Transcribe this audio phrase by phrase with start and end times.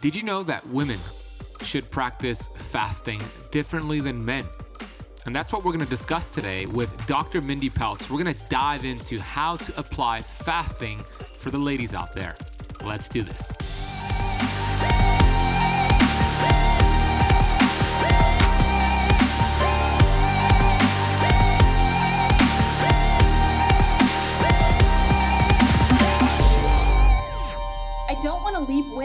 [0.00, 0.98] Did you know that women
[1.62, 4.44] should practice fasting differently than men?
[5.24, 7.40] And that's what we're going to discuss today with Dr.
[7.40, 8.10] Mindy Pelz.
[8.10, 12.36] We're going to dive into how to apply fasting for the ladies out there.
[12.84, 13.52] Let's do this.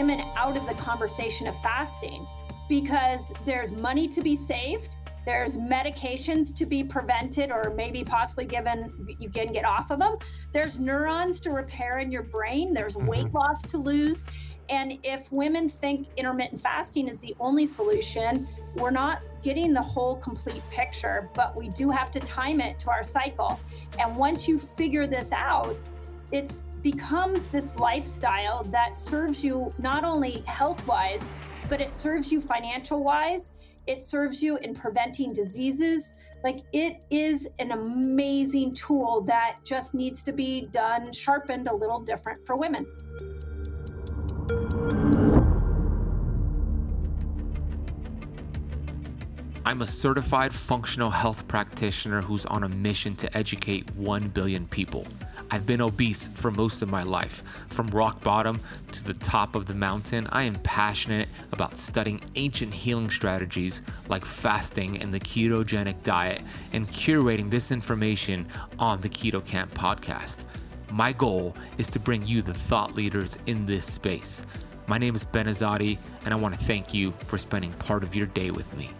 [0.02, 2.26] Women out of the conversation of fasting
[2.68, 4.96] because there's money to be saved.
[5.24, 10.16] There's medications to be prevented or maybe possibly given, you can get off of them.
[10.52, 12.74] There's neurons to repair in your brain.
[12.74, 13.06] There's Mhm.
[13.06, 14.26] weight loss to lose.
[14.68, 18.48] And if women think intermittent fasting is the only solution,
[18.78, 22.90] we're not getting the whole complete picture, but we do have to time it to
[22.90, 23.60] our cycle.
[24.00, 25.76] And once you figure this out,
[26.32, 31.28] it's becomes this lifestyle that serves you not only health wise,
[31.68, 33.54] but it serves you financial wise.
[33.86, 36.12] It serves you in preventing diseases.
[36.44, 42.00] Like it is an amazing tool that just needs to be done, sharpened a little
[42.00, 42.86] different for women.
[49.64, 55.06] I'm a certified functional health practitioner who's on a mission to educate 1 billion people.
[55.52, 57.42] I've been obese for most of my life.
[57.68, 58.58] From rock bottom
[58.90, 64.24] to the top of the mountain, I am passionate about studying ancient healing strategies like
[64.24, 66.40] fasting and the ketogenic diet
[66.72, 68.46] and curating this information
[68.78, 70.44] on the Keto Camp podcast.
[70.90, 74.46] My goal is to bring you the thought leaders in this space.
[74.86, 78.16] My name is Ben Azadi, and I want to thank you for spending part of
[78.16, 78.90] your day with me.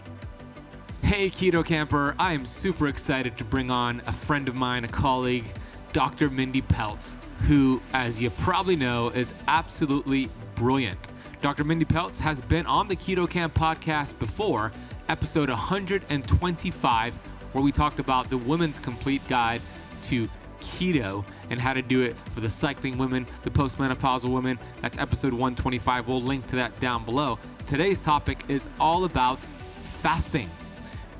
[1.01, 2.15] Hey, Keto Camper.
[2.19, 5.45] I am super excited to bring on a friend of mine, a colleague,
[5.93, 6.31] Dr.
[6.31, 10.97] Mindy Pelz, who, as you probably know, is absolutely brilliant.
[11.41, 11.63] Dr.
[11.63, 14.71] Mindy Pelz has been on the Keto Camp podcast before,
[15.07, 17.15] episode 125,
[17.51, 19.61] where we talked about the women's complete guide
[20.01, 20.27] to
[20.61, 24.57] keto and how to do it for the cycling women, the postmenopausal women.
[24.81, 26.07] That's episode 125.
[26.07, 27.37] We'll link to that down below.
[27.67, 29.45] Today's topic is all about
[29.83, 30.49] fasting.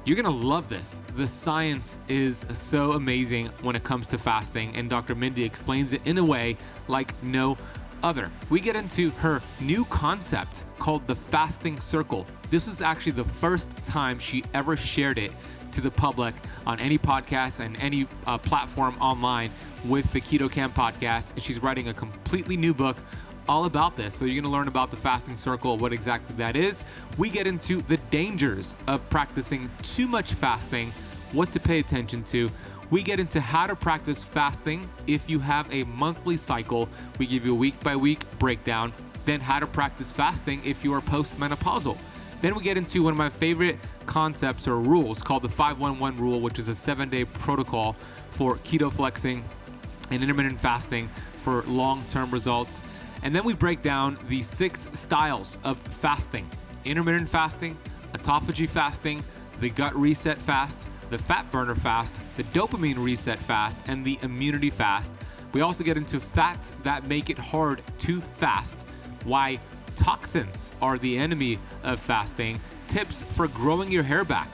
[0.06, 1.00] You're gonna love this.
[1.16, 5.16] The science is so amazing when it comes to fasting, and Dr.
[5.16, 6.58] Mindy explains it in a way
[6.90, 7.58] like no
[8.04, 8.30] other.
[8.50, 12.28] We get into her new concept called the fasting circle.
[12.50, 15.32] This is actually the first time she ever shared it
[15.72, 16.36] to the public
[16.68, 19.52] on any podcast and any uh, platform online
[19.86, 21.32] with the Keto Camp podcast.
[21.32, 22.98] And she's writing a completely new book
[23.48, 24.14] all about this.
[24.14, 26.84] So you're going to learn about the fasting circle, what exactly that is.
[27.18, 30.92] We get into the dangers of practicing too much fasting,
[31.32, 32.50] what to pay attention to.
[32.90, 36.88] We get into how to practice fasting if you have a monthly cycle.
[37.18, 38.94] We give you a week by week breakdown.
[39.26, 41.98] Then how to practice fasting if you are postmenopausal.
[42.42, 46.42] Then we get into one of my favorite concepts or rules called the 511 rule,
[46.42, 47.96] which is a seven day protocol
[48.32, 49.44] for keto flexing
[50.12, 52.82] and intermittent fasting for long term results.
[53.24, 56.48] And then we break down the six styles of fasting
[56.86, 57.78] intermittent fasting,
[58.12, 59.24] autophagy fasting,
[59.62, 64.70] the gut reset fast, the fat burner fast, the dopamine reset fast, and the immunity
[64.70, 65.14] fast.
[65.54, 68.86] We also get into fats that make it hard to fast,
[69.24, 69.60] why
[69.96, 72.60] toxins are the enemy of fasting,
[72.90, 74.50] tips for growing your hair back.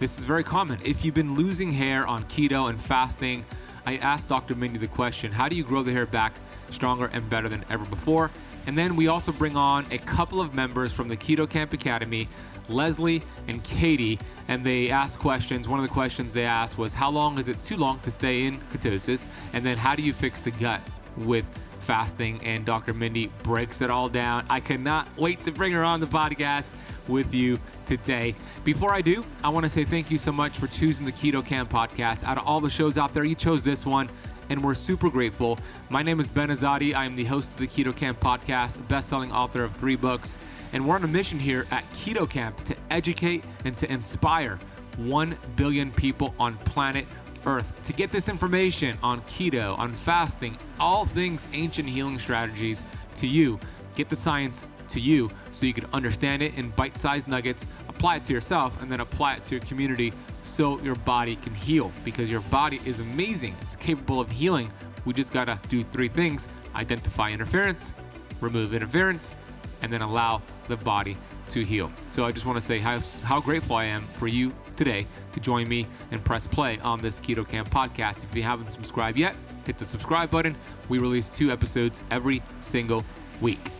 [0.00, 0.80] This is very common.
[0.84, 3.44] If you've been losing hair on keto and fasting,
[3.86, 4.56] I asked Dr.
[4.56, 6.34] Mindy the question how do you grow the hair back
[6.70, 8.30] stronger and better than ever before?
[8.66, 12.28] And then we also bring on a couple of members from the Keto Camp Academy,
[12.68, 15.68] Leslie and Katie, and they ask questions.
[15.68, 18.44] One of the questions they asked was how long is it too long to stay
[18.44, 19.26] in ketosis?
[19.54, 20.82] And then how do you fix the gut
[21.16, 21.46] with
[21.80, 22.40] fasting?
[22.44, 22.92] And Dr.
[22.92, 24.44] Mindy breaks it all down.
[24.50, 26.74] I cannot wait to bring her on the podcast
[27.08, 28.34] with you today.
[28.64, 31.44] Before I do, I want to say thank you so much for choosing the Keto
[31.44, 32.22] Camp podcast.
[32.24, 34.10] Out of all the shows out there, you chose this one
[34.50, 35.58] and we're super grateful.
[35.88, 36.94] My name is Ben Azadi.
[36.94, 40.36] I am the host of the Keto Camp podcast, best-selling author of three books,
[40.72, 44.58] and we're on a mission here at Keto Camp to educate and to inspire
[44.98, 47.06] 1 billion people on planet
[47.46, 47.82] Earth.
[47.84, 52.84] To get this information on keto, on fasting, all things ancient healing strategies
[53.14, 53.58] to you,
[53.94, 57.66] get the science to you so you can understand it in bite sized nuggets,
[57.98, 60.12] apply it to yourself, and then apply it to your community
[60.44, 63.56] so your body can heal because your body is amazing.
[63.60, 64.70] It's capable of healing.
[65.04, 66.46] We just gotta do three things
[66.76, 67.90] identify interference,
[68.40, 69.34] remove interference,
[69.82, 71.16] and then allow the body
[71.48, 71.90] to heal.
[72.06, 75.68] So I just wanna say how, how grateful I am for you today to join
[75.68, 78.22] me and press play on this Keto Camp podcast.
[78.22, 79.34] If you haven't subscribed yet,
[79.66, 80.54] hit the subscribe button.
[80.88, 83.02] We release two episodes every single
[83.40, 83.77] week.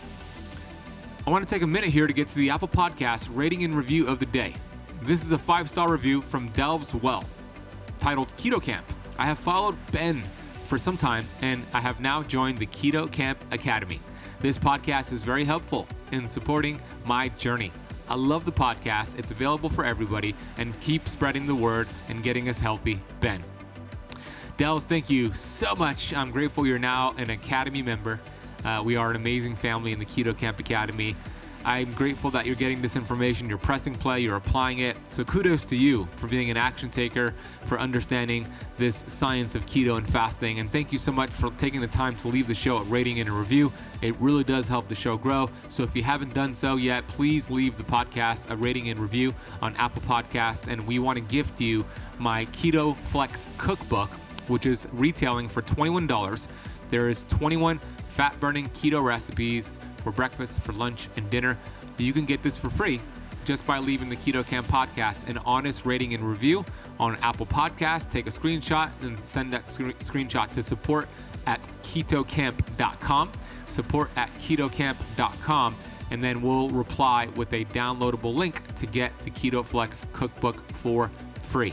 [1.29, 3.77] I want to take a minute here to get to the Apple Podcast rating and
[3.77, 4.55] review of the day.
[5.03, 7.23] This is a five star review from Delves Well
[7.99, 8.87] titled Keto Camp.
[9.19, 10.23] I have followed Ben
[10.65, 14.01] for some time and I have now joined the Keto Camp Academy.
[14.41, 17.73] This podcast is very helpful in supporting my journey.
[18.09, 19.19] I love the podcast.
[19.19, 23.45] It's available for everybody and keep spreading the word and getting us healthy, Ben.
[24.57, 26.15] Dells, thank you so much.
[26.15, 28.19] I'm grateful you're now an Academy member.
[28.65, 31.15] Uh, we are an amazing family in the Keto Camp Academy.
[31.65, 34.97] I'm grateful that you're getting this information, you're pressing play, you're applying it.
[35.11, 37.35] So kudos to you for being an action taker,
[37.65, 40.61] for understanding this science of keto and fasting.
[40.61, 43.21] And thank you so much for taking the time to leave the show a rating
[43.21, 43.73] and a review.
[44.01, 45.51] It really does help the show grow.
[45.69, 49.35] So if you haven't done so yet, please leave the podcast a rating and review
[49.61, 50.69] on Apple Podcast.
[50.69, 51.85] And we want to gift you
[52.19, 54.09] my Keto Flex cookbook,
[54.49, 56.49] which is retailing for $21.
[56.91, 61.59] There is 21 fat burning keto recipes for breakfast, for lunch, and dinner.
[61.99, 63.01] You can get this for free
[63.45, 66.65] just by leaving the Keto Camp podcast an honest rating and review
[67.01, 68.11] on Apple Podcasts.
[68.11, 71.09] Take a screenshot and send that sc- screenshot to support
[71.47, 73.33] at ketocamp.com.
[73.65, 75.75] Support at ketocamp.com.
[76.11, 81.11] And then we'll reply with a downloadable link to get the Keto Flex cookbook for
[81.43, 81.73] free.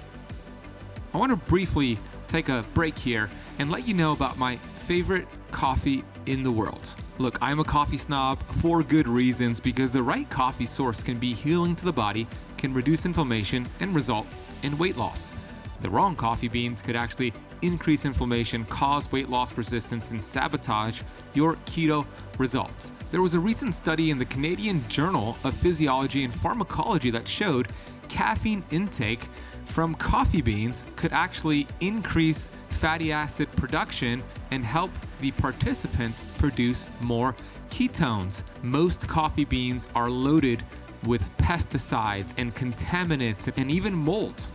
[1.14, 3.30] I want to briefly take a break here
[3.60, 6.96] and let you know about my favorite coffee in the world.
[7.18, 11.34] Look, I'm a coffee snob for good reasons because the right coffee source can be
[11.34, 12.28] healing to the body,
[12.60, 14.28] can reduce inflammation, and result
[14.62, 15.34] in weight loss.
[15.82, 17.34] The wrong coffee beans could actually
[17.64, 21.02] increase inflammation, cause weight loss resistance, and sabotage
[21.34, 22.06] your keto
[22.38, 22.92] results.
[23.10, 27.70] There was a recent study in the Canadian Journal of Physiology and Pharmacology that showed
[28.08, 29.30] caffeine intake
[29.66, 37.36] from coffee beans could actually increase fatty acid production and help the participants produce more
[37.70, 38.44] ketones.
[38.62, 40.64] Most coffee beans are loaded
[41.06, 44.46] with pesticides and contaminants and even mold.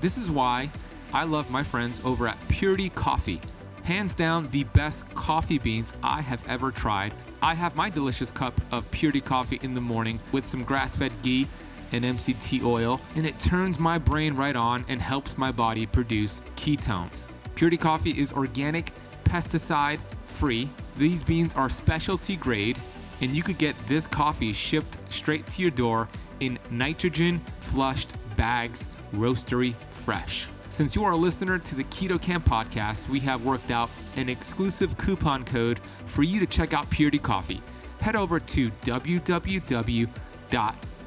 [0.00, 0.70] This is why
[1.12, 3.40] I love my friends over at Purity Coffee.
[3.82, 7.14] Hands down, the best coffee beans I have ever tried.
[7.42, 11.12] I have my delicious cup of Purity Coffee in the morning with some grass fed
[11.22, 11.46] ghee
[11.92, 16.42] and MCT oil, and it turns my brain right on and helps my body produce
[16.56, 17.28] ketones.
[17.54, 18.92] Purity Coffee is organic,
[19.24, 20.70] pesticide free.
[20.96, 22.78] These beans are specialty grade,
[23.20, 26.08] and you could get this coffee shipped straight to your door
[26.40, 30.46] in nitrogen flushed bags, roastery fresh.
[30.70, 34.28] Since you are a listener to the Keto Camp podcast, we have worked out an
[34.28, 37.62] exclusive coupon code for you to check out Purity Coffee.
[38.00, 38.70] Head over to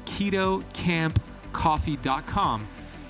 [0.04, 2.66] www.ketocampcoffee.com.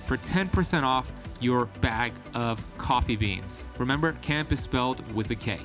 [0.07, 3.69] for 10% off your bag of coffee beans.
[3.79, 5.59] Remember, camp is spelled with a K.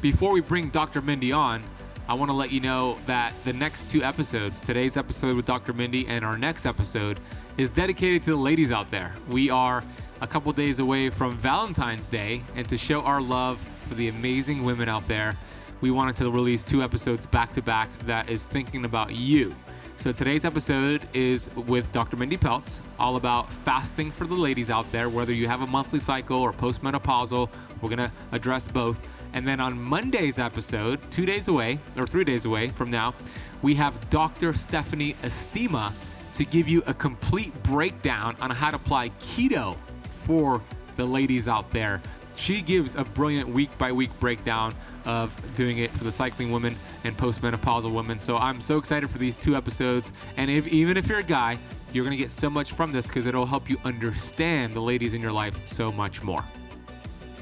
[0.00, 1.00] Before we bring Dr.
[1.00, 1.62] Mindy on,
[2.06, 5.72] I want to let you know that the next two episodes, today's episode with Dr.
[5.72, 7.18] Mindy and our next episode,
[7.56, 9.14] is dedicated to the ladies out there.
[9.30, 9.82] We are
[10.20, 14.64] a couple days away from Valentine's Day, and to show our love for the amazing
[14.64, 15.34] women out there,
[15.80, 19.54] we wanted to release two episodes back to back that is thinking about you.
[19.96, 22.18] So today's episode is with Dr.
[22.18, 26.00] Mindy Pelz, all about fasting for the ladies out there, whether you have a monthly
[26.00, 27.48] cycle or postmenopausal.
[27.80, 29.00] We're gonna address both.
[29.34, 33.14] And then on Monday's episode, two days away or three days away from now,
[33.62, 34.54] we have Dr.
[34.54, 35.92] Stephanie Estima
[36.34, 40.62] to give you a complete breakdown on how to apply keto for
[40.96, 42.00] the ladies out there.
[42.36, 44.74] She gives a brilliant week by week breakdown
[45.04, 48.20] of doing it for the cycling women and postmenopausal women.
[48.20, 50.12] So I'm so excited for these two episodes.
[50.36, 51.58] And if, even if you're a guy,
[51.92, 55.14] you're going to get so much from this because it'll help you understand the ladies
[55.14, 56.44] in your life so much more.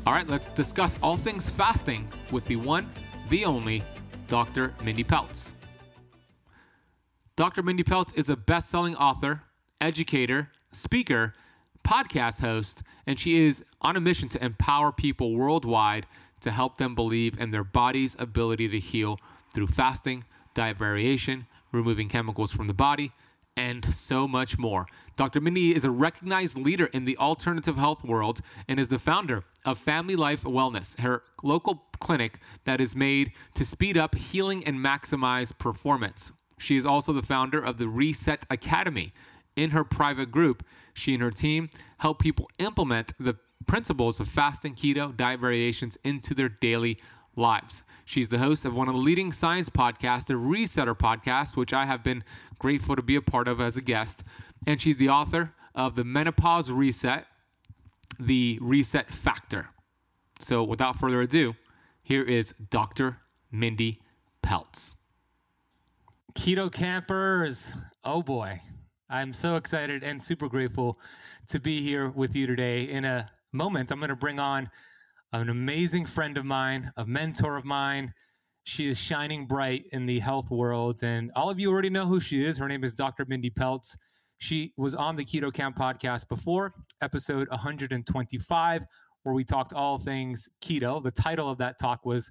[0.05, 2.91] All right, let's discuss all things fasting with the one,
[3.31, 3.85] the only,
[4.27, 4.75] Dr.
[4.83, 5.53] Mindy Pelz.
[7.37, 7.63] Dr.
[7.63, 9.43] Mindy Pelz is a best selling author,
[9.81, 11.35] educator, speaker,
[11.85, 16.07] podcast host, and she is on a mission to empower people worldwide
[16.41, 19.21] to help them believe in their body's ability to heal
[19.55, 23.13] through fasting, diet variation, removing chemicals from the body,
[23.57, 24.87] and so much more.
[25.17, 25.41] Dr.
[25.41, 29.79] Mindy is a recognized leader in the alternative health world and is the founder of
[29.79, 35.57] Family Life Wellness, her local clinic that is made to speed up healing and maximize
[35.57, 36.33] performance.
[36.59, 39.13] She is also the founder of the Reset Academy.
[39.55, 40.65] In her private group,
[40.95, 46.35] she and her team help people implement the principles of fasting, keto, diet variations into
[46.35, 46.99] their daily
[47.37, 47.83] lives.
[48.05, 51.87] She's the host of one of the leading science podcasts, the Resetter podcast, which I
[51.87, 52.25] have been
[52.59, 54.23] grateful to be a part of as a guest.
[54.67, 57.27] And she's the author of The Menopause Reset,
[58.19, 59.71] The Reset Factor.
[60.39, 61.55] So, without further ado,
[62.03, 63.19] here is Dr.
[63.51, 64.01] Mindy
[64.43, 64.97] Pelz.
[66.35, 68.61] Keto campers, oh boy,
[69.09, 70.99] I'm so excited and super grateful
[71.49, 72.85] to be here with you today.
[72.85, 74.71] In a moment, I'm going to bring on
[75.33, 78.15] an amazing friend of mine, a mentor of mine.
[78.65, 82.21] She is shining bright in the health world, and all of you already know who
[82.21, 82.59] she is.
[82.59, 83.27] Her name is Dr.
[83.29, 83.97] Mindy Pelz.
[84.43, 88.85] She was on the Keto Camp podcast before, episode 125,
[89.23, 91.01] where we talked all things keto.
[91.01, 92.29] The title of that talk was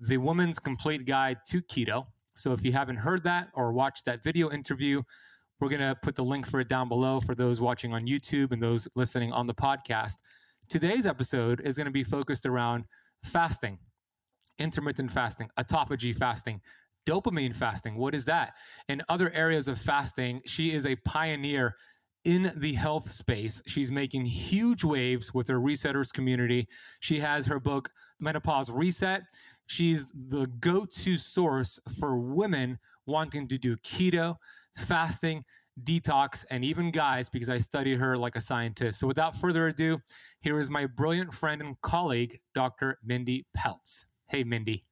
[0.00, 2.06] The Woman's Complete Guide to Keto.
[2.34, 5.02] So if you haven't heard that or watched that video interview,
[5.60, 8.50] we're going to put the link for it down below for those watching on YouTube
[8.50, 10.14] and those listening on the podcast.
[10.68, 12.86] Today's episode is going to be focused around
[13.24, 13.78] fasting,
[14.58, 16.60] intermittent fasting, autophagy fasting,
[17.06, 17.96] dopamine fasting.
[17.96, 18.54] What is that?
[18.88, 21.76] In other areas of fasting, she is a pioneer
[22.24, 23.62] in the health space.
[23.66, 26.68] She's making huge waves with her resetters community.
[27.00, 27.90] She has her book,
[28.20, 29.22] Menopause Reset.
[29.66, 34.36] She's the go to source for women wanting to do keto,
[34.76, 35.44] fasting,
[35.82, 39.00] detox, and even guys, because I study her like a scientist.
[39.00, 39.98] So without further ado,
[40.40, 42.98] here is my brilliant friend and colleague, Dr.
[43.02, 44.04] Mindy Pelz.
[44.28, 44.82] Hey, Mindy.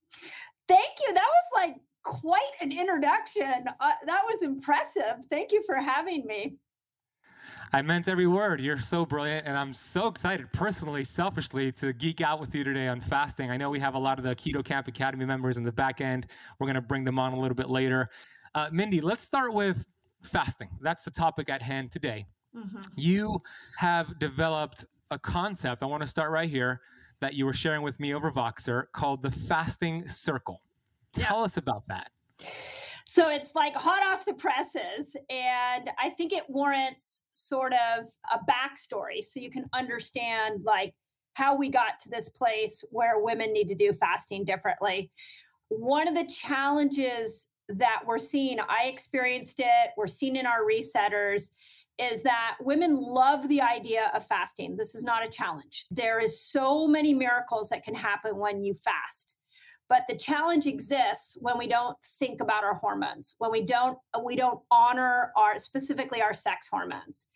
[0.66, 1.14] Thank you.
[1.14, 3.64] That was like quite an introduction.
[3.80, 5.24] Uh, that was impressive.
[5.28, 6.56] Thank you for having me.
[7.72, 8.60] I meant every word.
[8.60, 9.46] You're so brilliant.
[9.46, 13.50] And I'm so excited, personally, selfishly, to geek out with you today on fasting.
[13.50, 16.00] I know we have a lot of the Keto Camp Academy members in the back
[16.00, 16.26] end.
[16.58, 18.08] We're going to bring them on a little bit later.
[18.56, 19.86] Uh, Mindy, let's start with
[20.24, 20.68] fasting.
[20.80, 22.26] That's the topic at hand today.
[22.56, 22.80] Mm-hmm.
[22.96, 23.40] You
[23.78, 25.84] have developed a concept.
[25.84, 26.80] I want to start right here
[27.20, 30.60] that you were sharing with me over Voxer called the fasting circle.
[31.12, 31.44] Tell yeah.
[31.44, 32.10] us about that.
[33.10, 35.16] So it's like hot off the presses.
[35.28, 40.94] And I think it warrants sort of a backstory so you can understand like
[41.34, 45.10] how we got to this place where women need to do fasting differently.
[45.70, 51.48] One of the challenges that we're seeing, I experienced it, we're seeing in our resetters,
[51.98, 54.76] is that women love the idea of fasting.
[54.76, 55.86] This is not a challenge.
[55.90, 59.39] There is so many miracles that can happen when you fast
[59.90, 64.36] but the challenge exists when we don't think about our hormones when we don't we
[64.36, 67.28] don't honor our specifically our sex hormones.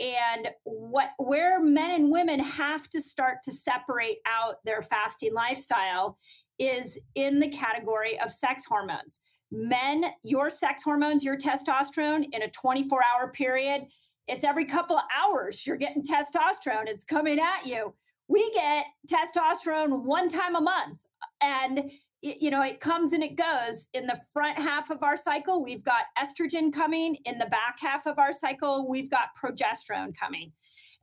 [0.00, 6.18] And what where men and women have to start to separate out their fasting lifestyle
[6.58, 9.22] is in the category of sex hormones.
[9.52, 13.84] Men your sex hormones your testosterone in a 24 hour period
[14.26, 17.92] it's every couple of hours you're getting testosterone it's coming at you.
[18.28, 20.98] We get testosterone one time a month
[21.40, 21.90] and
[22.22, 23.88] you know it comes and it goes.
[23.94, 27.16] In the front half of our cycle we've got estrogen coming.
[27.24, 30.52] In the back half of our cycle we've got progesterone coming.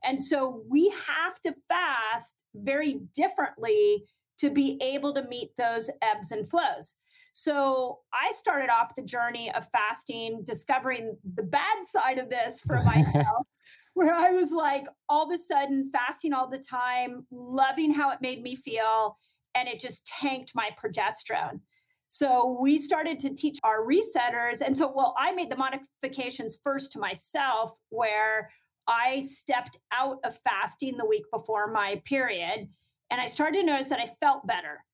[0.04, 4.04] And so we have to fast very differently
[4.38, 6.96] to be able to meet those ebbs and flows.
[7.32, 12.76] So i started off the journey of fasting discovering the bad side of this for
[12.84, 13.46] myself
[13.92, 18.22] where i was like all of a sudden fasting all the time loving how it
[18.22, 19.18] made me feel
[19.56, 21.60] and it just tanked my progesterone.
[22.08, 24.60] So we started to teach our resetters.
[24.60, 28.50] And so, well, I made the modifications first to myself where
[28.86, 32.68] I stepped out of fasting the week before my period.
[33.10, 34.84] And I started to notice that I felt better.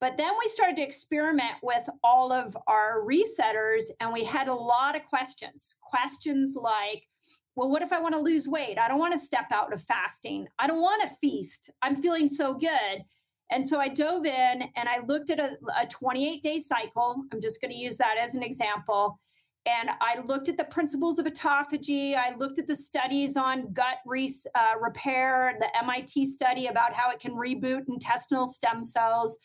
[0.00, 4.54] But then we started to experiment with all of our resetters, and we had a
[4.54, 5.78] lot of questions.
[5.80, 7.06] Questions like,
[7.54, 8.78] well, what if I want to lose weight?
[8.78, 10.48] I don't want to step out of fasting.
[10.58, 11.70] I don't want to feast.
[11.80, 13.04] I'm feeling so good.
[13.50, 17.24] And so I dove in and I looked at a, a 28 day cycle.
[17.32, 19.18] I'm just going to use that as an example.
[19.66, 22.16] And I looked at the principles of autophagy.
[22.16, 27.10] I looked at the studies on gut re- uh, repair, the MIT study about how
[27.10, 29.38] it can reboot intestinal stem cells.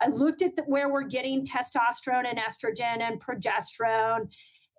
[0.00, 4.32] I looked at the, where we're getting testosterone and estrogen and progesterone.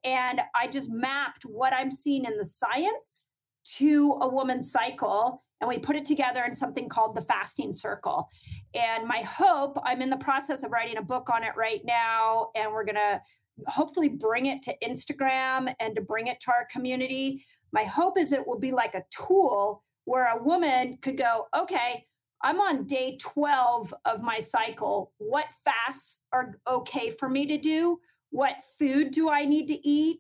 [0.04, 3.28] And I just mapped what I'm seeing in the science
[3.76, 8.30] to a woman's cycle and we put it together in something called the fasting circle.
[8.74, 12.50] And my hope i'm in the process of writing a book on it right now
[12.56, 13.22] and we're going to
[13.66, 17.44] hopefully bring it to instagram and to bring it to our community.
[17.72, 22.06] My hope is it will be like a tool where a woman could go okay
[22.44, 25.12] i'm on day 12 of my cycle.
[25.18, 28.00] What fasts are okay for me to do?
[28.30, 30.20] What food do i need to eat?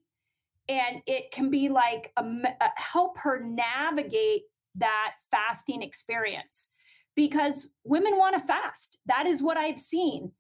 [0.69, 4.41] And it can be like a, a help her navigate
[4.77, 6.73] that fasting experience
[7.15, 8.99] because women want to fast.
[9.07, 10.31] That is what I've seen.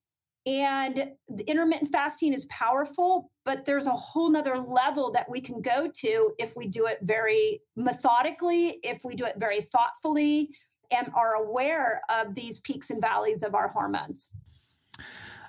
[0.45, 1.11] And
[1.45, 6.31] intermittent fasting is powerful, but there's a whole nother level that we can go to
[6.39, 10.49] if we do it very methodically, if we do it very thoughtfully,
[10.97, 14.31] and are aware of these peaks and valleys of our hormones.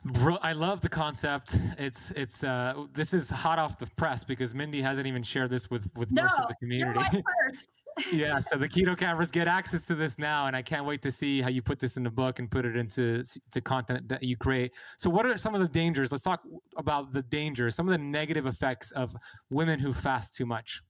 [0.04, 1.56] Bro, I love the concept.
[1.76, 5.70] It's it's uh this is hot off the press because Mindy hasn't even shared this
[5.70, 7.22] with with no, most of the community.
[8.12, 11.10] yeah, so the keto campers get access to this now, and I can't wait to
[11.10, 14.22] see how you put this in the book and put it into the content that
[14.22, 14.72] you create.
[14.96, 16.12] So, what are some of the dangers?
[16.12, 16.42] Let's talk
[16.76, 19.14] about the dangers, some of the negative effects of
[19.50, 20.82] women who fast too much.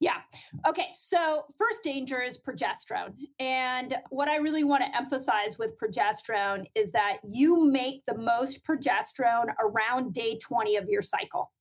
[0.00, 0.16] Yeah.
[0.68, 0.88] Okay.
[0.92, 3.14] So, first danger is progesterone.
[3.38, 8.64] And what I really want to emphasize with progesterone is that you make the most
[8.66, 11.52] progesterone around day 20 of your cycle.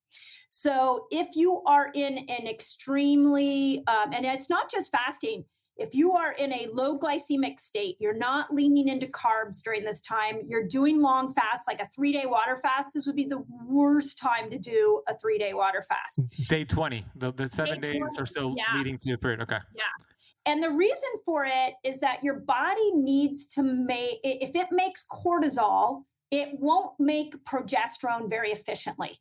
[0.54, 5.46] So, if you are in an extremely, um, and it's not just fasting,
[5.78, 10.02] if you are in a low glycemic state, you're not leaning into carbs during this
[10.02, 13.46] time, you're doing long fasts like a three day water fast, this would be the
[13.66, 16.22] worst time to do a three day water fast.
[16.50, 18.76] Day 20, the, the seven day days 20, or so yeah.
[18.76, 19.42] leading to a period.
[19.42, 19.60] Okay.
[19.74, 19.84] Yeah.
[20.46, 25.08] And the reason for it is that your body needs to make, if it makes
[25.08, 29.18] cortisol, it won't make progesterone very efficiently.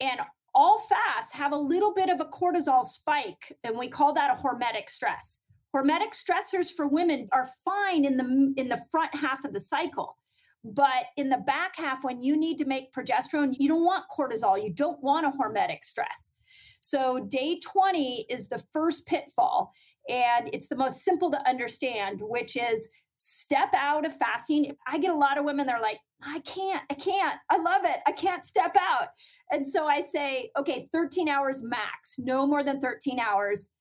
[0.00, 0.20] And
[0.56, 4.42] all fasts have a little bit of a cortisol spike, and we call that a
[4.42, 5.44] hormetic stress.
[5.74, 10.16] Hormetic stressors for women are fine in the in the front half of the cycle.
[10.64, 14.60] But in the back half, when you need to make progesterone, you don't want cortisol.
[14.60, 16.38] You don't want a hormetic stress.
[16.80, 19.72] So, day 20 is the first pitfall,
[20.08, 24.74] and it's the most simple to understand, which is step out of fasting.
[24.86, 27.98] I get a lot of women, they're like, I can't, I can't, I love it,
[28.06, 29.08] I can't step out.
[29.50, 33.72] And so I say, okay, 13 hours max, no more than 13 hours.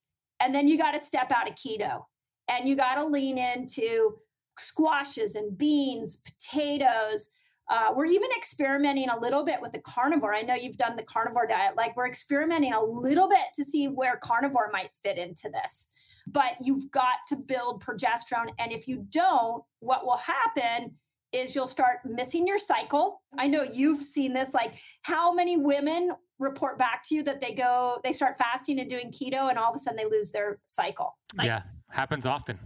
[0.42, 2.04] And then you got to step out of keto
[2.50, 4.16] and you got to lean into
[4.58, 7.32] squashes and beans, potatoes.
[7.70, 10.34] Uh, we're even experimenting a little bit with the carnivore.
[10.34, 11.76] I know you've done the carnivore diet.
[11.76, 15.92] Like we're experimenting a little bit to see where carnivore might fit into this.
[16.28, 18.50] But you've got to build progesterone.
[18.58, 20.96] And if you don't, what will happen
[21.32, 23.22] is you'll start missing your cycle.
[23.38, 24.54] I know you've seen this.
[24.54, 28.90] Like, how many women report back to you that they go, they start fasting and
[28.90, 31.18] doing keto, and all of a sudden they lose their cycle?
[31.36, 32.58] Like, yeah, happens often.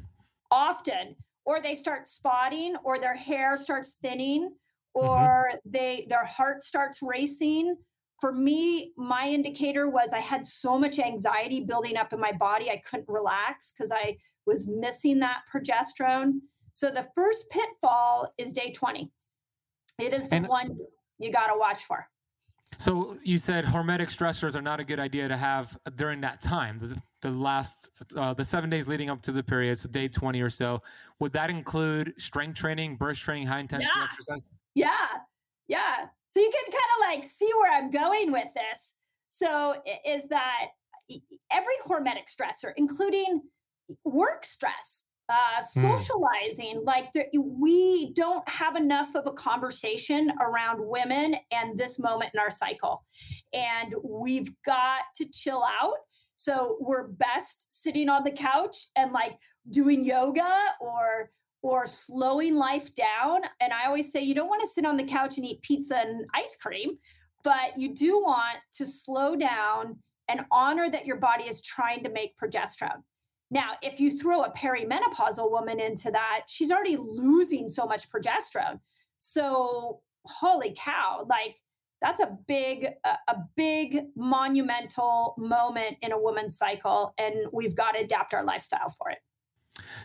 [0.52, 4.52] Often, or they start spotting, or their hair starts thinning,
[4.96, 5.08] mm-hmm.
[5.08, 5.58] or mm-hmm.
[5.66, 7.76] they their heart starts racing.
[8.20, 12.70] For me, my indicator was I had so much anxiety building up in my body,
[12.70, 16.40] I couldn't relax because I was missing that progesterone.
[16.74, 19.12] So the first pitfall is day 20.
[20.00, 20.78] It is the one
[21.18, 22.08] you got to watch for.
[22.78, 26.80] So you said hormetic stressors are not a good idea to have during that time,
[26.80, 30.42] the, the last, uh, the seven days leading up to the period, so day 20
[30.42, 30.82] or so.
[31.20, 34.04] Would that include strength training, burst training, high intensity yeah.
[34.04, 34.42] exercise?
[34.76, 35.08] Yeah.
[35.68, 36.06] Yeah.
[36.30, 38.94] So you can kind of like see where I'm going with this.
[39.30, 40.68] So is that
[41.52, 43.42] every hormetic stressor, including
[44.04, 45.82] work stress, uh, hmm.
[45.82, 46.86] socializing mm.
[46.86, 52.50] like we don't have enough of a conversation around women and this moment in our
[52.50, 53.04] cycle
[53.54, 55.98] and we've got to chill out
[56.36, 59.38] so we're best sitting on the couch and like
[59.70, 61.30] doing yoga or
[61.62, 65.04] or slowing life down and i always say you don't want to sit on the
[65.04, 66.98] couch and eat pizza and ice cream
[67.44, 72.10] but you do want to slow down and honor that your body is trying to
[72.10, 73.02] make progesterone
[73.52, 78.80] now, if you throw a perimenopausal woman into that, she's already losing so much progesterone.
[79.18, 81.58] So, holy cow, like
[82.02, 87.96] that's a big a, a big monumental moment in a woman's cycle and we've got
[87.96, 89.18] to adapt our lifestyle for it.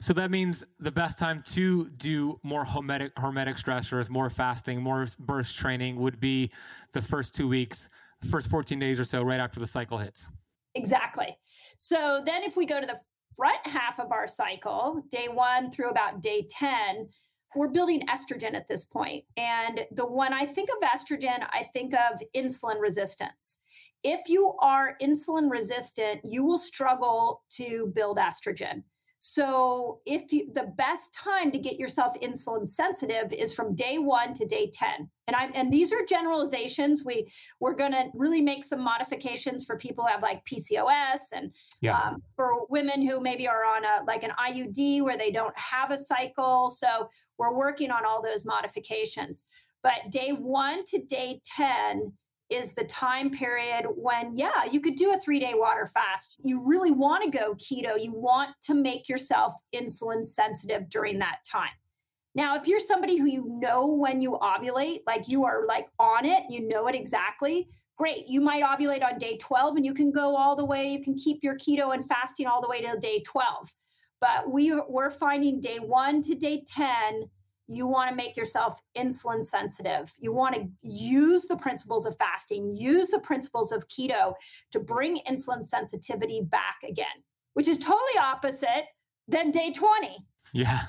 [0.01, 5.07] So that means the best time to do more hormetic hormetic stressors, more fasting, more
[5.19, 6.51] burst training would be
[6.93, 7.89] the first 2 weeks,
[8.31, 10.31] first 14 days or so right after the cycle hits.
[10.75, 11.37] Exactly.
[11.79, 12.99] So then if we go to the
[13.37, 17.09] front half of our cycle, day one through about day 10,
[17.57, 19.25] we're building estrogen at this point.
[19.37, 23.63] And the when I think of estrogen, I think of insulin resistance.
[24.03, 28.83] If you are insulin resistant, you will struggle to build estrogen.
[29.27, 34.35] So, if you, the best time to get yourself insulin sensitive is from day one
[34.35, 35.09] to day 10.
[35.27, 37.05] And I'm, and these are generalizations.
[37.07, 37.27] We,
[37.59, 42.01] we're going to really make some modifications for people who have like PCOS and yeah.
[42.01, 45.91] um, for women who maybe are on a, like an IUD where they don't have
[45.91, 46.69] a cycle.
[46.69, 47.09] So
[47.39, 49.47] we're working on all those modifications.
[49.83, 52.13] But day one to day 10
[52.51, 56.37] is the time period when, yeah, you could do a three day water fast.
[56.43, 58.03] You really want to go keto.
[58.03, 61.71] You want to make yourself insulin sensitive during that time.
[62.35, 66.25] Now, if you're somebody who you know when you ovulate, like you are like on
[66.25, 68.27] it, you know it exactly, great.
[68.27, 71.15] You might ovulate on day 12 and you can go all the way, you can
[71.15, 73.73] keep your keto and fasting all the way to day 12.
[74.21, 77.29] But we, we're finding day one to day 10,
[77.67, 80.13] you want to make yourself insulin sensitive.
[80.19, 84.35] You want to use the principles of fasting, use the principles of keto
[84.73, 87.07] to bring insulin sensitivity back again,
[87.55, 88.87] which is totally opposite
[89.29, 90.09] than day 20.
[90.53, 90.83] Yeah.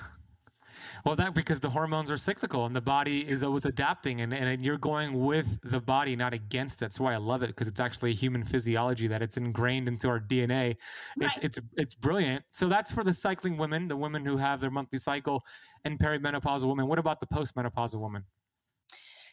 [1.06, 4.66] Well, that because the hormones are cyclical and the body is always adapting, and, and
[4.66, 6.86] you're going with the body, not against it.
[6.86, 10.20] That's why I love it because it's actually human physiology that it's ingrained into our
[10.20, 10.76] DNA.
[11.20, 11.30] Right.
[11.44, 12.44] It's it's it's brilliant.
[12.50, 15.44] So that's for the cycling women, the women who have their monthly cycle,
[15.84, 16.88] and perimenopausal women.
[16.88, 18.24] What about the postmenopausal woman?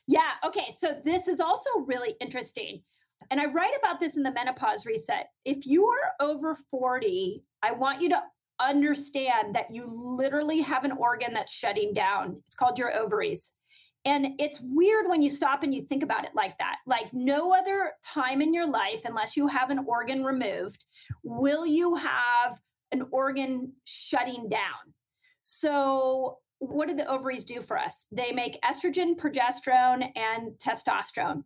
[0.07, 0.33] Yeah.
[0.45, 0.67] Okay.
[0.77, 2.83] So this is also really interesting.
[3.31, 5.31] And I write about this in the menopause reset.
[5.47, 8.23] If you are over 40, I want you to
[8.69, 12.43] understand that you literally have an organ that's shutting down.
[12.47, 13.59] It's called your ovaries.
[14.05, 16.79] And it's weird when you stop and you think about it like that.
[16.87, 20.87] Like no other time in your life, unless you have an organ removed,
[21.23, 22.59] will you have
[22.93, 24.95] an organ shutting down.
[25.41, 28.07] So, what do the ovaries do for us?
[28.13, 31.43] They make estrogen, progesterone, and testosterone.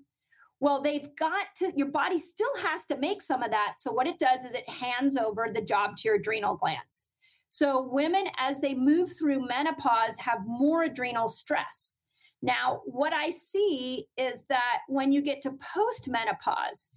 [0.61, 3.75] Well, they've got to, your body still has to make some of that.
[3.77, 7.13] So, what it does is it hands over the job to your adrenal glands.
[7.49, 11.99] So, women, as they move through menopause, have more adrenal stress.
[12.43, 16.89] Now, what I see is that when you get to postmenopause,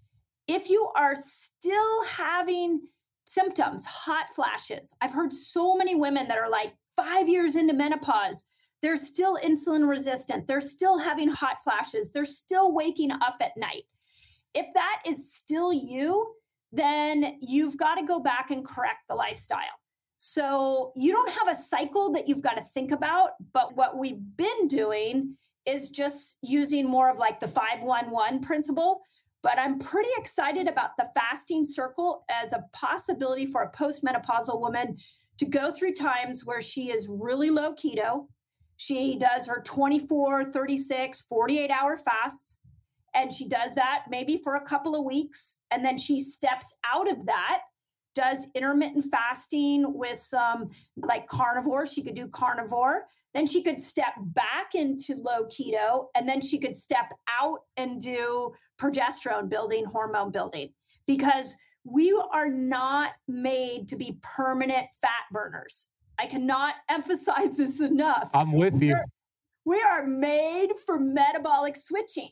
[0.47, 2.81] if you are still having
[3.25, 8.49] symptoms, hot flashes, I've heard so many women that are like five years into menopause
[8.81, 10.47] they're still insulin resistant.
[10.47, 12.11] They're still having hot flashes.
[12.11, 13.83] They're still waking up at night.
[14.53, 16.33] If that is still you,
[16.71, 19.59] then you've got to go back and correct the lifestyle.
[20.17, 23.31] So you don't have a cycle that you've got to think about.
[23.53, 29.01] But what we've been doing is just using more of like the 511 principle.
[29.41, 34.97] But I'm pretty excited about the fasting circle as a possibility for a postmenopausal woman
[35.37, 38.27] to go through times where she is really low keto,
[38.79, 42.61] she does her 24, 36, 48 hour fasts.
[43.13, 45.63] And she does that maybe for a couple of weeks.
[45.69, 47.63] And then she steps out of that,
[48.15, 51.87] does intermittent fasting with some like carnivore.
[51.87, 53.03] She could do carnivore.
[53.33, 56.05] Then she could step back into low keto.
[56.15, 60.69] And then she could step out and do progesterone building, hormone building.
[61.05, 65.91] Because we are not made to be permanent fat burners.
[66.19, 68.29] I cannot emphasize this enough.
[68.33, 68.97] I'm with you.
[69.65, 72.29] we are made for metabolic switching.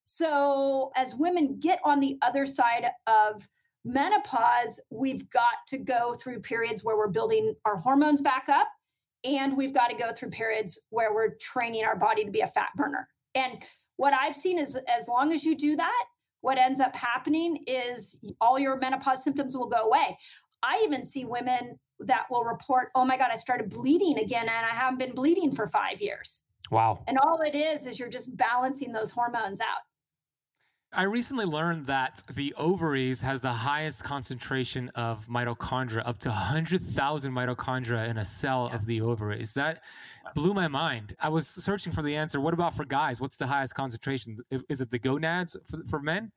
[0.00, 3.48] So, as women get on the other side of
[3.84, 8.68] menopause, we've got to go through periods where we're building our hormones back up,
[9.24, 12.46] and we've got to go through periods where we're training our body to be a
[12.46, 13.08] fat burner.
[13.34, 13.62] And
[13.96, 16.04] what I've seen is as long as you do that,
[16.40, 20.16] what ends up happening is all your menopause symptoms will go away.
[20.62, 24.50] I even see women that will report, oh my God, I started bleeding again and
[24.50, 26.44] I haven't been bleeding for five years.
[26.70, 27.02] Wow.
[27.08, 29.80] And all it is is you're just balancing those hormones out.
[30.92, 37.32] I recently learned that the ovaries has the highest concentration of mitochondria, up to 100,000
[37.32, 38.76] mitochondria in a cell yeah.
[38.76, 39.52] of the ovaries.
[39.52, 39.84] That
[40.34, 41.14] blew my mind.
[41.20, 42.40] I was searching for the answer.
[42.40, 43.20] What about for guys?
[43.20, 44.38] What's the highest concentration?
[44.50, 46.32] Is it the gonads for, for men?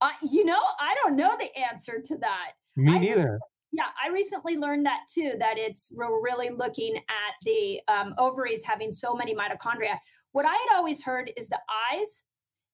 [0.00, 2.52] Uh, you know, I don't know the answer to that.
[2.76, 3.38] Me I neither.
[3.72, 8.64] Yeah, I recently learned that too, that it's we're really looking at the um, ovaries
[8.64, 9.98] having so many mitochondria.
[10.32, 11.60] What I had always heard is the
[11.92, 12.24] eyes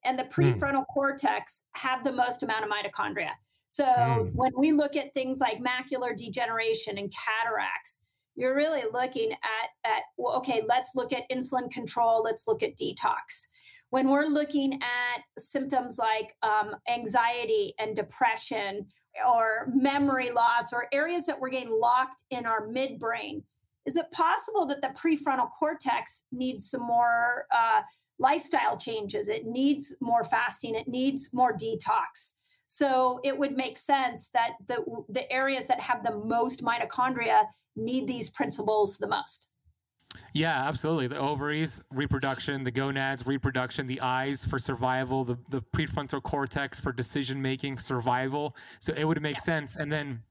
[0.04, 0.30] and the hmm.
[0.30, 0.86] prefrontal mm.
[0.92, 3.30] cortex have the most amount of mitochondria.
[3.68, 4.30] So mm.
[4.34, 10.02] when we look at things like macular degeneration and cataracts, you're really looking at, at
[10.16, 13.46] well, okay, let's look at insulin control, let's look at detox.
[13.90, 18.86] When we're looking at symptoms like um, anxiety and depression,
[19.26, 23.42] or memory loss or areas that we're getting locked in our midbrain.
[23.84, 27.82] Is it possible that the prefrontal cortex needs some more uh,
[28.18, 29.28] lifestyle changes?
[29.28, 32.34] It needs more fasting, it needs more detox.
[32.68, 37.44] So it would make sense that the, the areas that have the most mitochondria
[37.76, 39.50] need these principles the most.
[40.32, 41.08] Yeah, absolutely.
[41.08, 46.92] The ovaries, reproduction, the gonads, reproduction, the eyes for survival, the, the prefrontal cortex for
[46.92, 48.56] decision making, survival.
[48.78, 49.42] So it would make yeah.
[49.42, 49.76] sense.
[49.76, 50.22] And then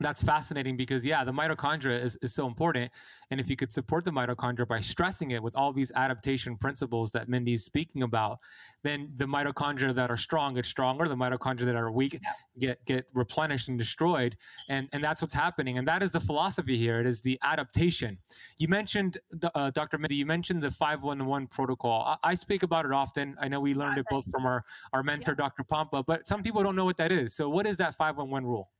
[0.00, 2.90] that's fascinating because yeah the mitochondria is, is so important.
[3.30, 7.12] And if you could support the mitochondria by stressing it with all these adaptation principles
[7.12, 8.38] that mindy's speaking about
[8.82, 12.18] then the mitochondria that are strong get stronger the mitochondria that are weak
[12.58, 14.36] get get replenished and destroyed.
[14.68, 15.78] And and that's what's happening.
[15.78, 16.98] And that is the philosophy here.
[17.00, 18.18] It is the adaptation.
[18.58, 19.18] You mentioned
[19.54, 22.02] uh, dr mindy you mentioned the 511 protocol.
[22.06, 23.36] I, I, speak about it often.
[23.38, 25.44] I know we learned it both from our our mentor yeah.
[25.44, 27.34] dr pompa but some people don't know what that is.
[27.34, 28.70] So what is that 511 rule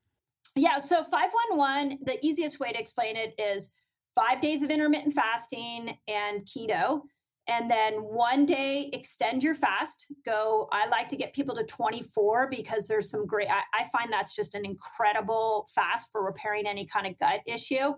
[0.57, 3.75] yeah, so 511, the easiest way to explain it is
[4.15, 7.03] five days of intermittent fasting and keto.
[7.49, 10.13] And then one day extend your fast.
[10.25, 14.13] Go, I like to get people to 24 because there's some great, I, I find
[14.13, 17.95] that's just an incredible fast for repairing any kind of gut issue.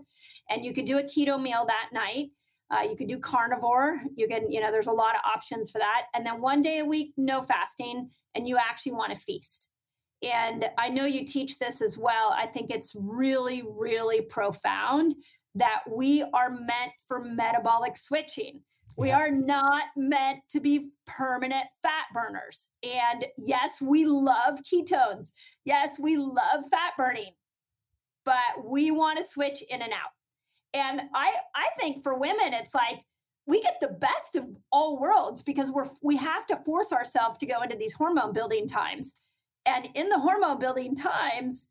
[0.49, 2.31] And you could do a keto meal that night.
[2.71, 4.01] Uh, you could do carnivore.
[4.17, 6.07] You can, you know, there's a lot of options for that.
[6.15, 9.72] And then one day a week, no fasting, and you actually want to feast.
[10.23, 12.35] And I know you teach this as well.
[12.37, 15.15] I think it's really, really profound
[15.55, 18.61] that we are meant for metabolic switching.
[18.97, 22.71] We are not meant to be permanent fat burners.
[22.83, 25.33] And yes, we love ketones.
[25.65, 27.31] Yes, we love fat burning,
[28.25, 30.11] but we want to switch in and out.
[30.75, 33.01] And I, I think for women, it's like
[33.47, 37.47] we get the best of all worlds because we're we have to force ourselves to
[37.47, 39.19] go into these hormone building times
[39.67, 41.69] and in the hormone building times,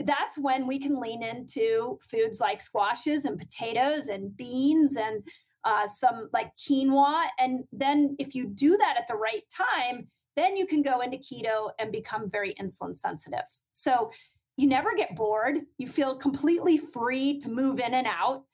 [0.00, 5.26] that's when we can lean into foods like squashes and potatoes and beans and
[5.64, 7.26] uh, some like quinoa.
[7.38, 11.16] And then if you do that at the right time, then you can go into
[11.16, 13.44] keto and become very insulin sensitive.
[13.72, 14.10] So
[14.56, 15.58] you never get bored.
[15.78, 18.44] You feel completely free to move in and out.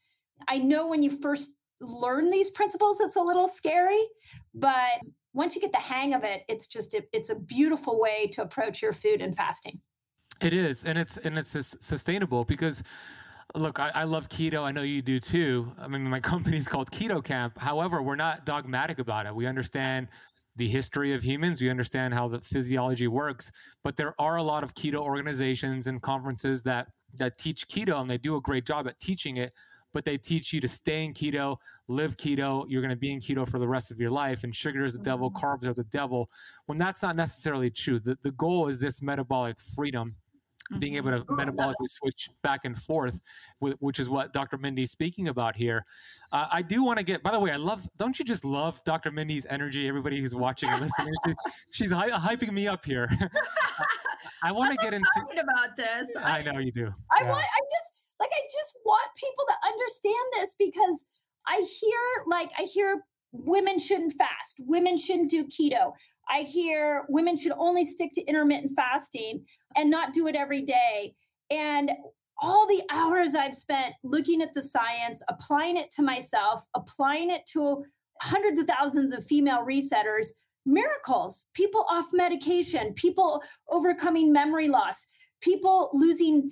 [0.48, 4.02] I know when you first learn these principles, it's a little scary,
[4.54, 5.00] but
[5.32, 8.42] once you get the hang of it, it's just it, it's a beautiful way to
[8.42, 9.80] approach your food and fasting.
[10.40, 12.82] It is, and it's and it's sustainable because.
[13.56, 14.62] Look, I, I, love keto.
[14.62, 15.72] I know you do too.
[15.76, 17.58] I mean, my company's called Keto Camp.
[17.58, 19.34] However, we're not dogmatic about it.
[19.34, 20.06] We understand
[20.54, 21.60] the history of humans.
[21.60, 23.50] We understand how the physiology works.
[23.82, 28.08] But there are a lot of keto organizations and conferences that that teach keto, and
[28.08, 29.52] they do a great job at teaching it
[29.92, 31.56] but they teach you to stay in keto,
[31.88, 32.64] live keto.
[32.68, 34.94] You're going to be in keto for the rest of your life, and sugar is
[34.94, 35.44] the devil, mm-hmm.
[35.44, 36.28] carbs are the devil.
[36.66, 40.14] When that's not necessarily true, the, the goal is this metabolic freedom
[40.78, 41.40] being able to mm-hmm.
[41.40, 43.20] metabolically switch back and forth,
[43.58, 44.56] which is what Dr.
[44.56, 45.84] Mindy's speaking about here.
[46.32, 48.82] Uh, I do want to get, by the way, I love, don't you just love
[48.84, 49.10] Dr.
[49.10, 49.88] Mindy's energy?
[49.88, 51.14] Everybody who's watching and listening,
[51.70, 53.08] she's hy- hyping me up here.
[54.42, 56.08] I want to get into about this.
[56.16, 56.90] I, I know you do.
[57.10, 57.30] I yeah.
[57.30, 61.04] want, I just, like I just want people to understand this because
[61.48, 63.02] I hear like I hear
[63.32, 65.92] women shouldn't fast, women shouldn't do keto.
[66.28, 69.44] I hear women should only stick to intermittent fasting
[69.76, 71.14] and not do it every day.
[71.50, 71.90] And
[72.42, 77.42] all the hours I've spent looking at the science, applying it to myself, applying it
[77.52, 77.84] to
[78.22, 80.28] hundreds of thousands of female resetters,
[80.66, 85.08] miracles, people off medication, people overcoming memory loss,
[85.40, 86.50] people losing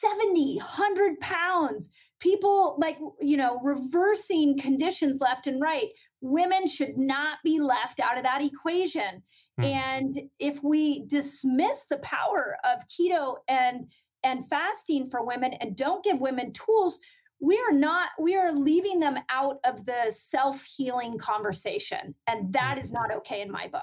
[0.00, 5.88] 70, 100 pounds, people like, you know, reversing conditions left and right.
[6.20, 9.22] Women should not be left out of that equation.
[9.60, 9.64] Mm.
[9.64, 16.04] And if we dismiss the power of keto and and fasting for women and don't
[16.04, 17.00] give women tools,
[17.40, 22.92] we are not we are leaving them out of the self-healing conversation and that is
[22.92, 23.82] not okay in my book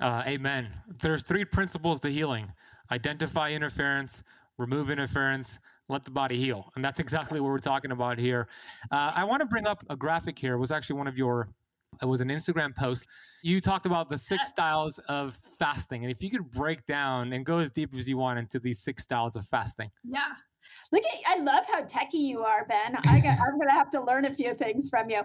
[0.00, 0.68] uh, amen
[1.00, 2.50] there's three principles to healing
[2.90, 4.24] identify interference
[4.58, 6.70] remove interference, let the body heal.
[6.76, 8.48] And that's exactly what we're talking about here.
[8.90, 10.54] Uh, I want to bring up a graphic here.
[10.54, 11.48] It was actually one of your,
[12.02, 13.08] it was an Instagram post.
[13.42, 16.04] You talked about the six styles of fasting.
[16.04, 18.78] And if you could break down and go as deep as you want into these
[18.80, 19.90] six styles of fasting.
[20.02, 20.20] Yeah.
[20.92, 22.96] Look at I love how techy you are, Ben.
[23.06, 25.20] I am going to have to learn a few things from you.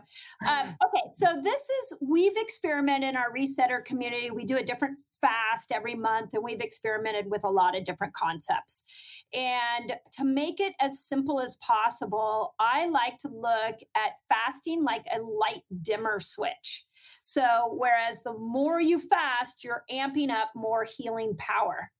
[0.49, 4.32] Um, okay, so this is we've experimented in our resetter community.
[4.32, 8.13] We do a different fast every month, and we've experimented with a lot of different
[8.13, 9.25] concepts.
[9.34, 15.06] And to make it as simple as possible, I like to look at fasting like
[15.13, 16.86] a light dimmer switch.
[17.21, 21.91] So, whereas the more you fast, you're amping up more healing power.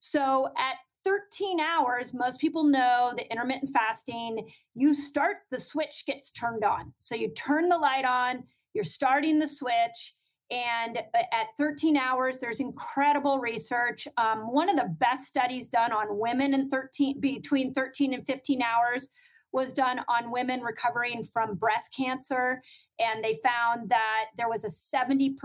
[0.00, 6.30] So, at 13 hours, most people know the intermittent fasting, you start, the switch gets
[6.30, 6.92] turned on.
[6.96, 10.14] So you turn the light on, you're starting the switch.
[10.50, 10.98] And
[11.32, 14.06] at 13 hours, there's incredible research.
[14.18, 18.62] Um, one of the best studies done on women in 13 between 13 and 15
[18.62, 19.10] hours
[19.52, 22.60] was done on women recovering from breast cancer.
[22.98, 25.36] And they found that there was a 70%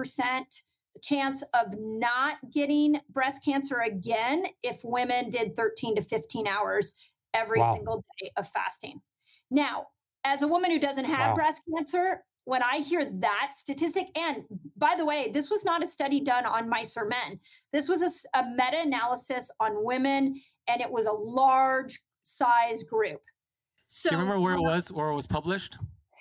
[1.01, 7.59] chance of not getting breast cancer again if women did 13 to 15 hours every
[7.59, 7.73] Wow.
[7.75, 9.01] single day of fasting.
[9.51, 9.87] Now,
[10.23, 11.35] as a woman who doesn't have Wow.
[11.35, 15.87] breast cancer, when I hear that statistic, and by the way, this was not a
[15.87, 17.39] study done on mice or men.
[17.71, 20.35] This was a meta analysis on women,
[20.67, 23.21] and it was a large size group.
[23.87, 25.77] So, Do you remember where it uh, was, where it was published?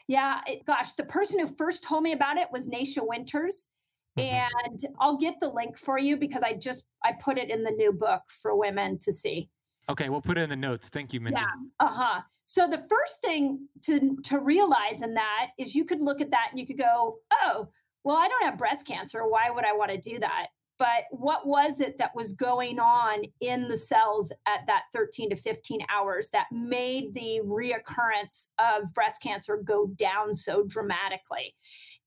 [0.07, 3.71] yeah, it, gosh, the person who first told me about it was Nasha Winters.
[4.19, 4.49] Mhm.
[4.65, 7.71] And I'll get the link for you because I just I put it in the
[7.73, 9.51] new book for women to see.
[9.89, 10.89] Okay, we'll put it in the notes.
[10.89, 11.41] Thank you, Mindy.
[11.41, 11.87] Yeah.
[11.87, 12.21] Uh-huh.
[12.45, 16.49] So the first thing to to realize in that is you could look at that
[16.51, 17.69] and you could go, "Oh,
[18.05, 19.27] well, I don't have breast cancer.
[19.27, 23.25] Why would I want to do that?" But what was it that was going on
[23.41, 29.21] in the cells at that 13 to 15 hours that made the reoccurrence of breast
[29.21, 31.57] cancer go down so dramatically?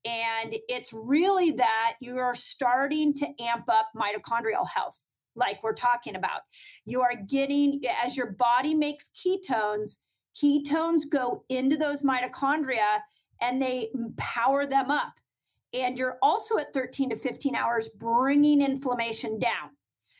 [0.05, 4.97] And it's really that you are starting to amp up mitochondrial health,
[5.35, 6.41] like we're talking about.
[6.85, 9.97] You are getting, as your body makes ketones,
[10.35, 12.99] ketones go into those mitochondria
[13.41, 15.13] and they power them up.
[15.73, 19.71] And you're also at 13 to 15 hours bringing inflammation down.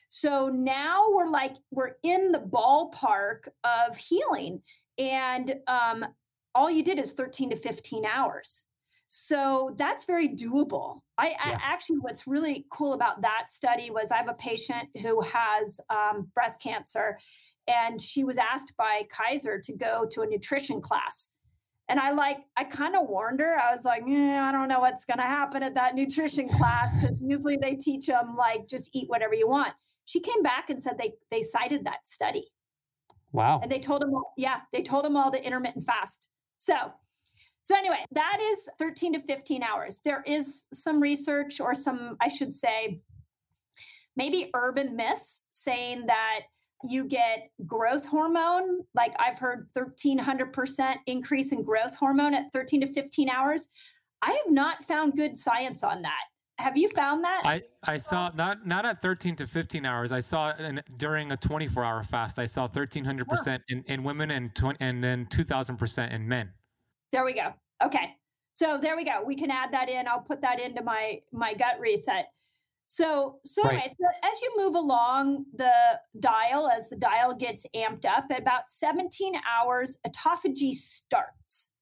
[0.10, 4.62] So now we're like, we're in the ballpark of healing.
[4.98, 6.06] And um,
[6.54, 8.68] all you did is 13 to 15 hours.
[9.14, 11.02] So that's very doable.
[11.18, 15.20] I, I actually, what's really cool about that study was I have a patient who
[15.20, 17.20] has um, breast cancer,
[17.68, 21.34] and she was asked by Kaiser to go to a nutrition class.
[21.90, 23.60] And I like, I kind of warned her.
[23.60, 27.02] I was like, "Yeah, I don't know what's going to happen at that nutrition class
[27.02, 29.74] because usually they teach them like just eat whatever you want.
[30.06, 32.46] She came back and said they they cited that study
[33.34, 33.60] Wow.
[33.62, 36.30] and they told them all, yeah, they told them all to intermittent fast.
[36.58, 36.94] So,
[37.64, 40.02] so anyway, that is 13 to 15 hours.
[40.04, 43.02] There is some research or some, I should say,
[44.16, 46.42] maybe urban myths saying that
[46.84, 48.80] you get growth hormone.
[48.96, 53.68] Like I've heard 1300% increase in growth hormone at 13 to 15 hours.
[54.24, 56.22] I have not found good science on that.
[56.58, 57.42] Have you found that?
[57.44, 60.12] I, I saw not not at 13 to 15 hours.
[60.12, 60.54] I saw
[61.00, 62.38] during a 24 hour fast.
[62.38, 66.52] I saw 1300 percent in, in women and 20, and then 2000 percent in men.
[67.12, 67.54] There we go.
[67.84, 68.16] Okay.
[68.54, 69.24] So there we go.
[69.26, 70.08] We can add that in.
[70.08, 72.28] I'll put that into my my gut reset.
[72.86, 73.74] So so Right.
[73.74, 75.72] anyway, so as you move along the
[76.20, 81.76] dial, as the dial gets amped up, at about 17 hours, autophagy starts.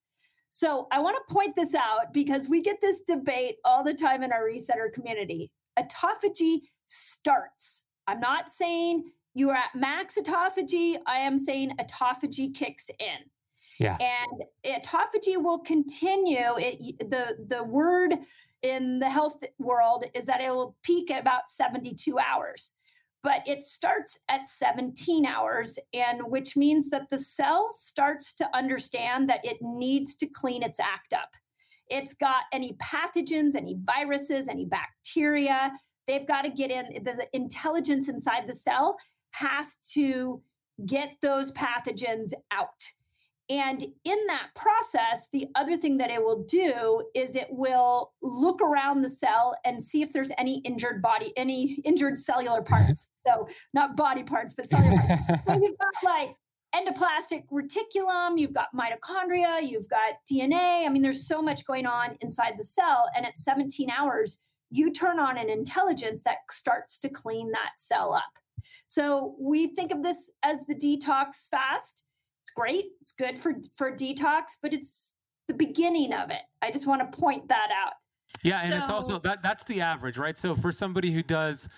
[0.50, 4.24] So I want to point this out because we get this debate all the time
[4.24, 5.52] in our resetter community.
[5.78, 7.88] Autophagy starts.
[8.08, 10.98] I'm not saying you are at max autophagy.
[11.06, 13.30] I am saying autophagy kicks in
[14.00, 16.58] and autophagy will continue.
[16.58, 18.14] It, the the word
[18.62, 22.76] in the health world is that it will peak at about 72 hours
[23.24, 29.30] but it starts at 17 hours and which means that the cell starts to understand
[29.30, 31.34] that it needs to clean its act up.
[31.90, 35.72] It's got any pathogens any viruses any bacteria.
[36.08, 38.98] They've got to get in the intelligence inside the cell
[39.32, 40.42] has to
[40.86, 42.84] get those pathogens out
[43.50, 48.62] and in that process, the other thing that it will do is it will look
[48.62, 52.74] around the cell and see if there's any injured body, any injured cellular mm-hmm.
[52.74, 53.12] parts.
[53.16, 55.24] so not body parts, but cellular parts.
[55.48, 56.36] So you've got like
[56.76, 60.86] endoplasmic reticulum, you've got mitochondria, you've got DNA.
[60.86, 63.10] I mean, there's so much going on inside the cell.
[63.16, 68.14] And at 17 hours, you turn on an intelligence that starts to clean that cell
[68.14, 68.40] up.
[68.88, 72.04] So we think of this as the detox fast.
[72.60, 72.86] Great.
[73.02, 75.12] It's good for for detox, but it's
[75.48, 76.42] the beginning of it.
[76.62, 77.94] I just want to point that out.
[78.44, 80.38] Yeah, and it's also that that's the average, right?
[80.38, 81.70] So for somebody who does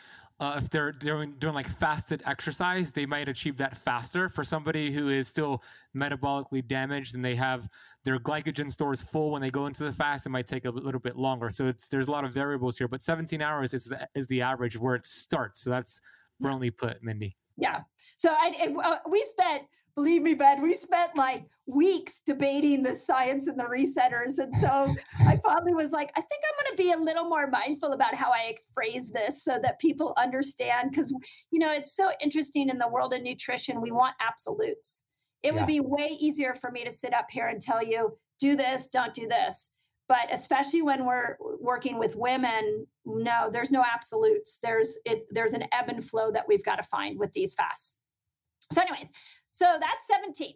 [0.41, 4.27] uh, if they're doing doing like fasted exercise, they might achieve that faster.
[4.27, 5.61] For somebody who is still
[5.95, 7.69] metabolically damaged and they have
[8.03, 10.99] their glycogen stores full when they go into the fast, it might take a little
[10.99, 11.51] bit longer.
[11.51, 14.41] So it's there's a lot of variables here, but 17 hours is the, is the
[14.41, 15.61] average where it starts.
[15.61, 16.01] So that's
[16.39, 17.35] brilliantly put, Mindy.
[17.55, 17.81] Yeah.
[18.17, 19.61] So I it, uh, we spent,
[19.95, 24.87] believe me, Ben, we spent like weeks debating the science and the resetters, and so
[25.27, 28.15] I finally was like, I think I'm going to be a little more mindful about
[28.15, 30.91] how I phrase this so that people understand.
[30.91, 31.13] Because
[31.51, 33.81] you know, it's so interesting in the world of nutrition.
[33.81, 35.07] We want absolutes.
[35.43, 35.59] It Yeah.
[35.59, 38.89] would be way easier for me to sit up here and tell you, do this,
[38.89, 39.73] don't do this.
[40.07, 44.57] But especially when we're working with women, no, there's no absolutes.
[44.61, 45.23] There's it.
[45.29, 47.97] There's an ebb and flow that we've got to find with these fasts.
[48.71, 49.11] So, anyways,
[49.51, 50.55] so that's 17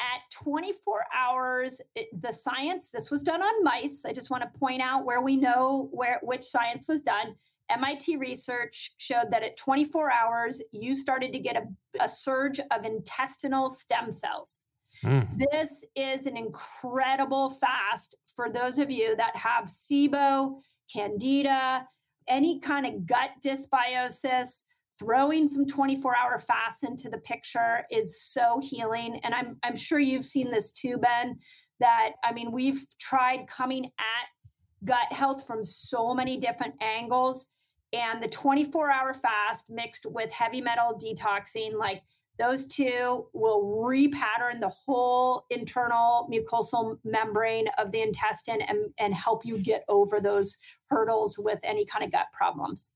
[0.00, 1.80] at 24 hours.
[1.94, 2.90] It, the science.
[2.90, 4.04] This was done on mice.
[4.06, 7.34] I just want to point out where we know where which science was done.
[7.68, 12.84] MIT research showed that at 24 hours, you started to get a, a surge of
[12.84, 14.66] intestinal stem cells.
[15.04, 15.26] Mm.
[15.52, 20.60] This is an incredible fast for those of you that have SIBO,
[20.92, 21.86] candida,
[22.28, 24.62] any kind of gut dysbiosis.
[24.98, 29.20] Throwing some 24 hour fasts into the picture is so healing.
[29.22, 31.38] And I'm, I'm sure you've seen this too, Ben.
[31.80, 37.52] That I mean, we've tried coming at gut health from so many different angles.
[37.92, 42.02] And the 24 hour fast mixed with heavy metal detoxing, like
[42.38, 49.44] those two will repattern the whole internal mucosal membrane of the intestine and, and help
[49.44, 50.56] you get over those
[50.90, 52.95] hurdles with any kind of gut problems.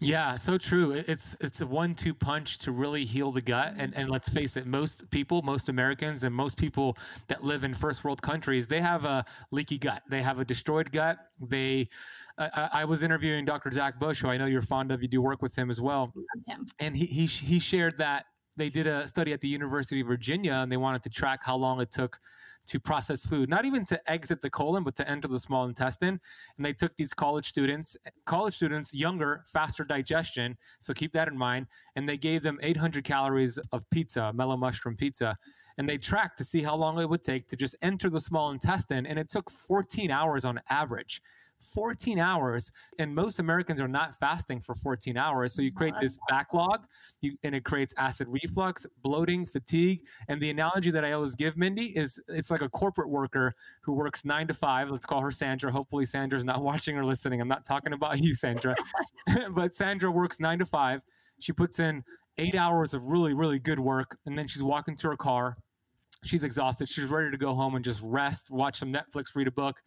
[0.00, 0.92] Yeah, so true.
[0.92, 3.74] It's it's a one-two punch to really heal the gut.
[3.76, 6.96] And and let's face it, most people, most Americans, and most people
[7.28, 10.02] that live in first world countries, they have a leaky gut.
[10.08, 11.18] They have a destroyed gut.
[11.40, 11.88] They
[12.38, 13.70] I, I, was interviewing Dr.
[13.70, 15.02] Zach Bush, who I know you're fond of.
[15.02, 16.12] You do work with him as well.
[16.46, 16.66] him.
[16.80, 18.24] And he, he, he shared that
[18.56, 21.56] they did a study at the University of Virginia and they wanted to track how
[21.56, 22.18] long it took
[22.66, 26.20] to process food, not even to exit the colon, but to enter the small intestine.
[26.56, 30.56] And they took these college students, college students, younger, faster digestion.
[30.78, 31.66] So keep that in mind.
[31.96, 35.36] And they gave them 800 calories of pizza, mellow mushroom pizza.
[35.78, 38.50] And they tracked to see how long it would take to just enter the small
[38.50, 39.06] intestine.
[39.06, 41.20] And it took 14 hours on average.
[41.62, 45.54] 14 hours and most americans are not fasting for 14 hours.
[45.54, 46.86] So you create this backlog
[47.20, 50.00] you, and it creates acid reflux bloating fatigue.
[50.28, 53.92] And the analogy that i always give mindy is it's like a corporate worker who
[53.92, 54.90] works nine to five.
[54.90, 55.70] Let's call her sandra.
[55.70, 57.40] Hopefully sandra's not watching or listening.
[57.40, 58.74] I'm not talking about you sandra.
[59.50, 61.02] But sandra works nine to five.
[61.40, 62.04] She puts in
[62.38, 65.56] eight hours of really really good work and then she's walking to her car.
[66.24, 66.88] She's exhausted.
[66.88, 69.80] She's ready to go home and just rest watch some netflix read a book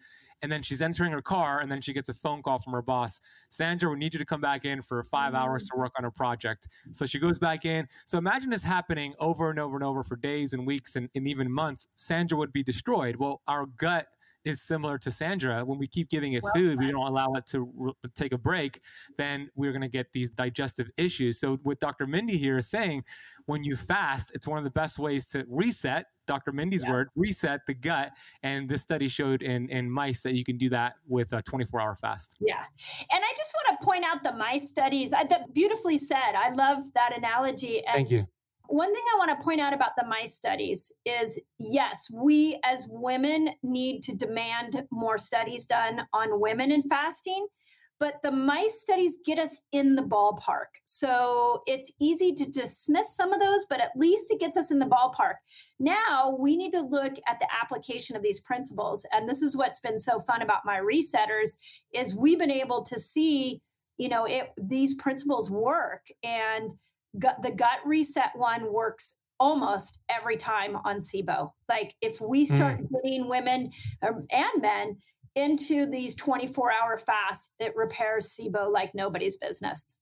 [0.45, 2.83] and then she's entering her car and then she gets a phone call from her
[2.83, 3.19] boss
[3.49, 5.39] sandra we need you to come back in for five mm.
[5.39, 6.67] hours to work on her project.
[6.91, 7.87] So she goes back in.
[8.05, 11.27] So imagine this happening over and over and over for days and weeks and, and
[11.27, 11.87] even months.
[11.95, 13.15] Sandra would be destroyed.
[13.15, 14.07] Well our gut
[14.45, 15.65] is similar to Sandra.
[15.65, 18.37] When we keep giving it well, food, we don't allow it to re- take a
[18.37, 18.79] break,
[19.17, 21.39] then we're going to get these digestive issues.
[21.39, 22.07] So, what Dr.
[22.07, 23.03] Mindy here is saying,
[23.45, 26.05] when you fast, it's one of the best ways to reset.
[26.27, 26.51] Dr.
[26.51, 26.91] Mindy's yeah.
[26.91, 28.11] word, reset the gut.
[28.43, 31.81] And this study showed in, in mice that you can do that with a 24
[31.81, 32.35] hour fast.
[32.39, 32.63] Yeah.
[33.11, 35.13] And I just want to point out the mice studies.
[35.13, 36.33] Uh, I, that beautifully said.
[36.35, 37.85] I love that analogy.
[37.85, 38.27] And Thank you.
[38.67, 42.87] One thing I want to point out about the mice studies is yes, we as
[42.89, 47.47] women need to demand more studies done on women and fasting,
[47.99, 50.67] but the mice studies get us in the ballpark.
[50.85, 54.79] So it's easy to dismiss some of those, but at least it gets us in
[54.79, 55.35] the ballpark.
[55.79, 59.05] Now we need to look at the application of these principles.
[59.13, 61.57] And this is what's been so fun about my resetters
[61.93, 63.61] is we've been able to see,
[63.97, 66.73] you know, it these principles work and
[67.19, 71.51] gut, the gut reset one works almost every time on SIBO.
[71.67, 72.87] Like if we start mm.
[72.91, 74.97] getting women um, and men
[75.35, 79.99] into these 24 hour fasts, it repairs SIBO like nobody's business.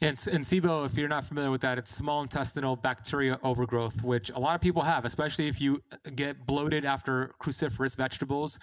[0.00, 4.30] And, and SIBO, if you're not familiar with that, it's small intestinal bacteria overgrowth, which
[4.30, 5.80] a lot of people have, especially if you
[6.16, 8.58] get bloated after cruciferous vegetables,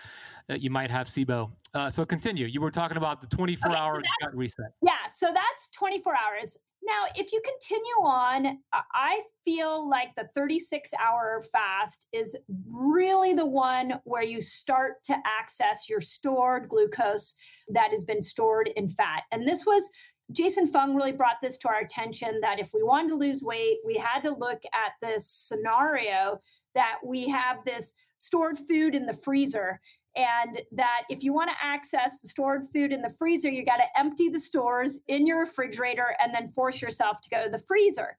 [0.50, 1.50] uh, you might have SIBO.
[1.74, 2.48] Uh, so continue.
[2.48, 4.66] You were talking about the 24 okay, hour so gut reset.
[4.82, 6.58] Yeah, so that's 24 hours.
[6.84, 12.36] Now, if you continue on, I feel like the 36 hour fast is
[12.70, 17.36] really the one where you start to access your stored glucose
[17.70, 19.24] that has been stored in fat.
[19.32, 19.90] And this was
[20.32, 23.78] Jason Fung really brought this to our attention that if we wanted to lose weight,
[23.86, 26.40] we had to look at this scenario
[26.74, 29.80] that we have this stored food in the freezer
[30.16, 33.78] and that if you want to access the stored food in the freezer, you got
[33.78, 37.64] to empty the stores in your refrigerator and then force yourself to go to the
[37.68, 38.18] freezer.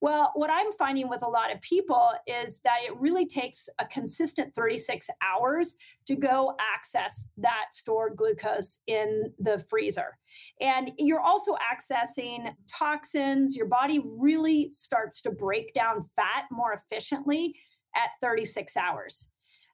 [0.00, 3.86] Well, what I'm finding with a lot of people is that it really takes a
[3.86, 5.76] consistent 36 hours
[6.06, 10.16] to go access that stored glucose in the freezer.
[10.60, 13.56] And you're also accessing toxins.
[13.56, 17.56] Your body really starts to break down fat more efficiently
[17.96, 19.32] at 36 hours.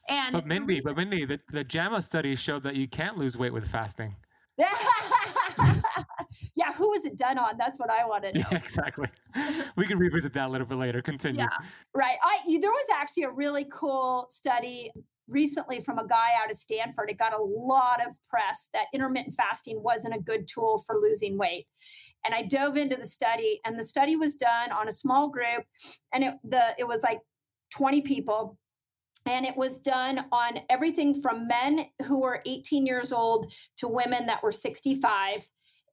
[0.08, 3.52] And but Mindy, but Mindy, the, the JAMA study showed that you can't lose weight
[3.52, 4.14] with fasting.
[6.54, 7.56] yeah, who was it done on?
[7.58, 8.44] That's what I want to know.
[8.50, 9.08] Yeah, exactly.
[9.76, 11.02] We can revisit that a little bit later.
[11.02, 11.40] Continue.
[11.40, 11.48] Yeah,
[11.94, 12.16] right.
[12.22, 14.90] I there was actually a really cool study
[15.26, 17.10] recently from a guy out of Stanford.
[17.10, 21.38] It got a lot of press that intermittent fasting wasn't a good tool for losing
[21.38, 21.66] weight.
[22.24, 25.64] And I dove into the study, and the study was done on a small group,
[26.12, 27.20] and it the it was like
[27.76, 28.58] 20 people
[29.26, 34.26] and it was done on everything from men who were 18 years old to women
[34.26, 35.46] that were 65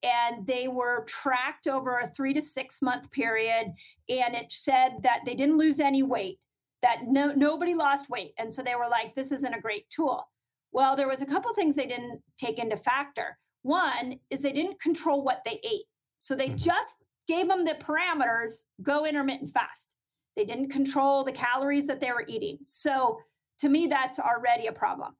[0.04, 3.68] and they were tracked over a three to six month period.
[4.10, 6.40] And it said that they didn't lose any weight,
[6.82, 8.34] that no, nobody lost weight.
[8.38, 10.28] And so they were like, this isn't a great tool.
[10.72, 13.38] Well, there was a couple things they didn't take into factor.
[13.62, 15.86] One is they didn't control what they ate.
[16.20, 16.56] So they mm-hmm.
[16.56, 19.96] just gave them the parameters go intermittent fast.
[20.36, 22.60] They didn't control the calories that they were eating.
[22.64, 23.20] So
[23.60, 25.16] to me, that's already a problem.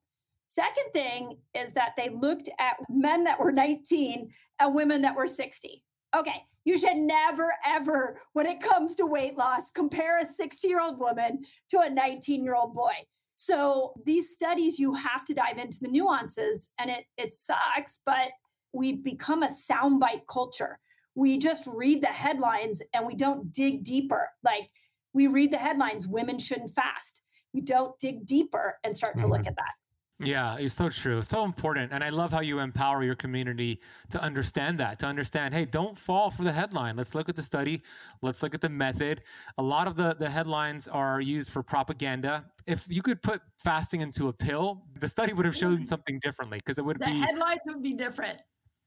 [0.48, 5.26] Second thing is that they looked at men that were 19 and women that were
[5.26, 5.82] 60.
[6.14, 10.80] Okay, you should never, ever, when it comes to weight loss, compare a 60 year
[10.80, 12.92] old woman to a 19 year old boy.
[13.34, 18.28] So these studies, you have to dive into the nuances, and it it sucks, but
[18.72, 20.78] we've become a soundbite culture.
[21.14, 24.30] We just read the headlines and we don't dig deeper.
[24.42, 24.70] Like
[25.12, 27.24] we read the headlines, women shouldn't fast.
[27.52, 29.32] We don't dig deeper and start to mm-hmm.
[29.32, 29.72] look at that.
[30.24, 31.20] Yeah, it's so true.
[31.22, 31.92] So important.
[31.92, 35.98] And I love how you empower your community to understand that, to understand, hey, don't
[35.98, 36.96] fall for the headline.
[36.96, 37.82] Let's look at the study.
[38.20, 39.22] Let's look at the method.
[39.58, 42.44] A lot of the, the headlines are used for propaganda.
[42.66, 45.88] If you could put fasting into a pill, the study would have shown mm.
[45.88, 47.12] something differently because it would the be.
[47.12, 48.42] The headlines would be different.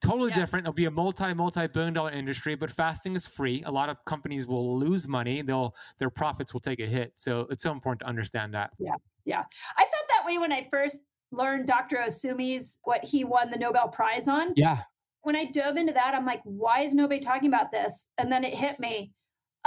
[0.06, 0.39] Totally yeah.
[0.39, 0.66] different.
[0.66, 3.64] It'll be a multi, multi billion dollar industry, but fasting is free.
[3.66, 5.41] A lot of companies will lose money.
[5.41, 7.14] They'll, their profits will take a hit.
[7.16, 8.72] So it's so important to understand that.
[8.78, 8.95] Yeah.
[9.26, 9.43] Yeah.
[9.78, 11.97] I felt that way when I first learned Dr.
[11.97, 14.53] Ohsumi's what he won the Nobel Prize on.
[14.56, 14.82] Yeah.
[15.24, 18.12] When I dove into that, I'm like, why is nobody talking about this?
[18.18, 19.12] And then it hit me.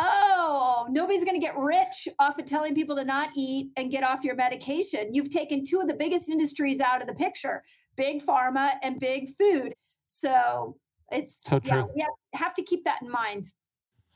[0.01, 4.05] Oh, nobody's going to get rich off of telling people to not eat and get
[4.05, 5.13] off your medication.
[5.13, 7.65] You've taken two of the biggest industries out of the picture
[7.97, 9.75] big pharma and big food.
[10.09, 10.77] So
[11.13, 11.87] it's so true.
[11.95, 13.53] Yeah, yeah, have to keep that in mind.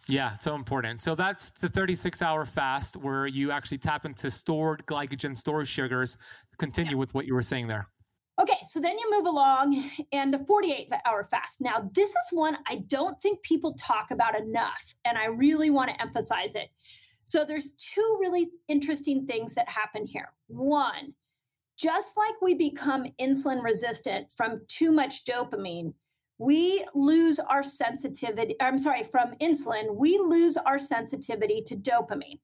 [0.09, 1.01] Yeah, so important.
[1.01, 6.16] So that's the 36 hour fast where you actually tap into stored glycogen, stored sugars.
[6.59, 6.99] Continue yeah.
[6.99, 7.86] with what you were saying there.
[8.40, 11.61] Okay, so then you move along and the 48 hour fast.
[11.61, 15.90] Now, this is one I don't think people talk about enough, and I really want
[15.90, 16.70] to emphasize it.
[17.24, 20.32] So, there's two really interesting things that happen here.
[20.49, 21.14] One,
[21.78, 25.94] just like we become insulin resistant from too much dopamine,
[26.38, 28.56] we lose our sensitivity.
[28.60, 32.40] I'm sorry, from insulin, we lose our sensitivity to dopamine.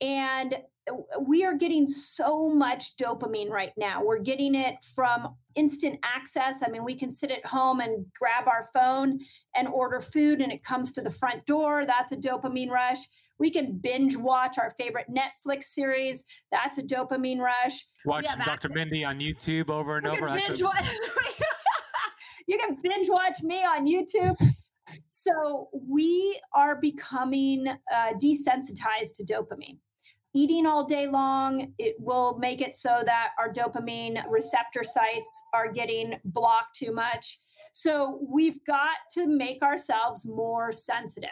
[0.00, 0.56] And
[1.20, 4.02] we are getting so much dopamine right now.
[4.02, 6.62] We're getting it from instant access.
[6.66, 9.20] I mean, we can sit at home and grab our phone
[9.54, 11.84] and order food, and it comes to the front door.
[11.86, 12.98] That's a dopamine rush.
[13.40, 16.26] We can binge watch our favorite Netflix series.
[16.52, 17.86] That's a dopamine rush.
[18.04, 18.50] Watch Dr.
[18.50, 18.70] Access.
[18.72, 20.28] Mindy on YouTube over and over.
[20.28, 20.84] Binge watch.
[22.46, 24.36] you can binge watch me on YouTube.
[25.08, 29.78] So we are becoming uh, desensitized to dopamine.
[30.34, 35.72] Eating all day long, it will make it so that our dopamine receptor sites are
[35.72, 37.40] getting blocked too much.
[37.72, 41.30] So we've got to make ourselves more sensitive.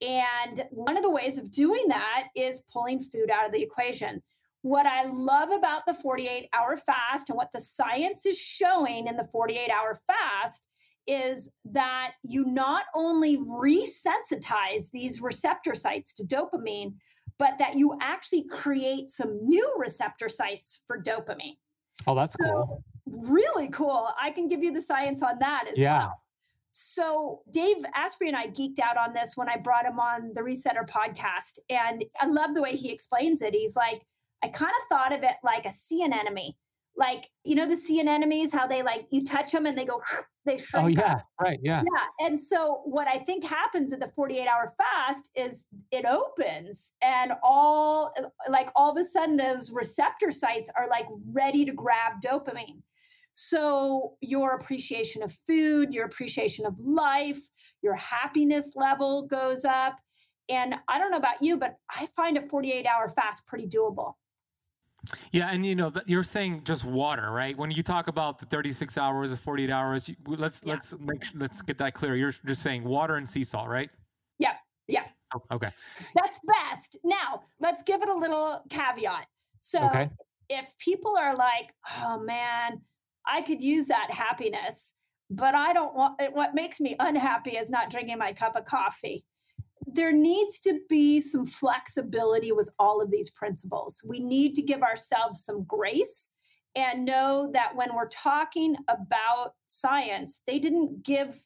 [0.00, 4.22] And one of the ways of doing that is pulling food out of the equation.
[4.62, 9.16] What I love about the 48 hour fast and what the science is showing in
[9.16, 10.68] the 48 hour fast
[11.06, 16.94] is that you not only resensitize these receptor sites to dopamine,
[17.38, 21.56] but that you actually create some new receptor sites for dopamine.
[22.06, 22.84] Oh, that's so, cool.
[23.06, 24.08] Really cool.
[24.20, 25.98] I can give you the science on that as yeah.
[25.98, 26.22] well.
[26.78, 30.42] So Dave Asprey and I geeked out on this when I brought him on the
[30.42, 31.58] Resetter podcast.
[31.70, 33.54] And I love the way he explains it.
[33.54, 34.02] He's like,
[34.44, 36.52] I kind of thought of it like a sea anemone.
[36.94, 40.02] Like, you know, the sea anemones, how they like, you touch them and they go,
[40.44, 40.84] they oh, shrink.
[40.84, 41.12] Oh, yeah.
[41.12, 41.26] Up.
[41.40, 41.58] Right.
[41.62, 41.82] Yeah.
[41.82, 42.26] Yeah.
[42.26, 47.32] And so, what I think happens in the 48 hour fast is it opens and
[47.42, 48.12] all,
[48.50, 52.82] like, all of a sudden, those receptor sites are like ready to grab dopamine.
[53.38, 57.38] So, your appreciation of food, your appreciation of life,
[57.82, 60.00] your happiness level goes up.
[60.48, 64.14] And I don't know about you, but I find a 48 hour fast pretty doable.
[65.32, 67.54] Yeah, and you know you're saying just water, right?
[67.58, 70.72] When you talk about the 36 hours or 48 hours, let's yeah.
[70.72, 72.16] let's make let's get that clear.
[72.16, 73.90] You're just saying water and sea salt, right?
[74.38, 74.54] Yeah,
[74.88, 75.04] yeah.
[75.34, 75.68] Oh, okay.
[76.14, 76.96] That's best.
[77.04, 79.26] Now let's give it a little caveat.
[79.60, 80.08] So okay.
[80.48, 82.80] if people are like, "Oh man,
[83.26, 84.94] I could use that happiness,"
[85.30, 86.20] but I don't want.
[86.32, 89.24] What makes me unhappy is not drinking my cup of coffee
[89.86, 94.04] there needs to be some flexibility with all of these principles.
[94.06, 96.34] We need to give ourselves some grace
[96.74, 101.40] and know that when we're talking about science, they didn't give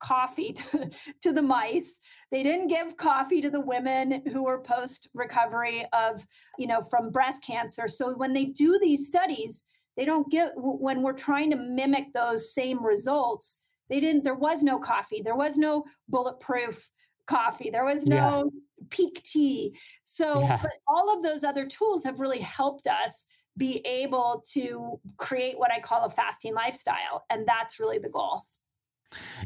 [0.00, 0.90] coffee to,
[1.22, 1.98] to, the mice
[2.30, 6.24] they didn't give coffee to the women who were post recovery of
[6.56, 9.66] you know from breast cancer so when they do these studies
[9.98, 14.62] they don't get when we're trying to mimic those same results They didn't, there was
[14.62, 16.90] no coffee, there was no bulletproof
[17.26, 18.60] coffee, there was no yeah.
[18.90, 19.76] Pique tea.
[20.04, 20.58] So, yeah.
[20.62, 23.26] but all of those other tools have really helped us
[23.56, 27.24] be able to create what I call a fasting lifestyle.
[27.28, 28.42] And that's really the goal.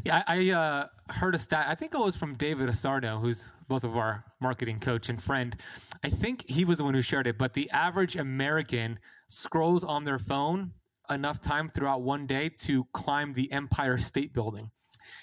[0.03, 1.67] Yeah, I, uh, heard a stat.
[1.69, 5.55] I think it was from David Asarno, who's both of our marketing coach and friend.
[6.03, 7.37] I think he was the one who shared it.
[7.37, 8.99] But the average American
[9.29, 10.71] scrolls on their phone
[11.09, 14.69] enough time throughout one day to climb the Empire State Building.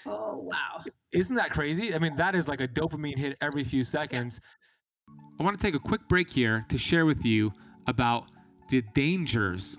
[0.07, 0.85] Oh wow!
[1.13, 1.95] Isn't that crazy?
[1.95, 4.41] I mean, that is like a dopamine hit every few seconds.
[5.39, 7.53] I want to take a quick break here to share with you
[7.87, 8.31] about
[8.69, 9.79] the dangers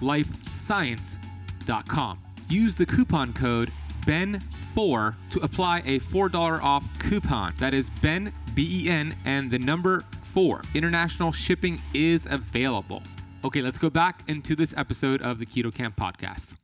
[0.00, 2.18] purelifescience.com.
[2.48, 3.70] Use the coupon code
[4.06, 7.54] BEN4 to apply a $4 off coupon.
[7.58, 10.62] That is BEN, B E N, and the number 4.
[10.74, 13.02] International shipping is available.
[13.44, 16.56] Okay, let's go back into this episode of the Keto Kamp podcast.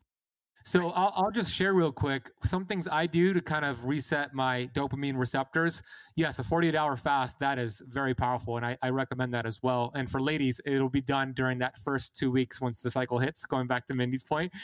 [0.66, 4.32] So I'll, I'll, just share real quick some things I do to kind of reset
[4.32, 5.82] my dopamine receptors.
[6.16, 8.56] Yes, a 48 hour fast, that is very powerful.
[8.56, 9.92] And I, I, recommend that as well.
[9.94, 13.44] And for ladies, it'll be done during that first two weeks once the cycle hits,
[13.44, 14.54] going back to Mindy's point.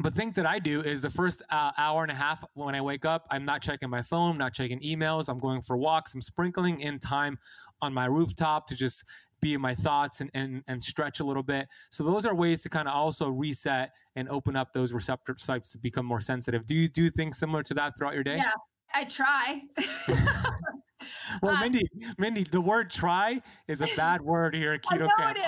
[0.00, 2.80] But things that I do is the first uh, hour and a half when I
[2.80, 5.28] wake up, I'm not checking my phone, not checking emails.
[5.28, 6.14] I'm going for walks.
[6.14, 7.38] I'm sprinkling in time
[7.80, 9.04] on my rooftop to just
[9.42, 11.68] be in my thoughts and, and, and stretch a little bit.
[11.90, 15.70] So those are ways to kind of also reset and open up those receptor sites
[15.72, 16.64] to become more sensitive.
[16.64, 18.36] Do you do things similar to that throughout your day?
[18.36, 18.52] Yeah,
[18.94, 19.60] I try.
[21.42, 21.82] well, uh, Mindy,
[22.16, 25.38] Mindy, the word "try" is a bad word here at Keto I Kamp.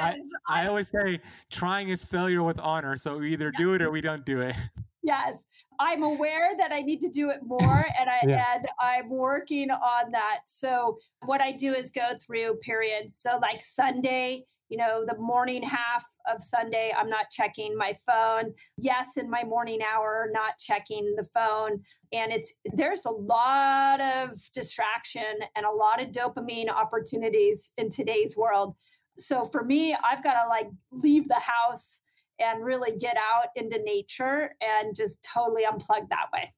[0.49, 1.21] I, I, always say
[1.51, 2.97] trying is failure with honor.
[2.97, 4.57] So we either do it or we don't do it.
[5.03, 5.45] Yes,
[5.79, 8.45] I'm aware that I need to do it more, and I yeah.
[8.55, 10.41] and I'm working on that.
[10.47, 13.16] So what I do is go through periods.
[13.16, 18.55] So like Sunday, you know, the morning half of Sunday, I'm not checking my phone.
[18.79, 21.83] Yes, in my morning hour, not checking the phone.
[22.12, 28.37] And it's there's a lot of distraction and a lot of dopamine opportunities in today's
[28.37, 28.75] world.
[29.18, 32.04] So for me, I've got to like leave the house
[32.41, 36.53] and really get out into nature and just totally unplug that way.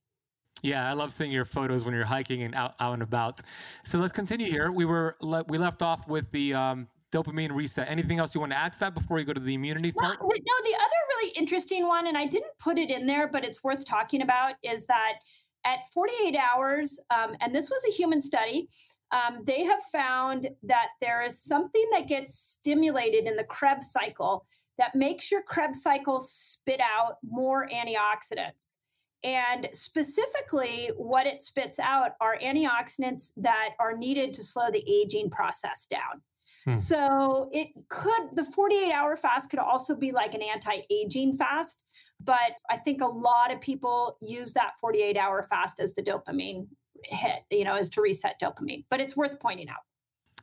[0.62, 3.40] Yeah, I love seeing your photos when you're hiking and out, out and about.
[3.84, 4.72] So let's continue here.
[4.72, 5.16] We were
[5.48, 7.90] we left off with the um, dopamine reset.
[7.90, 10.18] Anything else you want to add to that before we go to the immunity part?
[10.20, 13.44] No, no, the other really interesting one, and I didn't put it in there, but
[13.44, 15.18] it's worth talking about, is that
[15.64, 18.68] at 48 hours, um, and this was a human study,
[19.12, 24.44] um, they have found that there is something that gets stimulated in the Krebs cycle
[24.78, 28.78] that makes your Krebs cycle spit out more antioxidants.
[29.24, 35.30] And specifically, what it spits out are antioxidants that are needed to slow the aging
[35.30, 36.22] process down.
[36.64, 36.74] Hmm.
[36.74, 41.84] So it could, the 48 hour fast could also be like an anti aging fast.
[42.22, 46.66] But I think a lot of people use that 48 hour fast as the dopamine
[47.04, 48.84] hit, you know, is to reset dopamine.
[48.90, 49.82] But it's worth pointing out.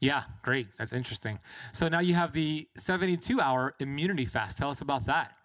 [0.02, 0.68] Yeah, great.
[0.78, 1.40] That's interesting.
[1.72, 4.58] So now you have the 72 hour immunity fast.
[4.58, 5.38] Tell us about that.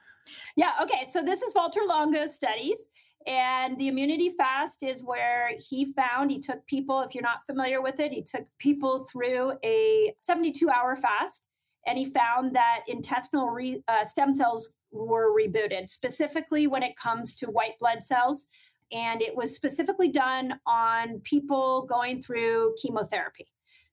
[0.57, 1.05] Yeah, okay.
[1.05, 2.89] So this is Valter Longo's studies.
[3.27, 7.83] And the immunity fast is where he found he took people, if you're not familiar
[7.83, 11.51] with it, he took people through a 72 hour fast
[11.87, 17.35] and he found that intestinal re, uh, stem cells were rebooted, specifically when it comes
[17.37, 18.47] to white blood cells
[18.93, 23.47] and it was specifically done on people going through chemotherapy.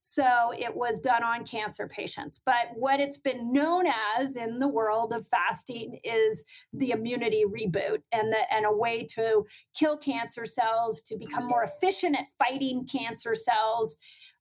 [0.08, 2.40] So it was done on cancer patients.
[2.46, 3.86] But what it's been known
[4.20, 9.04] as in the world of fasting is the immunity reboot and, the, and a way
[9.16, 9.44] to
[9.76, 13.98] kill cancer cells, to become more efficient at fighting cancer cells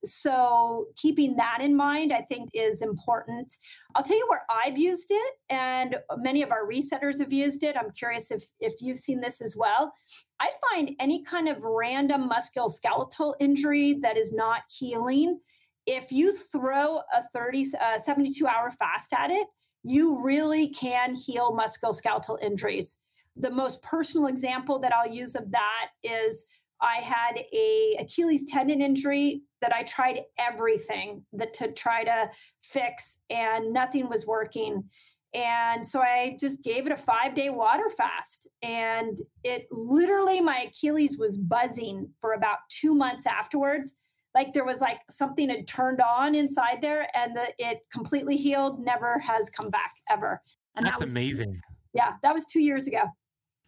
[0.06, 3.52] so, keeping that in mind, I think, is important.
[3.94, 7.76] I'll tell you where I've used it, and many of our resetters have used it.
[7.76, 9.92] I'm curious if, if you've seen this as well.
[10.40, 15.38] I find any kind of random musculoskeletal injury that is not healing,
[15.86, 19.46] if you throw a 30, uh, 72 hour fast at it,
[19.82, 23.02] you really can heal musculoskeletal injuries.
[23.36, 26.46] The most personal example that I'll use of that is
[26.80, 32.30] I had a Achilles tendon injury that I tried everything that to try to
[32.62, 34.84] fix and nothing was working.
[35.32, 41.16] And so I just gave it a 5-day water fast and it literally my Achilles
[41.18, 43.98] was buzzing for about 2 months afterwards.
[44.34, 48.84] Like there was like something had turned on inside there and the, it completely healed,
[48.84, 50.40] never has come back ever.
[50.76, 51.60] And That's that was, amazing.
[51.94, 53.02] Yeah, that was 2 years ago.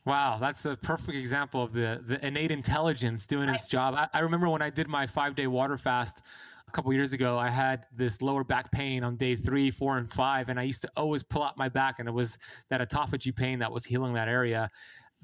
[0.07, 3.95] Wow, that's a perfect example of the the innate intelligence doing its job.
[3.95, 6.23] I, I remember when I did my five day water fast
[6.69, 10.11] a couple years ago, I had this lower back pain on day three, four, and
[10.11, 12.39] five, and I used to always pull out my back, and it was
[12.71, 14.71] that autophagy pain that was healing that area.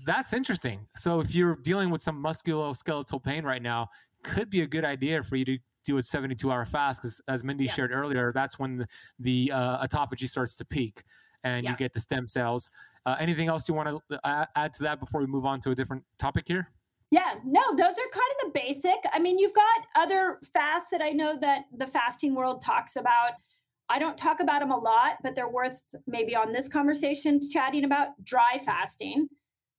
[0.05, 0.87] That's interesting.
[0.97, 3.89] So if you're dealing with some musculoskeletal pain right now,
[4.25, 7.43] could be a good idea for you to do a 72 hour fast because as
[7.43, 7.73] mindy yeah.
[7.73, 8.87] shared earlier that's when the,
[9.19, 11.03] the uh, autophagy starts to peak
[11.45, 11.71] and yeah.
[11.71, 12.71] you get the stem cells
[13.07, 15.71] uh, anything else you want to uh, add to that before we move on to
[15.71, 16.69] a different topic here?
[17.11, 18.97] Yeah, no, those are kind of the basic.
[19.13, 23.33] I mean, you've got other fasts that I know that the fasting world talks about.
[23.89, 27.85] I don't talk about them a lot, but they're worth maybe on this conversation chatting
[27.85, 29.29] about dry fasting.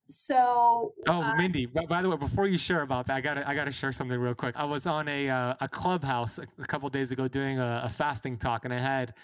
[0.08, 3.54] So, oh, uh, Mindy, by the way, before you share about that, I gotta I
[3.54, 4.54] gotta share something real quick.
[4.56, 8.36] I was on a uh, a clubhouse a couple days ago doing a, a fasting
[8.36, 9.14] talk, and I had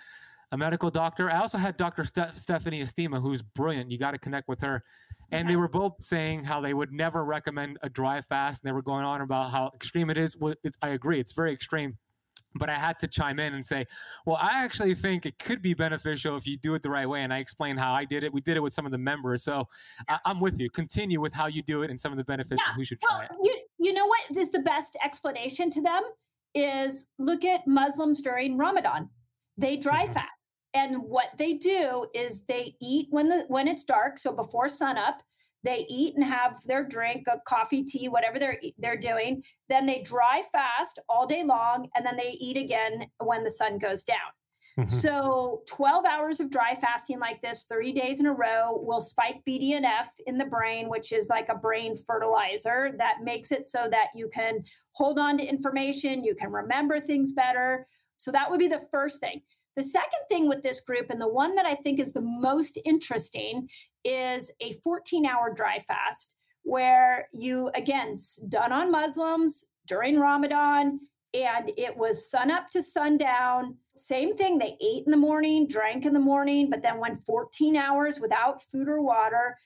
[0.52, 1.30] a medical doctor.
[1.30, 2.04] I also had Dr.
[2.04, 3.90] Ste- Stephanie Estima, who's brilliant.
[3.90, 4.82] You got to connect with her.
[5.32, 8.64] And they were both saying how they would never recommend a dry fast.
[8.64, 10.36] And they were going on about how extreme it is.
[10.64, 11.98] It's, I agree, it's very extreme.
[12.56, 13.86] But I had to chime in and say,
[14.26, 17.22] well, I actually think it could be beneficial if you do it the right way.
[17.22, 18.32] And I explained how I did it.
[18.32, 19.44] We did it with some of the members.
[19.44, 19.68] So
[20.08, 20.68] I, am with you.
[20.68, 22.72] Continue with how you do it and some of the benefits yeah.
[22.72, 23.36] and who should try well, it.
[23.44, 26.02] You, you know what is the best explanation to them?
[26.52, 29.10] Is look at Muslims during Ramadan.
[29.56, 30.14] They dry mm-hmm.
[30.14, 30.39] fast
[30.74, 35.20] and what they do is they eat when the when it's dark so before sunup
[35.62, 39.42] they eat and have their drink a coffee tea whatever they're they're doing.
[39.68, 43.78] Then they dry fast all day long and then they eat again when the sun
[43.78, 44.18] goes down.
[44.78, 44.88] Mm-hmm.
[44.88, 49.40] so 12 hours of dry fasting like this 30 days in a row will spike
[49.46, 54.10] bdnf in the brain which is like a brain fertilizer that makes it so that
[54.14, 54.62] you can
[54.92, 57.88] hold on to information you can remember things better.
[58.16, 59.42] So that would be the first thing
[59.76, 62.78] the second thing with this group, and the one that I think is the most
[62.84, 63.68] interesting,
[64.04, 68.16] is a 14 hour dry fast where you, again,
[68.48, 71.00] done on Muslims during Ramadan,
[71.32, 73.76] and it was sun up to sundown.
[73.94, 77.76] Same thing, they ate in the morning, drank in the morning, but then went 14
[77.76, 79.56] hours without food or water.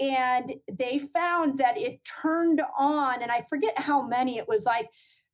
[0.00, 4.90] And they found that it turned on, and I forget how many, it was like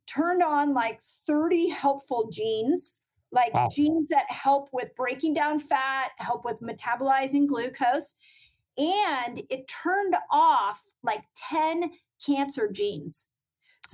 [0.07, 2.99] turned on like 30 helpful genes
[3.33, 3.68] like wow.
[3.70, 8.16] genes that help with breaking down fat, help with metabolizing glucose.
[8.76, 11.91] And it turned off like 10
[12.24, 13.31] cancer genes.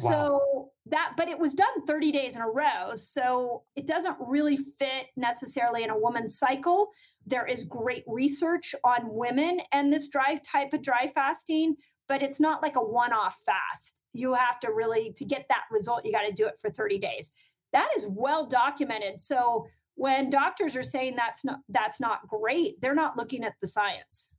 [0.02, 0.10] Wow.
[0.10, 2.94] So that, but it was done 30 days in a row.
[2.94, 6.90] So it doesn't really fit necessarily in a woman's cycle.
[7.26, 11.76] There is great research on women and this dry type of dry fasting,
[12.08, 14.04] but it's not like a one off fast.
[14.12, 16.98] You have to really, to get that result, you got to do it for 30
[16.98, 17.32] days
[17.72, 19.20] that is well documented.
[19.20, 23.66] So when doctors are saying that's not that's not great, they're not looking at the
[23.66, 24.32] science.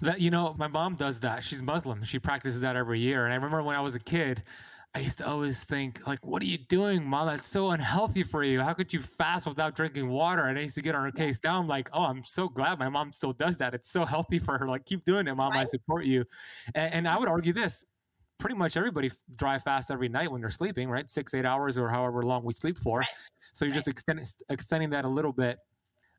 [0.00, 1.42] That you know, my mom does that.
[1.44, 2.02] She's Muslim.
[2.02, 3.24] She practices that every year.
[3.24, 4.42] And I remember when I was a kid,
[4.96, 7.26] I used to always think, like, what are you doing, mom?
[7.26, 8.60] That's so unhealthy for you.
[8.60, 10.44] How could you fast without drinking water?
[10.44, 12.88] And I used to get on her case down, like, oh, I'm so glad my
[12.88, 13.74] mom still does that.
[13.74, 14.68] It's so healthy for her.
[14.68, 15.50] Like, keep doing it, mom.
[15.50, 15.62] Right.
[15.62, 16.24] I support you.
[16.76, 17.84] And, and I would argue this
[18.38, 21.10] pretty much everybody dry fast every night when they're sleeping, right?
[21.10, 22.98] Six, eight hours or however long we sleep for.
[23.00, 23.08] Right.
[23.52, 23.76] So you're right.
[23.76, 25.58] just extending, extending that a little bit.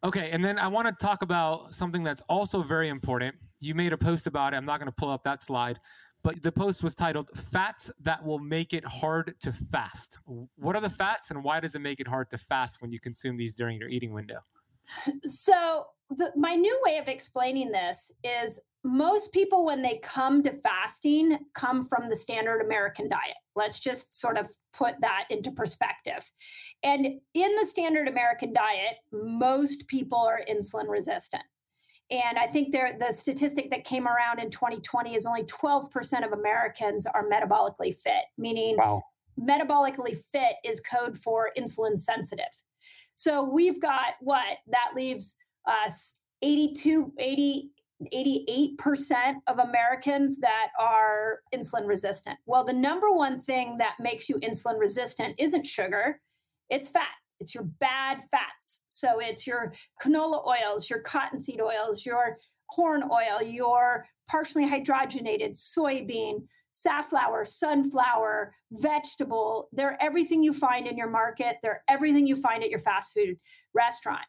[0.04, 3.36] Okay, and then I want to talk about something that's also very important.
[3.60, 4.58] You made a post about it.
[4.58, 5.80] I'm not going to pull up that slide,
[6.22, 10.20] but the post was titled Fats That Will Make It Hard to Fast.
[10.58, 13.00] What are the fats and why does it make it hard to fast when you
[13.00, 14.40] consume these during your eating window?
[15.24, 20.52] So, the, my new way of explaining this is most people, when they come to
[20.52, 23.36] fasting, come from the standard American diet.
[23.56, 26.32] Let's just sort of put that into perspective.
[26.84, 31.42] And in the standard American diet, most people are insulin resistant.
[32.12, 36.32] And I think there, the statistic that came around in 2020 is only 12% of
[36.32, 39.02] Americans are metabolically fit, meaning wow.
[39.40, 42.46] metabolically fit is code for insulin sensitive.
[43.16, 44.58] So we've got what?
[44.68, 47.72] That leaves us 82, 80,
[48.14, 52.38] 88% of Americans that are insulin resistant.
[52.46, 56.20] Well, the number one thing that makes you insulin resistant isn't sugar,
[56.70, 57.14] it's fat.
[57.40, 58.86] It's your bad fats.
[58.88, 62.38] So it's your canola oils, your cottonseed oils, your
[62.74, 69.70] corn oil, your partially hydrogenated soybean, safflower, sunflower, vegetable.
[69.72, 71.58] They're everything you find in your market.
[71.62, 73.38] They're everything you find at your fast food
[73.74, 74.26] restaurant.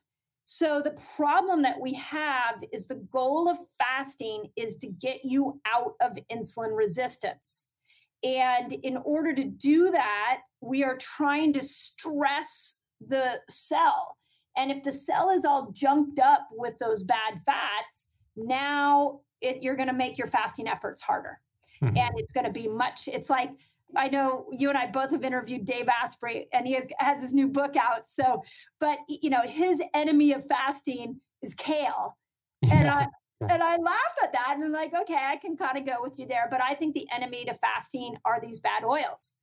[0.49, 5.61] So the problem that we have is the goal of fasting is to get you
[5.67, 7.71] out of insulin resistance.
[8.23, 14.17] And in order to do that, we are trying to stress the cell.
[14.57, 19.75] And if the cell is all junked up with those bad fats, now it, you're
[19.75, 21.41] going to make your fasting efforts harder.
[21.83, 21.99] Mm-hmm.
[21.99, 23.51] And it's going to be much, it's like
[23.95, 27.34] I know you and I both have interviewed Dave Asprey, and he has, has his
[27.34, 28.09] new book out.
[28.09, 28.43] So,
[28.80, 32.16] but you know, his enemy of fasting is kale,
[32.70, 33.07] and I
[33.41, 36.18] and I laugh at that, and I'm like, okay, I can kind of go with
[36.18, 36.49] you there.
[36.51, 39.39] But I think the enemy to fasting are these bad oils,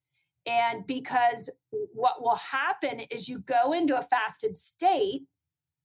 [0.45, 1.49] and because
[1.93, 5.23] what will happen is you go into a fasted state,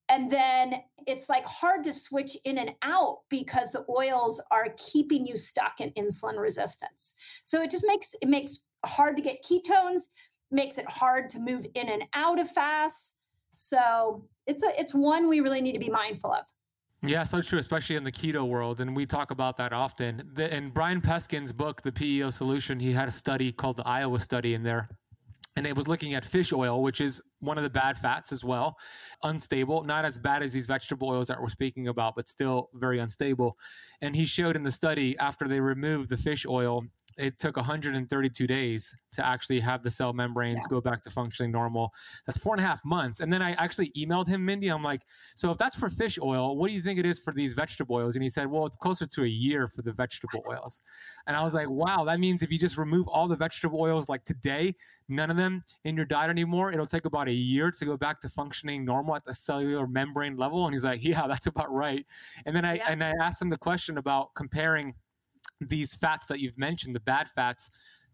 [0.08, 5.26] and then it's like hard to switch in and out because the oils are keeping
[5.26, 10.08] you stuck in insulin resistance so it just makes it makes hard to get ketones
[10.50, 13.16] makes it hard to move in and out of fasts
[13.54, 16.44] so it's a it's one we really need to be mindful of
[17.00, 18.80] yeah, so true, especially in the keto world.
[18.80, 20.28] And we talk about that often.
[20.32, 24.18] The, in Brian Peskin's book, The PEO Solution, he had a study called the Iowa
[24.18, 24.88] study in there
[25.58, 28.44] and it was looking at fish oil, which is one of the bad fats as
[28.44, 28.76] well,
[29.24, 33.00] unstable, not as bad as these vegetable oils that we're speaking about, but still very
[33.00, 33.58] unstable.
[34.00, 36.84] And he showed in the study after they removed the fish oil,
[37.18, 40.70] it took 132 days to actually have the cell membranes yeah.
[40.70, 41.92] go back to functioning normal.
[42.26, 43.20] That's four and a half months.
[43.20, 44.68] And then I actually emailed him, Mindy.
[44.68, 45.02] I'm like,
[45.34, 47.96] so if that's for fish oil, what do you think it is for these vegetable
[47.96, 48.14] oils?
[48.14, 50.80] And he said, well, it's closer to a year for the vegetable oils.
[51.26, 54.08] And I was like, wow, that means if you just remove all the vegetable oils
[54.08, 54.74] like today,
[55.08, 58.20] none of them in your diet anymore, it'll take about a year to go back
[58.20, 60.66] to functioning normal at the cellular membrane level.
[60.66, 62.06] And he's like, yeah, that's about right.
[62.46, 62.86] And then I yeah.
[62.88, 64.94] and I asked him the question about comparing
[65.60, 67.70] these fats that you've mentioned, the bad fats,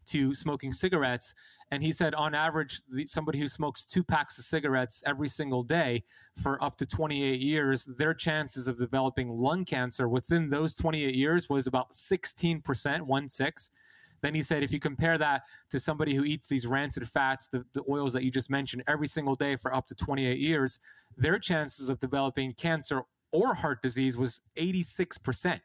[0.07, 1.35] to smoking cigarettes.
[1.71, 5.63] And he said, on average, the, somebody who smokes two packs of cigarettes every single
[5.63, 6.05] day
[6.43, 11.49] for up to 28 years, their chances of developing lung cancer within those 28 years
[11.49, 13.71] was about 16%, one six.
[14.23, 17.65] Then he said, if you compare that to somebody who eats these rancid fats, the,
[17.75, 20.79] the oils that you just mentioned, every single day for up to 28 years,
[21.17, 25.61] their chances of developing cancer or heart disease was 86%.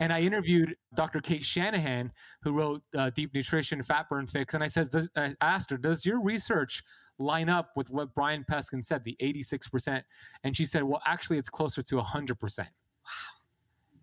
[0.00, 1.20] And I interviewed Dr.
[1.20, 2.10] Cate Shanahan,
[2.42, 4.54] who wrote uh, Deep Nutrition, Fat Burn Fix.
[4.54, 6.82] And I said, does, I asked her, does your research
[7.18, 10.02] line up with what Brian Peskin said, the 86%?
[10.42, 12.58] And she said, well, actually, it's closer to 100%.
[12.58, 12.66] Wow.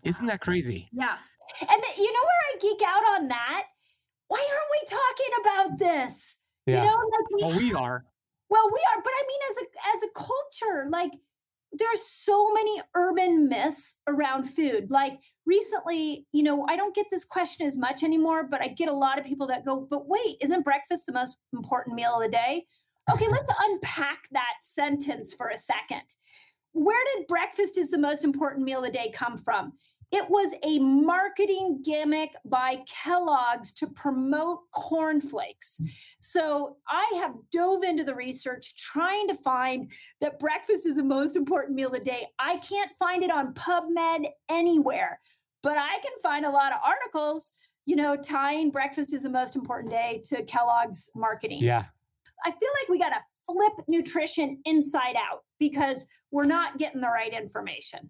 [0.03, 0.87] Isn't that crazy?
[0.93, 1.17] Yeah.
[1.61, 3.63] And the, you know where I geek out on that?
[4.27, 6.37] Why aren't we talking about this?
[6.67, 6.83] Yeah.
[6.83, 8.05] You know, like we, well, we are.
[8.49, 11.11] Well, we are, but I mean, as a as a culture, like
[11.72, 14.89] there's so many urban myths around food.
[14.89, 18.89] Like recently, you know, I don't get this question as much anymore, but I get
[18.89, 22.24] a lot of people that go, but wait, isn't breakfast the most important meal of
[22.24, 22.65] the day?
[23.11, 26.03] Okay, let's unpack that sentence for a second.
[26.74, 29.74] Where did breakfast is the most important meal of the day come from?
[30.11, 35.81] It was a marketing gimmick by Kellogg's to promote cornflakes.
[35.81, 36.15] Mm.
[36.19, 39.91] So I have dove into the research trying to find
[40.21, 42.25] that breakfast is the most important meal of the day.
[42.39, 45.19] I can't find it on PubMed anywhere,
[45.61, 47.51] but I can find a lot of articles,
[47.85, 51.59] you know, tying breakfast is the most important day to Kellogg's marketing.
[51.61, 51.83] Yeah.
[52.45, 57.09] I feel like we got to flip nutrition inside out because we're not getting the
[57.09, 58.09] right information.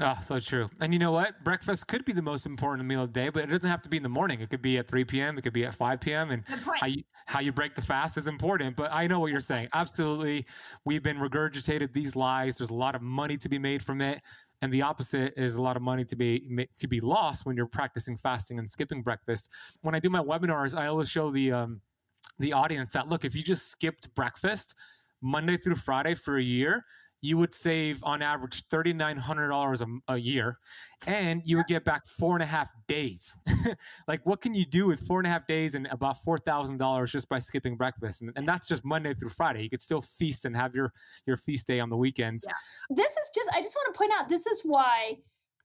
[0.00, 0.68] Oh, so true.
[0.80, 1.44] And you know what?
[1.44, 3.88] Breakfast could be the most important meal of the day, but it doesn't have to
[3.88, 4.40] be in the morning.
[4.40, 5.38] It could be at 3 p.m.
[5.38, 6.32] It could be at 5 p.m.
[6.32, 6.42] And
[6.80, 8.74] how you, how you break the fast is important.
[8.74, 9.68] But I know what you're saying.
[9.72, 10.46] Absolutely.
[10.84, 12.56] We've been regurgitated these lies.
[12.56, 14.20] There's a lot of money to be made from it.
[14.62, 17.66] And the opposite is a lot of money to be to be lost when you're
[17.66, 19.50] practicing fasting and skipping breakfast.
[19.82, 21.82] When I do my webinars, I always show the um,
[22.38, 24.74] the audience that look, if you just skipped breakfast
[25.20, 26.84] Monday through Friday for a year,
[27.24, 30.58] you would save on average $3,900 a, a year
[31.06, 33.34] and you would get back four and a half days.
[34.08, 37.26] like, what can you do with four and a half days and about $4,000 just
[37.30, 38.20] by skipping breakfast?
[38.20, 39.62] And, and, that's just Monday through Friday.
[39.62, 40.92] You could still feast and have your,
[41.26, 42.44] your feast day on the weekends.
[42.46, 42.52] Yeah.
[42.94, 45.16] This is just, I just want to point out this is why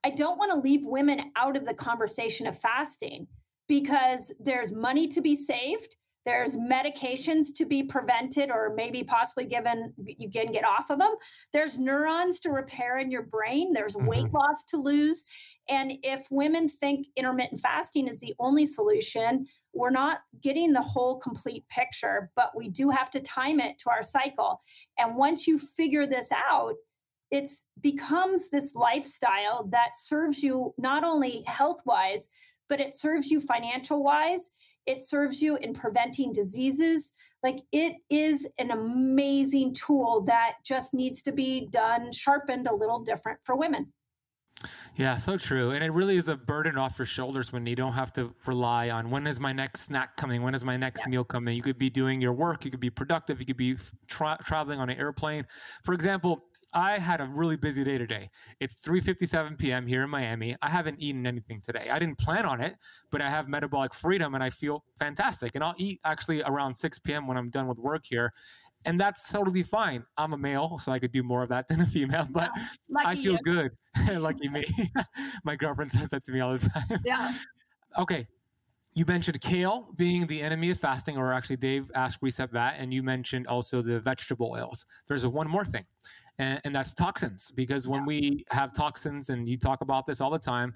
[0.06, 3.28] I don't want to leave women out of the conversation of fasting
[3.68, 5.98] because there's money to be saved
[6.30, 11.16] there's medications to be prevented or maybe possibly given, you can get off of them.
[11.54, 13.74] There's neurons to repair in your brain.
[13.74, 14.06] There's mm-hmm.
[14.06, 15.26] weight loss to lose.
[15.70, 21.18] And if women think intermittent fasting is the only solution, we're not getting the whole
[21.18, 24.62] complete picture, but we do have to time it to our cycle.
[25.00, 26.76] And once you figure this out,
[27.32, 27.50] it
[27.82, 32.30] becomes this lifestyle that serves you not only health wise,
[32.68, 34.54] but it serves you financial wise
[34.90, 37.14] it serves you in preventing diseases.
[37.44, 43.00] Like it is an amazing tool that just needs to be done, sharpened a little
[43.00, 43.94] different for women.
[44.96, 45.72] Yeah, so true.
[45.72, 48.90] And it really is a burden off your shoulders when you don't have to rely
[48.90, 50.42] on when is my next snack coming?
[50.42, 51.12] When is my next yeah.
[51.12, 51.56] meal coming?
[51.56, 53.78] You could be doing your work, you could be productive, you could be
[54.08, 55.46] tra- traveling on an airplane.
[55.84, 58.30] For example, I had a really busy day today.
[58.60, 59.88] It's 3:57 p.m.
[59.88, 60.56] here in Miami.
[60.62, 61.90] I haven't eaten anything today.
[61.92, 62.76] I didn't plan on it,
[63.12, 65.56] but I have metabolic freedom and I feel fantastic.
[65.56, 67.28] And I'll eat actually around 6 p.m.
[67.28, 68.34] when I'm done with work here.
[68.86, 70.06] And that's totally fine.
[70.18, 72.50] I'm a male, so I could do more of that than a female, but
[72.96, 73.40] I feel you.
[73.44, 73.72] good.
[74.14, 74.64] Lucky me.
[75.44, 77.00] My girlfriend says that to me all the time.
[77.04, 77.34] Yeah.
[77.98, 78.28] Okay,
[78.94, 82.94] you mentioned kale being the enemy of fasting, or actually, Dave Asprey said that, and
[82.94, 84.86] you mentioned also the vegetable oils.
[85.08, 85.86] There's one more thing,
[86.40, 87.52] and, and that's toxins.
[87.52, 88.08] Because when yeah.
[88.08, 90.74] we have toxins, and you talk about this all the time,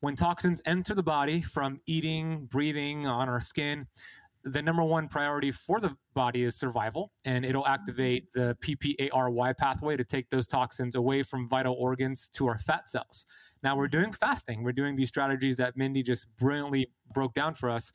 [0.00, 3.86] when toxins enter the body from eating, breathing, on our skin,
[4.44, 7.72] the number one priority for the body is survival, and it'll mm-hmm.
[7.72, 12.90] activate the PPARY pathway to take those toxins away from vital organs to our fat
[12.90, 13.24] cells.
[13.62, 14.26] Now we're doing mm-hmm.
[14.26, 14.62] fasting.
[14.62, 17.90] We're doing these strategies that Mindy just brilliantly broke down for us,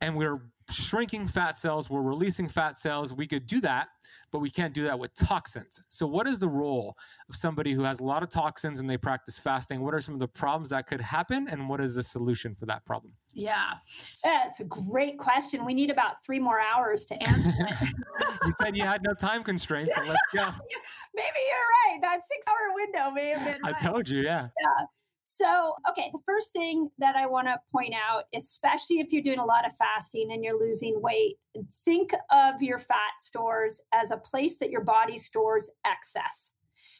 [0.00, 3.14] and we're shrinking fat cells, we're releasing fat cells.
[3.14, 3.88] We could do that,
[4.30, 5.82] but we can't do that with toxins.
[5.88, 6.96] So, what is the role
[7.28, 9.80] of somebody who has a lot of toxins and they practice fasting?
[9.80, 12.66] What are some of the problems that could happen, and what is the solution for
[12.66, 13.14] that problem?
[13.32, 13.72] Yeah,
[14.22, 15.64] that's a great question.
[15.64, 17.94] We need about three more hours to answer it.
[18.44, 20.44] you said you had no time constraints, so let's go.
[21.14, 21.98] Maybe you're right.
[22.00, 23.62] That six hour window may have been.
[23.62, 23.74] Right.
[23.74, 24.48] I told you, yeah.
[24.60, 24.84] Yeah.
[25.26, 29.38] So, okay, the first thing that I want to point out, especially if you're doing
[29.38, 31.36] a lot of fasting and you're losing weight,
[31.84, 36.56] think of your fat stores as a place that your body stores excess.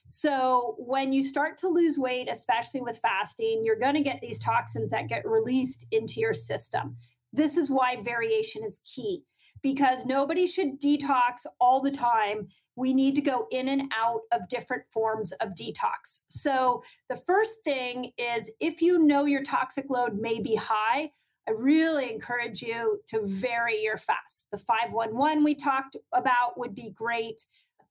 [0.08, 4.38] So, when you start to lose weight, especially with fasting, you're going to get these
[4.38, 6.96] toxins that get released into your system.
[7.30, 9.24] This is why variation is key
[9.64, 12.46] because nobody should detox all the time.
[12.76, 16.24] We need to go in and out of different forms of detox.
[16.28, 21.10] So, the first thing is if you know your toxic load may be high,
[21.48, 24.50] I really encourage you to vary your fast.
[24.52, 27.42] The 511 we talked about would be great.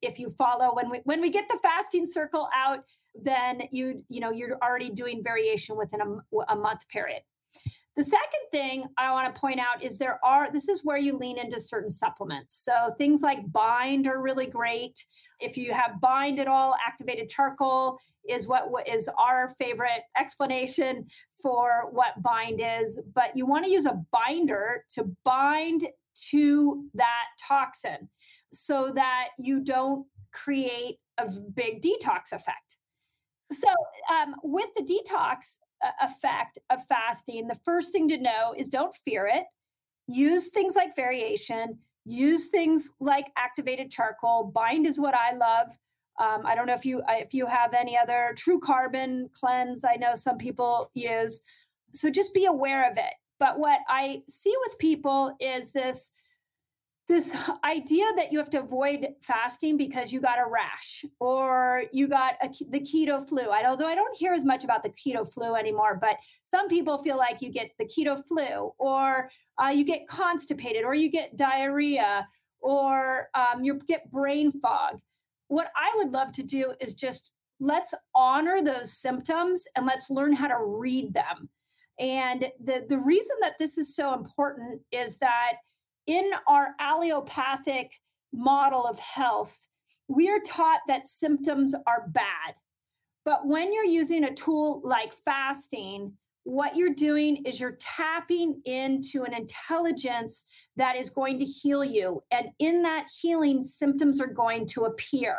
[0.04, 2.84] If you follow when we when we get the fasting circle out,
[3.16, 7.22] then you you know you're already doing variation within a, a month period.
[7.96, 11.16] The second thing I want to point out is there are, this is where you
[11.16, 12.56] lean into certain supplements.
[12.66, 15.04] So things like bind are really great.
[15.40, 21.06] If you have bind at all, activated charcoal is what, what is our favorite explanation
[21.40, 23.00] for what bind is.
[23.14, 25.84] But you want to use a binder to bind
[26.32, 28.10] to that toxin
[28.52, 32.78] so that you don't create a big detox effect.
[33.52, 33.68] So,
[34.12, 35.58] um, with the detox,
[36.02, 39.46] effect of fasting, the first thing to know is don't fear it.
[40.08, 44.44] Use things like variation, use things like activated charcoal.
[44.44, 45.78] Bind is what I love.
[46.20, 49.84] Um, I don't know if you if you have any other true carbon cleanse.
[49.84, 51.42] I know some people use.
[51.94, 53.14] So just be aware of it.
[53.40, 56.16] But what I see with people is this
[57.08, 62.08] this idea that you have to avoid fasting because you got a rash or you
[62.08, 63.44] got a, the keto flu.
[63.50, 66.98] I, although I don't hear as much about the keto flu anymore, but some people
[66.98, 71.36] feel like you get the keto flu or uh, you get constipated or you get
[71.36, 72.28] diarrhea
[72.62, 75.00] or um, you get brain fog.
[75.50, 80.34] What I would love to do is just let's honor those symptoms and let's learn
[80.34, 81.50] how to read them.
[82.00, 85.54] And the, the reason that this is so important is that
[86.08, 87.96] in our allopathic
[88.32, 89.68] model of health,
[90.08, 92.56] we are taught that symptoms are bad.
[93.26, 99.24] But when you're using a tool like fasting, what you're doing is you're tapping into
[99.24, 102.22] an intelligence that is going to heal you.
[102.32, 105.38] And in that healing, symptoms are going to appear.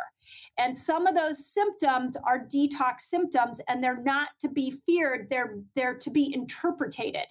[0.57, 5.57] And some of those symptoms are detox symptoms and they're not to be feared, they're
[5.75, 7.27] they're to be interpreted.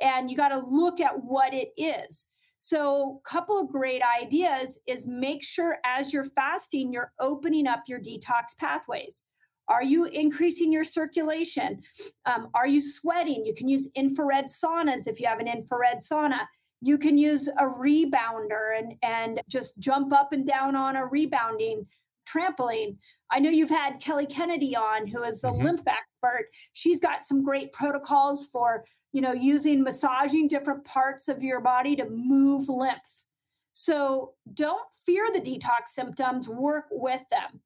[0.00, 2.31] And you got to look at what it is.
[2.64, 7.82] So, a couple of great ideas is make sure as you're fasting, you're opening up
[7.88, 9.26] your detox pathways.
[9.66, 11.82] Are you increasing your circulation?
[12.24, 13.44] Um, are you sweating?
[13.44, 16.38] You can use infrared saunas if you have an infrared sauna.
[16.80, 21.88] You can use a rebounder and, and just jump up and down on a rebounding
[22.28, 22.96] trampoline.
[23.32, 25.64] I know you've had Kelly Kennedy on, who is the mm-hmm.
[25.64, 26.46] lymph expert.
[26.74, 31.96] She's got some great protocols for, you know, using massaging different parts of your body
[31.96, 33.26] to move lymph.
[33.72, 37.60] So don't fear the detox symptoms, work with them.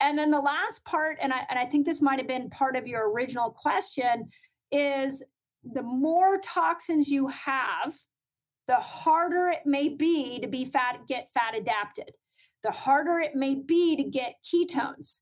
[0.00, 2.76] And then the last part, and I, and I think this might have been part
[2.76, 4.30] of your original question,
[4.72, 5.24] is
[5.64, 7.94] the more toxins you have,
[8.66, 12.16] the harder it may be to be fat, get fat adapted
[12.62, 15.20] the harder it may be to get ketones.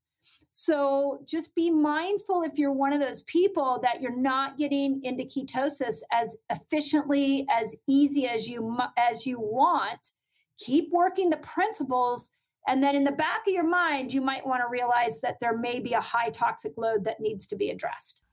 [0.51, 5.23] So just be mindful if you're one of those people that you're not getting into
[5.23, 10.09] ketosis as efficiently as easy as you as you want.
[10.57, 12.33] Keep working the principles
[12.67, 15.57] and then in the back of your mind you might want to realize that there
[15.57, 18.25] may be a high toxic load that needs to be addressed.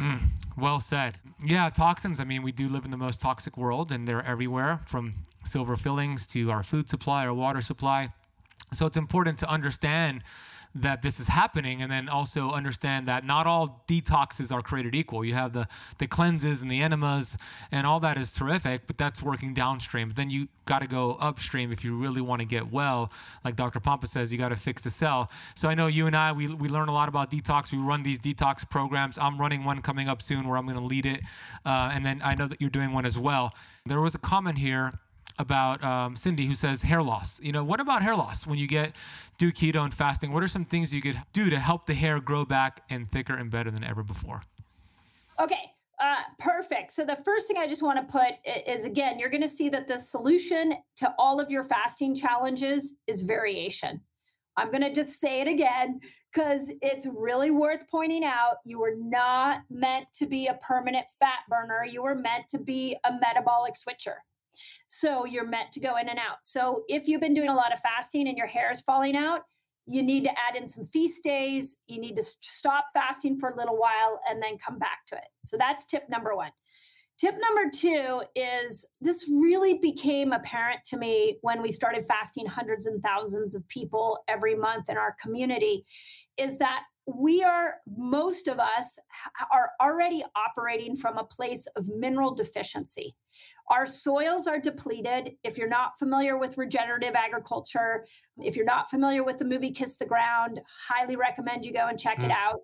[0.00, 0.20] Mm,
[0.56, 1.18] well said.
[1.44, 2.18] Yeah, toxins.
[2.18, 5.14] I mean, we do live in the most toxic world and they're everywhere from
[5.44, 8.08] silver fillings to our food supply, our water supply.
[8.72, 10.22] So it's important to understand
[10.74, 15.24] that this is happening and then also understand that not all detoxes are created equal.
[15.24, 15.68] You have the
[15.98, 17.36] the cleanses and the enemas
[17.70, 20.08] and all that is terrific, but that's working downstream.
[20.08, 23.12] But then you got to go upstream if you really want to get well.
[23.44, 23.80] Like Dr.
[23.80, 25.30] Pompa says, you got to fix the cell.
[25.54, 27.72] So I know you and I we we learn a lot about detox.
[27.72, 29.18] We run these detox programs.
[29.18, 31.22] I'm running one coming up soon where I'm going to lead it,
[31.66, 33.54] uh, and then I know that you're doing one as well.
[33.84, 34.92] There was a comment here
[35.38, 37.40] about um, Cindy who says hair loss.
[37.42, 38.96] You know, what about hair loss when you get
[39.38, 40.32] do keto and fasting?
[40.32, 43.34] What are some things you could do to help the hair grow back and thicker
[43.34, 44.42] and better than ever before?
[45.40, 46.92] Okay, uh, perfect.
[46.92, 48.32] So the first thing I just want to put
[48.66, 52.98] is again, you're going to see that the solution to all of your fasting challenges
[53.06, 54.00] is variation.
[54.56, 56.00] I'm going to just say it again
[56.32, 58.56] because it's really worth pointing out.
[58.64, 61.86] You were not meant to be a permanent fat burner.
[61.88, 64.22] You were meant to be a metabolic switcher.
[64.86, 66.38] So you're meant to go in and out.
[66.44, 69.42] So if you've been doing a lot of fasting and your hair is falling out,
[69.86, 71.82] you need to add in some feast days.
[71.88, 75.28] You need to stop fasting for a little while and then come back to it.
[75.42, 76.52] So that's tip number one.
[77.18, 82.86] Tip number two is this really became apparent to me when we started fasting hundreds
[82.86, 85.84] and thousands of people every month in our community
[86.36, 88.98] is that we are most of us
[89.52, 93.14] are already operating from a place of mineral deficiency.
[93.70, 95.32] Our soils are depleted.
[95.42, 98.06] If you're not familiar with regenerative agriculture
[98.38, 101.98] if you're not familiar with the movie kiss the ground highly recommend you go and
[101.98, 102.24] check mm.
[102.24, 102.60] it out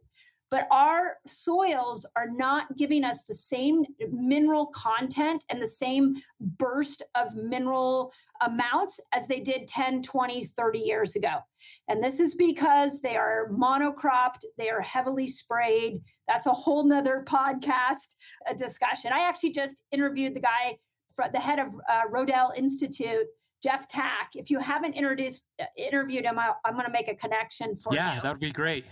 [0.50, 7.02] but our soils are not giving us the same mineral content and the same burst
[7.14, 11.36] of mineral amounts as they did 10 20 30 years ago
[11.88, 17.24] and this is because they are monocropped they are heavily sprayed that's a whole nother
[17.26, 18.16] podcast
[18.48, 20.76] a discussion i actually just interviewed the guy
[21.32, 23.26] the head of uh, rodale institute
[23.60, 24.30] Jeff Tack.
[24.34, 27.92] If you haven't introduced uh, interviewed him, I, am going to make a connection for
[27.92, 28.14] yeah, you.
[28.16, 28.84] Yeah, that would be great.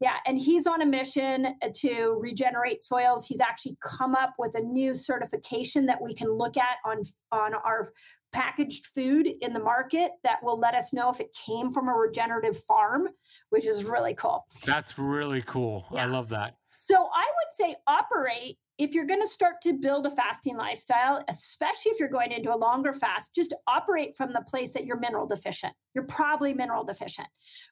[0.00, 3.26] Yeah, and he's on a mission uh, to regenerate soils.
[3.26, 7.54] He's actually come up with a new certification that we can look at on on
[7.54, 7.92] our
[8.32, 11.94] packaged food in the market that will let us know if it came from a
[11.94, 13.08] regenerative farm,
[13.48, 14.44] which is really cool.
[14.66, 15.86] That's really cool.
[15.90, 16.02] Yeah.
[16.02, 16.56] I love that.
[16.70, 21.24] So I would say operate if you're going to start to build a fasting lifestyle,
[21.28, 24.98] especially if you're going into a longer fast, just operate from the place that you're
[24.98, 25.72] mineral deficient.
[25.94, 27.28] You're probably mineral deficient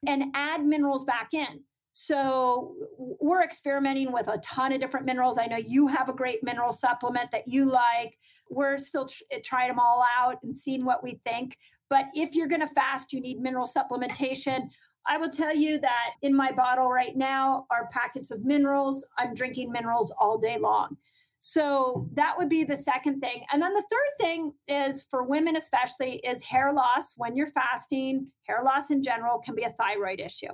[0.07, 1.63] and add minerals back in.
[1.97, 5.37] So we're experimenting with a ton of different minerals.
[5.37, 8.17] I know you have a great mineral supplement that you like.
[8.49, 11.57] We're still tr- eh, trying them all out and seeing what we think.
[11.89, 14.73] But if you're going to fast, you need mineral supplementation.
[15.07, 19.07] I will tell you that in my bottle right now are packets of minerals.
[19.17, 20.97] I'm drinking minerals all day long.
[21.39, 23.45] So that would be the second thing.
[23.53, 28.27] And then the third thing is for women, especially, is hair loss when you're fasting.
[28.49, 30.51] Hair loss in general can be a thyroid issue.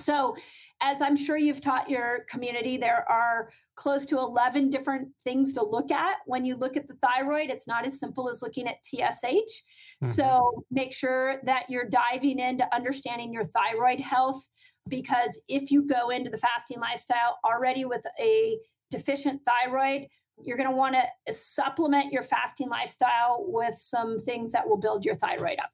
[0.00, 0.34] So,
[0.82, 5.62] as I'm sure you've taught your community, there are close to 11 different things to
[5.62, 7.50] look at when you look at the thyroid.
[7.50, 9.24] It's not as simple as looking at TSH.
[9.24, 10.06] Mm-hmm.
[10.06, 14.48] So, make sure that you're diving into understanding your thyroid health
[14.88, 18.58] because if you go into the fasting lifestyle already with a
[18.90, 20.06] deficient thyroid,
[20.42, 25.04] you're going to want to supplement your fasting lifestyle with some things that will build
[25.04, 25.70] your thyroid up.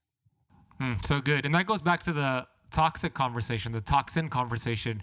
[0.81, 1.47] Mm, so good.
[1.47, 2.47] And that goes back to the
[2.77, 5.03] toxic conversation, the toxin conversation.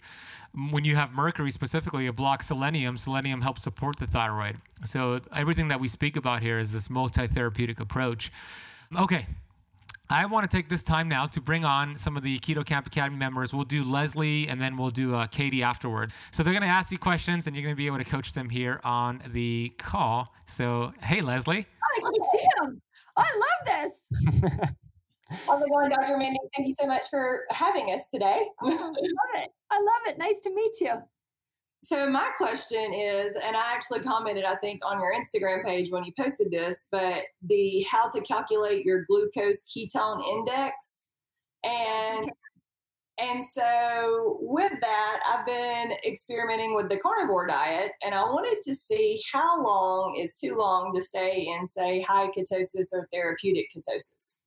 [0.69, 2.97] When you have mercury specifically, it blocks selenium.
[2.97, 4.57] Selenium helps support the thyroid.
[4.85, 8.31] So everything that we speak about here is this multi-therapeutic approach.
[8.95, 9.25] Okay,
[10.07, 12.85] I want to take this time now to bring on some of the Keto Kamp
[12.85, 13.55] Academy members.
[13.55, 16.11] We'll do Leslie and then we'll do uh, Katie afterward.
[16.29, 18.33] So they're going to ask you questions and you're going to be able to coach
[18.33, 20.31] them here on the call.
[20.45, 21.65] So, hey, Leslie.
[21.81, 22.81] I can see him.
[23.17, 23.91] Oh, I love
[24.45, 24.73] this.
[25.47, 26.18] How's it going, Dr.
[26.18, 26.39] Mindy?
[26.55, 28.41] Thank you so much for having us today.
[28.61, 28.93] I love
[29.35, 29.49] it.
[29.72, 30.18] I love it.
[30.18, 30.93] Nice to meet you.
[31.81, 36.05] So my question is, and I actually commented, I think, on your Instagram page when
[36.05, 41.10] you posted this, but the how to calculate your glucose ketone index.
[41.65, 42.31] And
[43.19, 48.73] and so with that, I've been experimenting with the carnivore diet, and I wanted to
[48.73, 54.39] see how long is too long to stay in, say, high ketosis or therapeutic ketosis.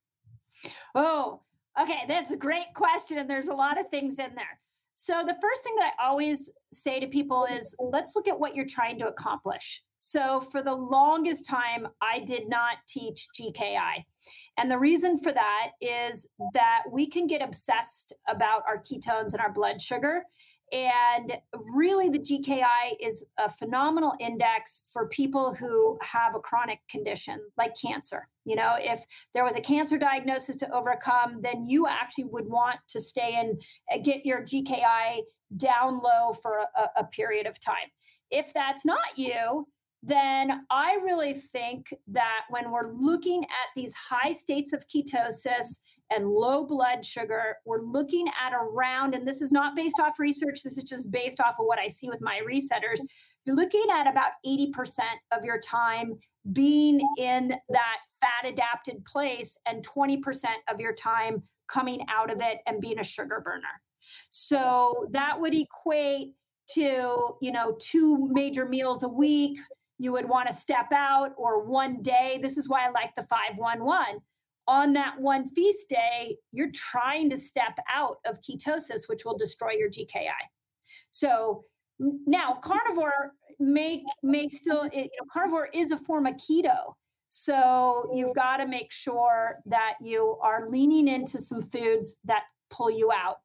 [0.94, 1.40] Oh,
[1.80, 2.02] okay.
[2.08, 4.60] That's a great question, and there's a lot of things in there.
[4.98, 8.54] So, the first thing that I always say to people is let's look at what
[8.56, 9.82] you're trying to accomplish.
[9.98, 14.04] So, for the longest time, I did not teach GKI.
[14.56, 19.40] And the reason for that is that we can get obsessed about our ketones and
[19.40, 20.24] our blood sugar.
[20.72, 27.40] And really, the GKI is a phenomenal index for people who have a chronic condition
[27.56, 28.28] like cancer.
[28.44, 32.78] You know, if there was a cancer diagnosis to overcome, then you actually would want
[32.88, 33.62] to stay and
[33.92, 35.22] uh, get your GKI
[35.56, 37.90] down low for a, a period of time.
[38.30, 39.68] If that's not you,
[40.06, 45.80] then I really think that when we're looking at these high states of ketosis
[46.12, 50.62] and low blood sugar, we're looking at around, and this is not based off research,
[50.62, 53.00] this is just based off of what I see with my resetters.
[53.44, 55.00] You're looking at about 80%
[55.32, 56.14] of your time
[56.52, 60.22] being in that fat adapted place and 20%
[60.68, 63.64] of your time coming out of it and being a sugar burner.
[64.30, 66.34] So that would equate
[66.74, 69.58] to, you know, two major meals a week.
[69.98, 72.38] You would want to step out or one day.
[72.42, 74.20] This is why I like the 511.
[74.68, 79.70] On that one feast day, you're trying to step out of ketosis, which will destroy
[79.72, 80.32] your GKI.
[81.10, 81.62] So
[81.98, 86.94] now carnivore may may still you know, carnivore is a form of keto
[87.28, 92.90] so you've got to make sure that you are leaning into some foods that pull
[92.90, 93.38] you out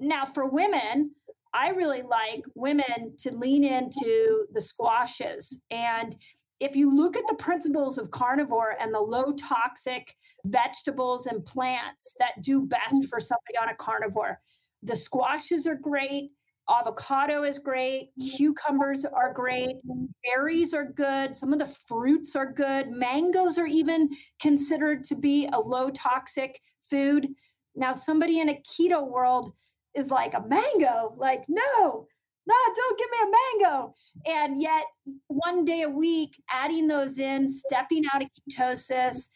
[0.00, 1.12] now for women
[1.54, 5.64] i really like women to lean into the squashes.
[5.70, 6.16] And
[6.60, 10.14] if you look at the principles of carnivore and the low toxic
[10.44, 14.40] vegetables and plants that do best for somebody on a carnivore
[14.82, 16.30] the squashes are great
[16.68, 19.76] avocado is great cucumbers are great
[20.24, 24.08] berries are good some of the fruits are good mangoes are even
[24.40, 27.28] considered to be a low toxic food.
[27.74, 29.52] Now somebody in a keto world
[29.94, 32.06] is like a mango like no
[32.46, 33.94] no don't give me a mango
[34.26, 34.84] and yet
[35.26, 39.30] one day a week adding those in stepping out of ketosis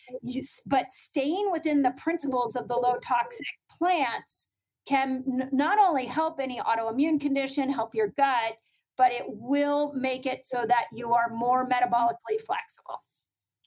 [0.66, 4.52] but staying within the principles of the low toxic plants
[4.86, 8.54] can not only help any autoimmune condition, help your gut,
[8.96, 13.02] but it will make it so that you are more metabolically flexible.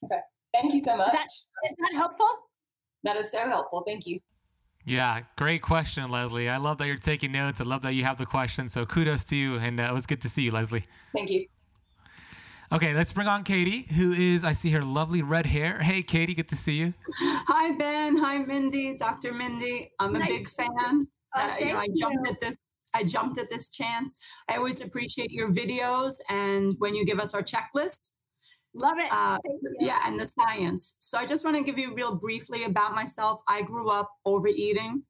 [0.04, 0.20] Okay.
[0.54, 1.08] Thank you so much.
[1.08, 1.28] Is that,
[1.66, 2.28] is that helpful?
[3.04, 3.84] That is so helpful.
[3.86, 4.20] Thank you.
[4.86, 6.48] Yeah, great question, Leslie.
[6.48, 7.60] I love that you're taking notes.
[7.60, 8.70] I love that you have the question.
[8.70, 9.56] So kudos to you.
[9.56, 10.84] And uh, it was good to see you, Leslie.
[11.12, 11.48] Thank you.
[12.72, 15.80] Okay, let's bring on Katie, who is, I see her lovely red hair.
[15.80, 16.94] Hey, Katie, good to see you.
[17.20, 18.18] Hi, Ben.
[18.18, 18.98] Hi, Mindy.
[18.98, 19.34] Dr.
[19.34, 19.92] Mindy.
[20.00, 20.30] I'm a nice.
[20.30, 20.68] big fan.
[20.72, 22.32] Oh, uh, you know, I jumped you.
[22.32, 22.58] at this.
[22.94, 24.18] I jumped at this chance.
[24.50, 28.12] I always appreciate your videos and when you give us our checklist.
[28.76, 29.08] Love it.
[29.10, 29.38] Uh,
[29.80, 30.98] yeah, and the science.
[31.00, 33.42] So I just want to give you real briefly about myself.
[33.48, 35.04] I grew up overeating.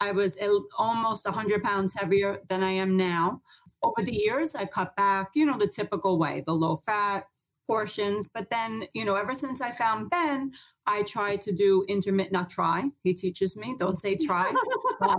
[0.00, 0.36] I was
[0.78, 3.42] almost 100 pounds heavier than I am now.
[3.82, 7.24] Over the years, I cut back, you know, the typical way, the low fat
[7.68, 8.28] portions.
[8.28, 10.52] But then, you know, ever since I found Ben,
[10.86, 12.88] I try to do intermittent, not try.
[13.04, 14.52] He teaches me, don't say try.
[15.02, 15.18] uh,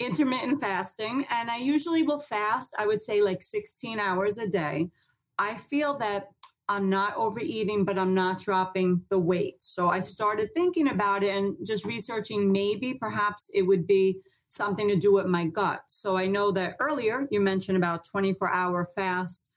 [0.00, 1.24] intermittent fasting.
[1.30, 4.90] And I usually will fast, I would say like 16 hours a day.
[5.38, 6.28] I feel that
[6.70, 9.56] I'm not overeating, but I'm not dropping the weight.
[9.58, 14.20] So I started thinking about it and just researching maybe perhaps it would be
[14.50, 15.80] something to do with my gut.
[15.88, 19.50] So I know that earlier you mentioned about 24 hour fast.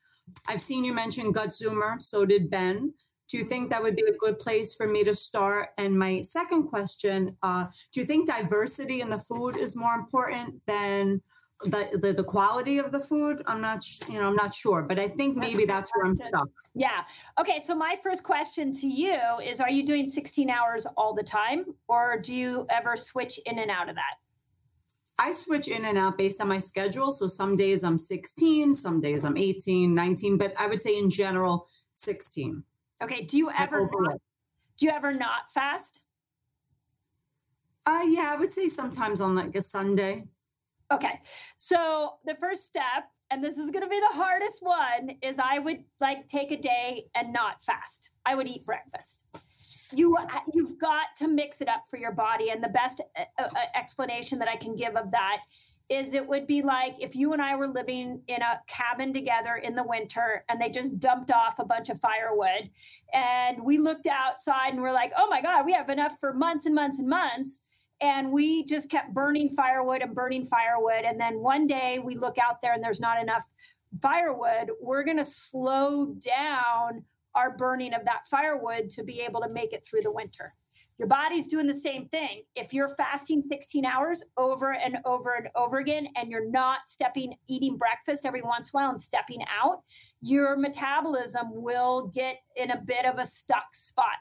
[0.49, 2.95] I've seen you mention Gut Zoomer, so did Ben.
[3.29, 5.69] Do you think that would be a good place for me to start?
[5.77, 10.61] And my second question, uh, do you think diversity in the food is more important
[10.65, 11.21] than
[11.61, 13.41] the, the, the quality of the food?
[13.45, 16.49] I'm not, you know, I'm not sure, but I think maybe that's where I'm stuck.
[16.73, 17.03] Yeah.
[17.39, 17.59] Okay.
[17.63, 21.65] So my first question to you is: Are you doing 16 hours all the time,
[21.87, 24.15] or do you ever switch in and out of that?
[25.19, 27.11] I switch in and out based on my schedule.
[27.11, 31.09] So some days I'm 16, some days I'm 18, 19, but I would say in
[31.09, 32.63] general 16.
[33.01, 33.23] Okay.
[33.23, 34.17] Do you ever not,
[34.77, 36.03] do you ever not fast?
[37.85, 40.25] Uh yeah, I would say sometimes on like a Sunday.
[40.93, 41.19] Okay.
[41.57, 45.57] So the first step, and this is going to be the hardest one, is I
[45.57, 48.11] would like take a day and not fast.
[48.27, 49.25] I would eat breakfast.
[49.95, 50.15] You
[50.53, 54.37] you've got to mix it up for your body, and the best uh, uh, explanation
[54.39, 55.39] that I can give of that
[55.89, 59.55] is it would be like if you and I were living in a cabin together
[59.55, 62.69] in the winter and they just dumped off a bunch of firewood
[63.13, 66.65] and we looked outside and we're like, oh my God, we have enough for months
[66.65, 67.65] and months and months
[68.03, 71.05] and we just kept burning firewood and burning firewood.
[71.05, 73.45] And then one day we look out there and there's not enough
[74.01, 74.71] firewood.
[74.81, 79.71] We're going to slow down our burning of that firewood to be able to make
[79.71, 80.53] it through the winter.
[80.99, 82.43] Your body's doing the same thing.
[82.55, 87.33] If you're fasting 16 hours over and over and over again and you're not stepping
[87.47, 89.81] eating breakfast every once in a while and stepping out
[90.21, 94.17] your metabolism will get in a bit of a stuck spot.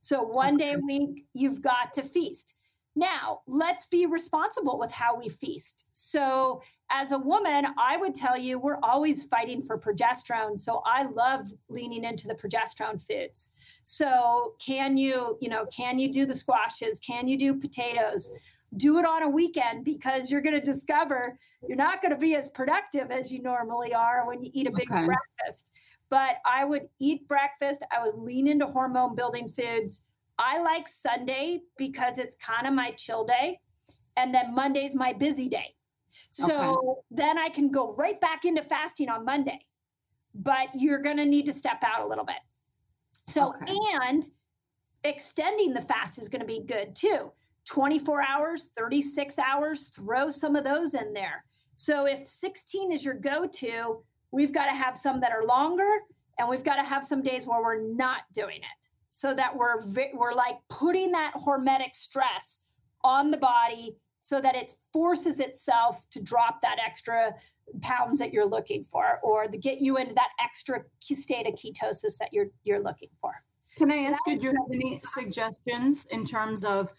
[0.00, 2.56] So one day a week you've got to feast
[2.94, 5.86] now, let's be responsible with how we feast.
[5.92, 10.60] So, as a woman, I would tell you we're always fighting for progesterone.
[10.60, 13.54] So, I love leaning into the progesterone foods.
[13.84, 17.00] So, can you, you know, can you do the squashes?
[17.00, 18.30] Can you do potatoes?
[18.76, 22.36] Do it on a weekend because you're going to discover you're not going to be
[22.36, 25.04] as productive as you normally are when you eat a big okay.
[25.04, 25.72] breakfast.
[26.10, 30.02] But I would eat breakfast, I would lean into hormone building foods
[30.38, 33.58] I like Sunday because it's kind of my chill day.
[34.16, 35.74] And then Monday's my busy day.
[36.30, 37.00] So okay.
[37.10, 39.60] then I can go right back into fasting on Monday.
[40.34, 42.40] But you're going to need to step out a little bit.
[43.26, 43.74] So, okay.
[44.02, 44.22] and
[45.04, 47.32] extending the fast is going to be good too.
[47.68, 51.44] 24 hours, 36 hours, throw some of those in there.
[51.76, 55.88] So if 16 is your go to, we've got to have some that are longer
[56.38, 58.81] and we've got to have some days where we're not doing it
[59.14, 59.78] so that we're
[60.14, 62.62] we're like putting that hormetic stress
[63.04, 67.34] on the body so that it forces itself to drop that extra
[67.82, 72.16] pounds that you're looking for or to get you into that extra state of ketosis
[72.18, 73.32] that you're you're looking for.
[73.76, 76.90] Can i ask you do you have any suggestions in terms of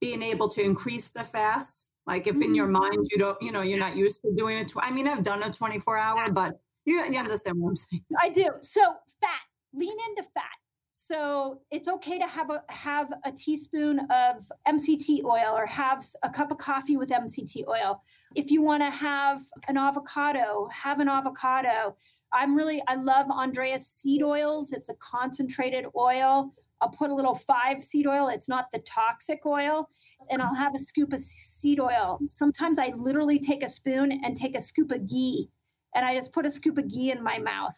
[0.00, 1.86] being able to increase the fast?
[2.08, 2.72] Like if in your mm-hmm.
[2.72, 5.22] mind you don't you know you're not used to doing it tw- i mean i've
[5.22, 8.04] done a 24 hour but you, you understand what i'm saying.
[8.20, 8.50] I do.
[8.60, 8.80] So
[9.20, 10.58] fat lean into fat
[11.04, 16.30] so it's okay to have a have a teaspoon of MCT oil or have a
[16.30, 18.00] cup of coffee with MCT oil.
[18.36, 21.96] If you want to have an avocado, have an avocado.
[22.32, 24.72] I'm really I love Andreas seed oils.
[24.72, 26.54] It's a concentrated oil.
[26.80, 28.28] I'll put a little five seed oil.
[28.28, 29.88] It's not the toxic oil.
[30.30, 32.20] And I'll have a scoop of seed oil.
[32.26, 35.48] Sometimes I literally take a spoon and take a scoop of ghee
[35.96, 37.74] and I just put a scoop of ghee in my mouth.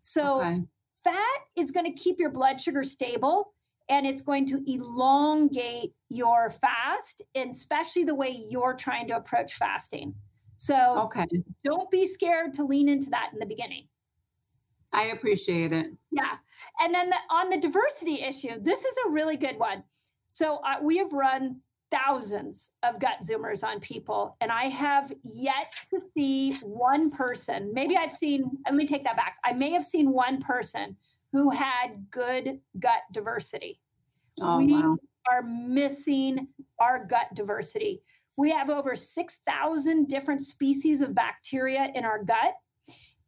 [0.00, 0.62] So okay
[1.04, 3.52] fat is going to keep your blood sugar stable
[3.90, 9.54] and it's going to elongate your fast, and especially the way you're trying to approach
[9.54, 10.14] fasting.
[10.56, 11.26] So okay.
[11.62, 13.88] don't be scared to lean into that in the beginning.
[14.92, 15.86] I appreciate it.
[16.12, 16.36] Yeah.
[16.80, 19.82] And then the, on the diversity issue, this is a really good one.
[20.28, 21.60] So uh, we have run
[21.90, 27.96] thousands of gut zoomers on people and i have yet to see one person maybe
[27.96, 30.96] i've seen let me take that back i may have seen one person
[31.34, 33.80] who had good gut diversity.
[34.40, 34.96] Oh, we wow.
[35.28, 36.46] are missing
[36.78, 38.02] our gut diversity.
[38.38, 42.54] We have over 6000 different species of bacteria in our gut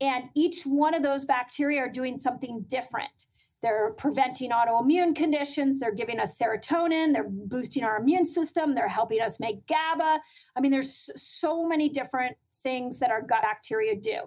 [0.00, 3.26] and each one of those bacteria are doing something different
[3.62, 5.80] they're preventing autoimmune conditions.
[5.80, 7.12] They're giving us serotonin.
[7.12, 8.74] They're boosting our immune system.
[8.74, 10.20] They're helping us make GABA.
[10.54, 14.20] I mean, there's so many different things that our gut bacteria do.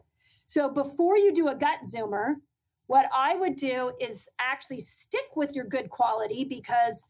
[0.48, 2.36] So before you do a gut zoomer,
[2.88, 7.08] what I would do is actually stick with your good quality because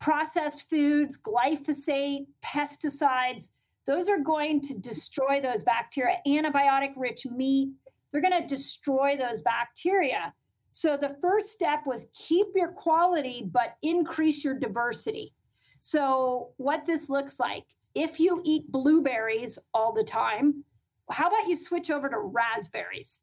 [0.00, 3.52] processed foods, glyphosate, pesticides,
[3.86, 6.16] those are going to destroy those bacteria.
[6.26, 7.70] Antibiotic rich meat,
[8.10, 10.34] they're going to destroy those bacteria.
[10.76, 15.32] So the first step was keep your quality, but increase your diversity.
[15.80, 20.64] So, what this looks like if you eat blueberries all the time,
[21.10, 23.22] how about you switch over to raspberries?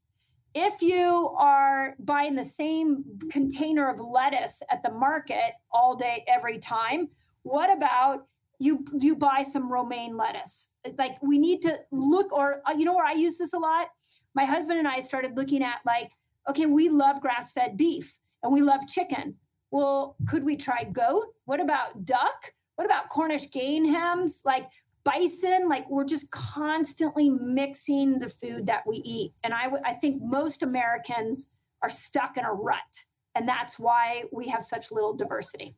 [0.55, 6.57] If you are buying the same container of lettuce at the market all day, every
[6.57, 7.07] time,
[7.43, 8.25] what about
[8.57, 12.95] you you buy some romaine lettuce like we need to look or uh, you know
[12.95, 13.87] where i use this a lot
[14.35, 16.11] my husband and i started looking at like
[16.49, 19.35] okay, we love grass fed beef and we love chicken.
[19.71, 21.25] Well, could we try goat?
[21.45, 22.53] What about duck?
[22.75, 24.41] What about Cornish game hens?
[24.45, 24.69] Like
[25.03, 29.91] bison like we're just constantly mixing the food that we eat and I, w- I
[29.91, 32.77] think most americans are stuck in a rut
[33.35, 35.75] and that's why we have such little diversity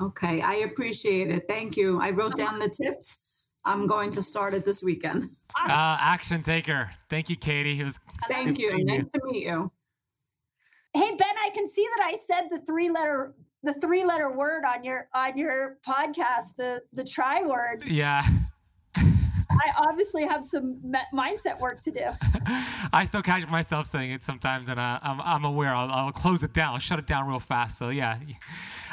[0.00, 1.48] Okay, I appreciate it.
[1.48, 2.00] Thank you.
[2.00, 3.20] I wrote down the tips.
[3.64, 5.24] I'm going to start it this weekend.
[5.60, 6.88] Uh, action taker.
[7.10, 7.80] Thank you, Katie.
[7.80, 7.98] It was
[8.28, 8.84] Thank you.
[8.84, 9.72] Nice to meet you.
[10.98, 14.64] Hey ben i can see that i said the three letter the three letter word
[14.64, 18.22] on your on your podcast the the try word yeah.
[18.96, 22.04] i obviously have some me- mindset work to do
[22.92, 25.74] I still catch myself saying it sometimes, and uh, I'm, I'm aware.
[25.74, 26.72] I'll, I'll close it down.
[26.72, 27.78] I'll shut it down real fast.
[27.78, 28.18] So yeah,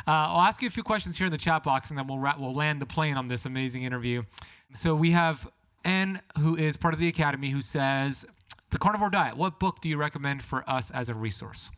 [0.08, 2.20] uh, I'll ask you a few questions here in the chat box, and then we'll
[2.20, 4.24] ra- we'll land the plane on this amazing interview.
[4.74, 5.48] So we have
[5.84, 8.26] Anne, who is part of the academy, who says
[8.72, 9.38] the carnivore diet.
[9.38, 11.72] What book do you recommend for us as a resource?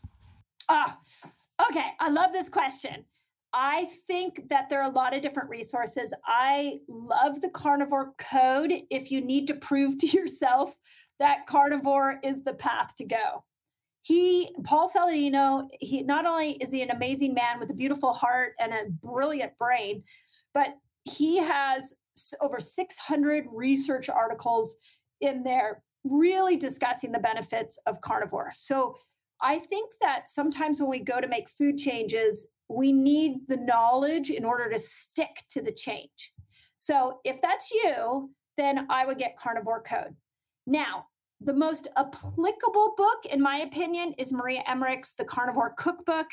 [0.70, 1.00] Ah,
[1.70, 1.86] okay.
[2.00, 3.06] I love this question.
[3.54, 6.14] I think that there are a lot of different resources.
[6.26, 10.76] I love the carnivore code if you need to prove to yourself
[11.20, 13.44] that carnivore is the path to go.
[14.02, 18.54] He, Paul Saladino, he not only is he an amazing man with a beautiful heart
[18.60, 20.04] and a brilliant brain,
[20.54, 20.70] but
[21.04, 22.00] he has
[22.42, 24.78] over 600 research articles
[25.22, 28.52] in there really discussing the benefits of carnivore.
[28.54, 28.96] So
[29.42, 34.30] I think that sometimes when we go to make food changes, we need the knowledge
[34.30, 36.34] in order to stick to the change.
[36.78, 40.16] So if that's you, then I would get Carnivore Code.
[40.66, 41.06] Now,
[41.40, 46.26] the most applicable book, in my opinion, is Maria Emmerich's The Carnivore Cookbook.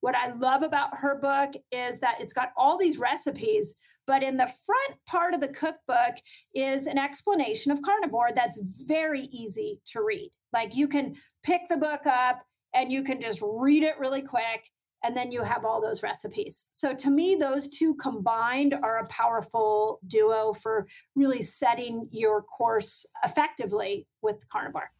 [0.00, 4.36] What I love about her book is that it's got all these recipes, but in
[4.36, 6.16] the front part of the cookbook
[6.54, 10.30] is an explanation of carnivore that's very easy to read.
[10.52, 12.42] Like you can pick the book up
[12.74, 14.70] and you can just read it really quick
[15.02, 16.68] and then you have all those recipes.
[16.72, 23.06] So to me those two combined are a powerful duo for really setting your course
[23.24, 24.90] effectively with carnivore.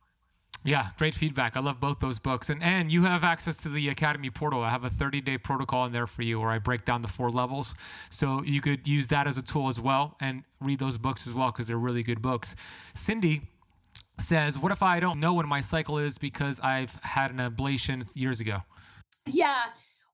[0.62, 1.56] Yeah, great feedback.
[1.56, 2.50] I love both those books.
[2.50, 4.62] And and you have access to the Academy portal.
[4.62, 7.30] I have a 30-day protocol in there for you where I break down the four
[7.30, 7.74] levels.
[8.10, 11.32] So you could use that as a tool as well and read those books as
[11.32, 12.56] well because they're really good books.
[12.92, 13.42] Cindy
[14.20, 18.08] says, "What if I don't know when my cycle is because I've had an ablation
[18.14, 18.62] years ago?"
[19.26, 19.64] Yeah.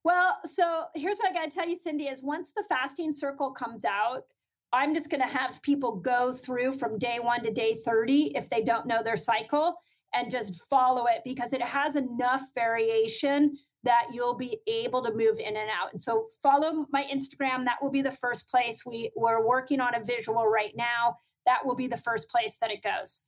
[0.04, 3.50] Well, so here's what I got to tell you, Cindy is once the fasting circle
[3.50, 4.22] comes out,
[4.72, 8.48] I'm just going to have people go through from day one to day 30 if
[8.50, 9.74] they don't know their cycle
[10.14, 15.38] and just follow it because it has enough variation that you'll be able to move
[15.38, 15.92] in and out.
[15.92, 17.64] And so follow my Instagram.
[17.64, 21.16] That will be the first place we, we're working on a visual right now.
[21.44, 23.25] That will be the first place that it goes.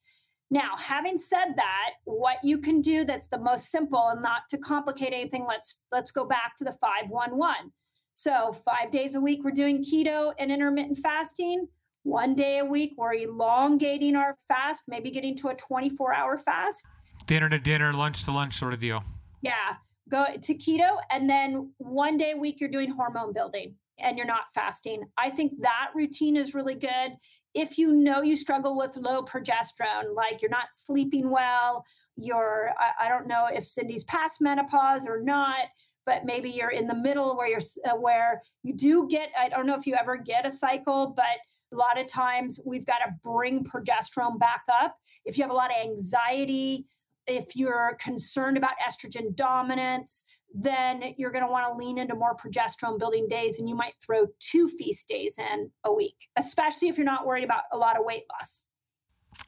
[0.51, 4.59] Now, having said that, what you can do that's the most simple and not to
[4.59, 7.73] complicate anything, let's let's go back to the 511.
[8.15, 11.69] So, 5 days a week we're doing keto and intermittent fasting.
[12.05, 16.87] One day a week we're elongating our fast, maybe getting to a 24-hour fast.
[17.27, 19.05] Dinner to dinner, lunch to lunch sort of deal.
[19.43, 19.75] Yeah,
[20.09, 24.27] go to keto and then one day a week you're doing hormone building and you're
[24.27, 25.05] not fasting.
[25.17, 27.13] I think that routine is really good.
[27.55, 31.85] If you know you struggle with low progesterone, like you're not sleeping well,
[32.17, 35.67] you're, I, I don't know if Cindy's past menopause or not,
[36.07, 39.67] but maybe you're in the middle where you're, uh, where you do get, I don't
[39.67, 41.39] know if you ever get a cycle, but
[41.73, 44.97] a lot of times we've got to bring progesterone back up.
[45.25, 46.87] If you have a lot of anxiety,
[47.27, 52.35] if you're concerned about estrogen dominance, then you're going to want to lean into more
[52.35, 56.97] progesterone building days and you might throw two feast days in a week, especially if
[56.97, 58.65] you're not worried about a lot of weight loss.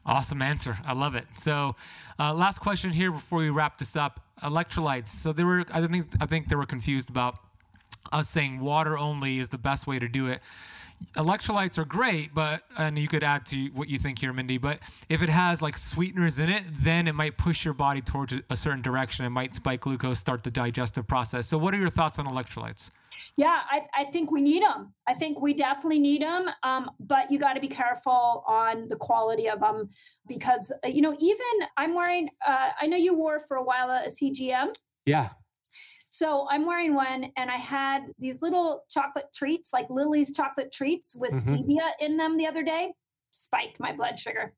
[0.06, 0.78] Awesome answer.
[0.86, 1.26] I love it.
[1.34, 1.74] So,
[2.18, 5.08] uh, last question here before we wrap this up: electrolytes.
[5.08, 5.64] So they were.
[5.72, 6.06] I think.
[6.20, 7.38] I think they were confused about
[8.12, 10.40] us saying water only is the best way to do it.
[11.16, 14.58] Electrolytes are great, but and you could add to what you think here, Mindy.
[14.58, 14.78] But
[15.08, 18.56] if it has like sweeteners in it, then it might push your body towards a
[18.56, 19.24] certain direction.
[19.24, 21.46] It might spike glucose, start the digestive process.
[21.46, 22.90] So, what are your thoughts on electrolytes?
[23.36, 24.92] Yeah, I, I think we need them.
[25.06, 26.48] I think we definitely need them.
[26.62, 29.88] Um, but you got to be careful on the quality of them
[30.28, 33.88] because, uh, you know, even I'm wearing, uh, I know you wore for a while
[33.90, 34.74] a CGM.
[35.06, 35.30] Yeah.
[36.10, 41.16] So I'm wearing one and I had these little chocolate treats, like Lily's chocolate treats
[41.16, 41.58] with Mhm.
[41.58, 42.94] stevia in them the other day,
[43.32, 44.54] spiked my blood sugar.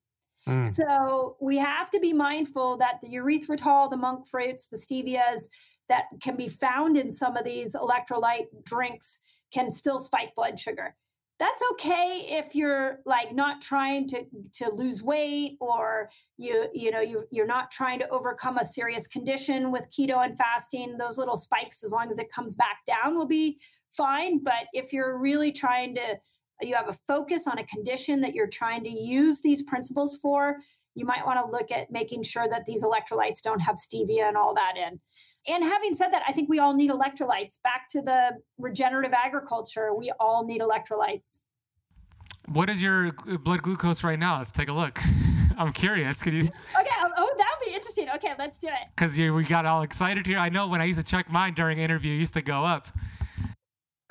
[0.46, 0.68] Mm.
[0.68, 5.48] So we have to be mindful that the erythritol, the monk fruits, the stevias
[5.88, 10.96] that can be found in some of these electrolyte drinks can still spike blood sugar.
[11.42, 16.08] That's okay if you're like not trying to to lose weight or
[16.38, 20.38] you you know you you're not trying to overcome a serious condition with keto and
[20.38, 20.96] fasting.
[20.98, 23.58] Those little spikes, as long as it comes back down, will be
[23.90, 24.40] fine.
[24.44, 26.20] But if you're really trying to
[26.60, 30.58] you have a focus on a condition that you're trying to use these principles for,
[30.94, 34.36] you might want to look at making sure that these electrolytes don't have stevia and
[34.36, 35.00] all that in.
[35.48, 37.60] And having said that, I think we all need electrolytes.
[37.62, 41.40] Back to the regenerative agriculture, we all need electrolytes.
[42.46, 43.10] What is your
[43.42, 44.38] blood glucose right now?
[44.38, 45.00] Let's take a look.
[45.58, 46.22] I'm curious.
[46.22, 46.40] Can you?
[46.40, 47.00] Okay.
[47.02, 48.08] Um, oh, that would be interesting.
[48.14, 48.88] Okay, let's do it.
[48.94, 50.38] Because we got all excited here.
[50.38, 52.88] I know when I used to check mine during interview, it used to go up.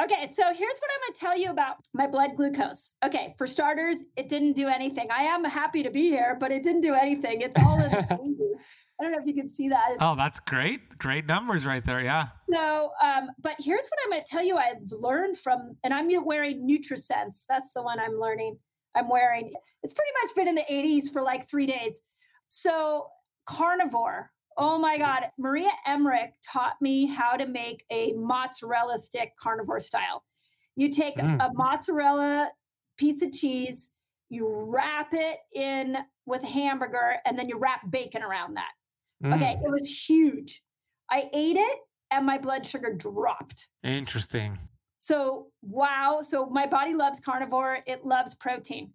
[0.02, 2.98] Okay, so here's what I'm going to tell you about my blood glucose.
[3.06, 5.08] Okay, for starters, it didn't do anything.
[5.12, 7.42] I am happy to be here, but it didn't do anything.
[7.42, 8.08] It's all in the
[9.02, 9.98] I don't know if you can see that.
[10.00, 10.96] Oh, that's great.
[11.00, 12.02] Great numbers right there.
[12.02, 12.28] Yeah.
[12.54, 16.08] So, um, but here's what I'm going to tell you I've learned from, and I'm
[16.24, 17.46] wearing NutriSense.
[17.50, 18.60] That's the one I'm learning.
[18.94, 19.54] I'm wearing.
[19.82, 22.04] It's pretty much been in the 80s for like three days.
[22.48, 23.08] So,
[23.48, 24.30] carnivore.
[24.56, 25.24] Oh my God.
[25.40, 30.24] Maria Emmerich taught me how to make a mozzarella stick carnivore style.
[30.76, 31.44] You take mm.
[31.44, 32.52] a mozzarella
[33.00, 33.96] piece of cheese,
[34.30, 35.98] you wrap it in
[36.28, 38.70] with hamburger, and then you wrap bacon around that.
[39.24, 39.36] Mm.
[39.36, 40.62] Okay, it was huge.
[41.10, 41.78] I ate it
[42.12, 43.70] and my blood sugar dropped.
[43.84, 44.58] Interesting.
[44.98, 46.20] So, wow.
[46.22, 47.80] So my body loves carnivore.
[47.88, 48.92] It loves protein.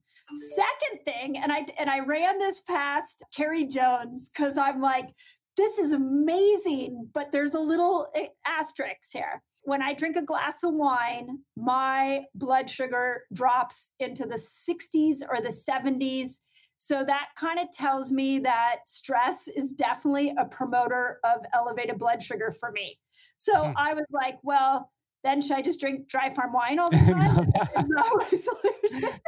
[0.55, 5.11] Second thing, and I and I ran this past Carrie Jones because I'm like,
[5.57, 8.07] this is amazing, but there's a little
[8.45, 9.43] asterisk here.
[9.65, 15.41] When I drink a glass of wine, my blood sugar drops into the 60s or
[15.41, 16.37] the 70s.
[16.77, 22.23] So that kind of tells me that stress is definitely a promoter of elevated blood
[22.23, 22.99] sugar for me.
[23.37, 23.73] So hmm.
[23.77, 24.93] I was like, well,
[25.25, 27.51] then should I just drink dry farm wine all the time?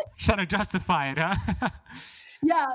[0.19, 1.70] Trying to justify it, huh?
[2.43, 2.66] yeah.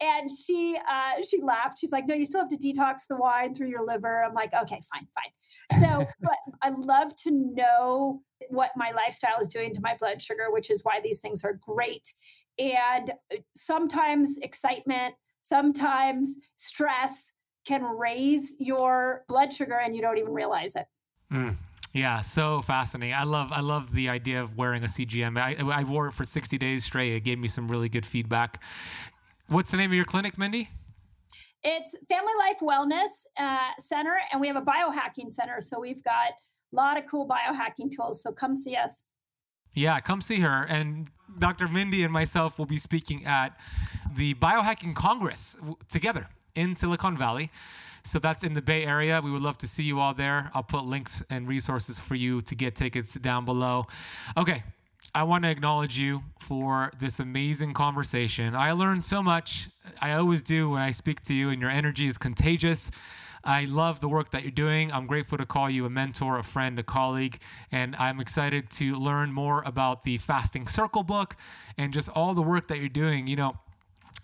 [0.00, 1.78] And she uh, she laughed.
[1.78, 4.24] She's like, no, you still have to detox the wine through your liver.
[4.24, 5.82] I'm like, okay, fine, fine.
[5.82, 10.50] So, but I love to know what my lifestyle is doing to my blood sugar,
[10.50, 12.12] which is why these things are great
[12.58, 17.32] and uh, sometimes excitement, sometimes stress
[17.64, 20.86] can raise your blood sugar and you don't even realize it.
[21.32, 21.54] Mm.
[21.94, 23.14] Yeah, so fascinating.
[23.14, 25.38] I love I love the idea of wearing a CGM.
[25.38, 27.14] I, I wore it for 60 days straight.
[27.14, 28.62] It gave me some really good feedback.
[29.48, 30.70] What's the name of your clinic, Mindy?
[31.62, 35.60] It's Family Life Wellness uh, Center, and we have a biohacking center.
[35.60, 36.30] So we've got
[36.72, 38.22] a lot of cool biohacking tools.
[38.22, 39.04] So come see us.
[39.74, 40.64] Yeah, come see her.
[40.68, 41.08] And
[41.38, 41.68] Dr.
[41.68, 43.58] Mindy and myself will be speaking at
[44.14, 45.56] the Biohacking Congress
[45.88, 47.50] together in Silicon Valley.
[48.04, 49.20] So that's in the Bay Area.
[49.22, 50.50] We would love to see you all there.
[50.54, 53.86] I'll put links and resources for you to get tickets down below.
[54.36, 54.64] Okay,
[55.14, 58.54] I want to acknowledge you for this amazing conversation.
[58.54, 59.68] I learned so much.
[60.00, 62.90] I always do when I speak to you, and your energy is contagious.
[63.44, 64.92] I love the work that you're doing.
[64.92, 67.40] I'm grateful to call you a mentor, a friend, a colleague,
[67.70, 71.36] and I'm excited to learn more about the Fasting Circle book
[71.76, 73.26] and just all the work that you're doing.
[73.26, 73.56] You know,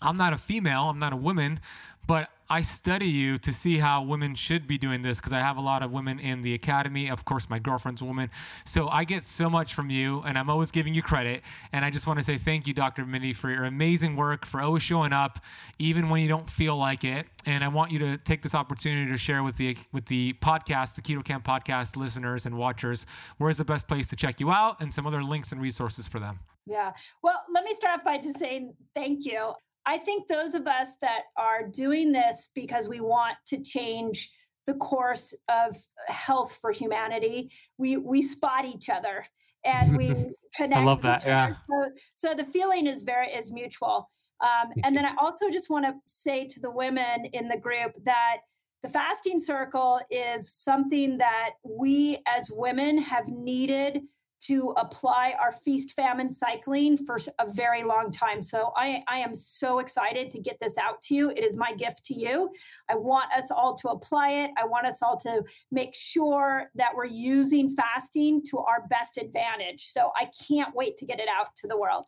[0.01, 1.61] I'm not a female, I'm not a woman,
[2.07, 5.59] but I study you to see how women should be doing this because I have
[5.59, 7.11] a lot of women in the academy.
[7.11, 8.31] Of course, my girlfriend's a woman.
[8.65, 11.43] So I get so much from you, and I'm always giving you credit.
[11.73, 13.05] And I just want to say thank you, Dr.
[13.05, 15.41] Mindy, for your amazing work, for always showing up,
[15.79, 17.27] even when you don't feel like it.
[17.45, 20.95] And I want you to take this opportunity to share with the with the podcast,
[20.95, 23.05] the Keto Kamp podcast listeners and watchers,
[23.37, 26.19] where's the best place to check you out and some other links and resources for
[26.19, 26.39] them.
[26.67, 26.93] Yeah.
[27.23, 29.53] Well, let me start off by just saying thank you.
[29.89, 34.31] I think those of us that are doing this because we want to change
[34.67, 35.79] the course of
[36.09, 39.25] health for humanity, we we spot each other
[39.65, 40.09] and we
[40.55, 40.77] connect.
[40.77, 41.25] I love that.
[41.25, 41.55] Yeah.
[41.71, 44.11] So, so, the feeling is very is mutual.
[44.43, 47.97] Um, and then I also just want to say to the women in the group
[48.05, 48.41] that
[48.83, 54.03] the fasting circle is something that we as women have needed
[54.41, 58.41] to apply our feast famine cycling for a very long time.
[58.43, 61.31] So I, I am so excited to get this out to you.
[61.31, 62.51] It is my gift to you.
[62.91, 64.51] I want us all to apply it.
[64.57, 69.83] I want us all to make sure that we're using fasting to our best advantage.
[69.85, 72.07] So I can't wait to get it out to the world.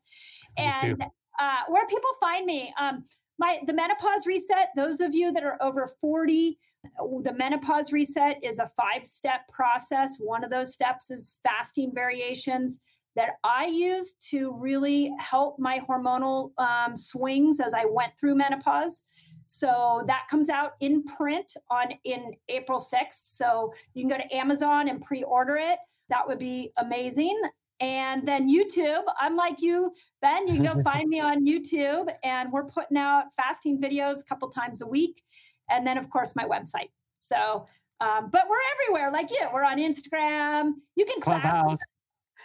[0.56, 1.02] And
[1.40, 3.04] uh, where people find me, um,
[3.40, 6.58] my the menopause reset those of you that are over 40
[7.22, 10.18] the menopause reset is a five step process.
[10.20, 12.82] One of those steps is fasting variations
[13.16, 19.02] that i use to really help my hormonal um, swings as i went through menopause.
[19.46, 24.34] So that comes out in print on in april 6th so you can go to
[24.36, 25.78] amazon and pre-order it.
[26.08, 27.40] That would be amazing
[27.80, 32.52] and then YouTube, I'm like you, Ben, you can go find me on YouTube and
[32.52, 35.22] we're putting out fasting videos a couple times a week.
[35.70, 36.90] And then, of course, my website.
[37.14, 37.64] So,
[38.00, 39.48] um, but we're everywhere like you.
[39.52, 40.72] We're on Instagram.
[40.96, 41.70] You can Clubhouse.
[41.70, 41.96] Fast,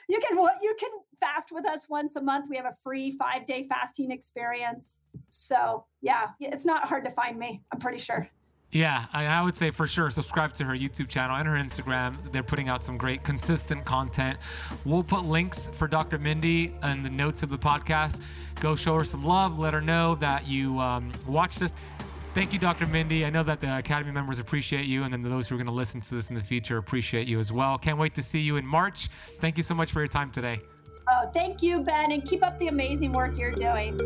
[0.07, 0.89] you can what you can
[1.19, 2.47] fast with us once a month.
[2.49, 4.99] We have a free five day fasting experience.
[5.27, 8.29] So, yeah, it's not hard to find me, I'm pretty sure.
[8.75, 12.17] Yeah, I, I, would say for sure subscribe to her YouTube channel and her Instagram.
[12.33, 14.37] They're putting out some great, consistent content.
[14.83, 16.17] We'll put links for Dr.
[16.17, 18.21] Mindy in the notes of the podcast.
[18.59, 19.57] Go show her some love.
[19.57, 21.73] Let her know that you um, watch this.
[22.33, 22.85] Thank you, Dr.
[22.85, 23.25] Mindy.
[23.25, 25.73] I know that the Academy members appreciate you, and then those who are going to
[25.73, 27.77] listen to this in the future appreciate you as well.
[27.77, 29.07] Can't wait to see you in March.
[29.39, 30.59] Thank you so much for your time today.
[31.09, 33.97] Oh, thank you, Ben, and keep up the amazing work you're doing.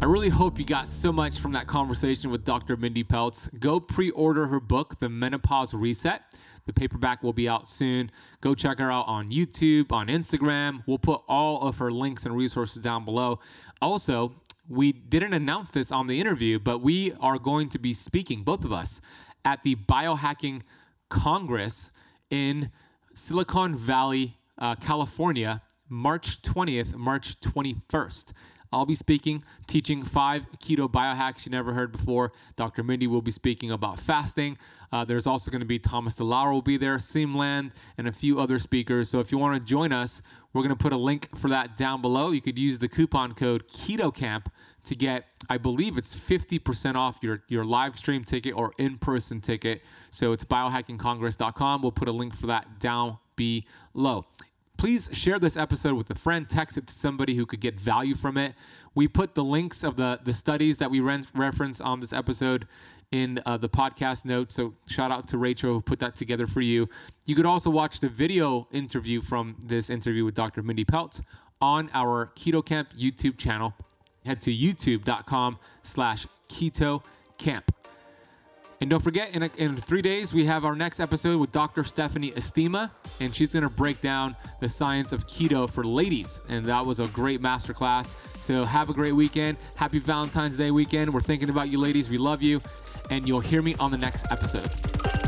[0.00, 2.76] I really hope you got so much from that conversation with Dr.
[2.76, 3.58] Mindy Pelz.
[3.58, 6.22] Go pre order her book, The Menopause Reset.
[6.66, 8.12] The paperback will be out soon.
[8.40, 10.84] Go check her out on YouTube, on Instagram.
[10.86, 13.40] We'll put all of her links and resources down below.
[13.82, 14.34] Also,
[14.68, 18.64] we didn't announce this on the interview, but we are going to be speaking, both
[18.64, 19.00] of us,
[19.44, 20.62] at the Biohacking
[21.08, 21.90] Congress
[22.30, 22.70] in
[23.14, 28.32] Silicon Valley, uh, California, March 20th, March 21st.
[28.72, 32.32] I'll be speaking, teaching five keto biohacks you never heard before.
[32.56, 32.82] Dr.
[32.82, 34.58] Mindy will be speaking about fasting.
[34.90, 38.12] Uh, there's also going to be Thomas DeLauer will be there, Siim Land, and a
[38.12, 39.10] few other speakers.
[39.10, 40.22] So if you want to join us,
[40.52, 42.30] we're going to put a link for that down below.
[42.30, 44.46] You could use the coupon code KETOKAMP
[44.84, 49.40] to get, I believe it's 50% off your, your live stream ticket or in person
[49.40, 49.82] ticket.
[50.10, 51.82] So it's biohackingcongress.com.
[51.82, 54.24] We'll put a link for that down below.
[54.78, 58.14] Please share this episode with a friend, text it to somebody who could get value
[58.14, 58.54] from it.
[58.94, 62.68] We put the links of the, the studies that we re- reference on this episode
[63.10, 64.54] in uh, the podcast notes.
[64.54, 66.88] So shout out to Rachel who put that together for you.
[67.24, 70.62] You could also watch the video interview from this interview with Dr.
[70.62, 71.22] Mindy Pelz
[71.60, 73.74] on our Keto Kamp YouTube channel.
[74.24, 77.02] Head to youtube.com slash keto
[77.36, 77.77] kamp.
[78.80, 81.82] And don't forget, in, a, in three days, we have our next episode with Dr.
[81.82, 86.40] Stephanie Estima, and she's going to break down the science of keto for ladies.
[86.48, 88.14] And that was a great masterclass.
[88.40, 89.58] So have a great weekend.
[89.74, 91.12] Happy Valentine's Day weekend.
[91.12, 92.08] We're thinking about you, ladies.
[92.08, 92.60] We love you.
[93.10, 95.27] And you'll hear me on the next episode.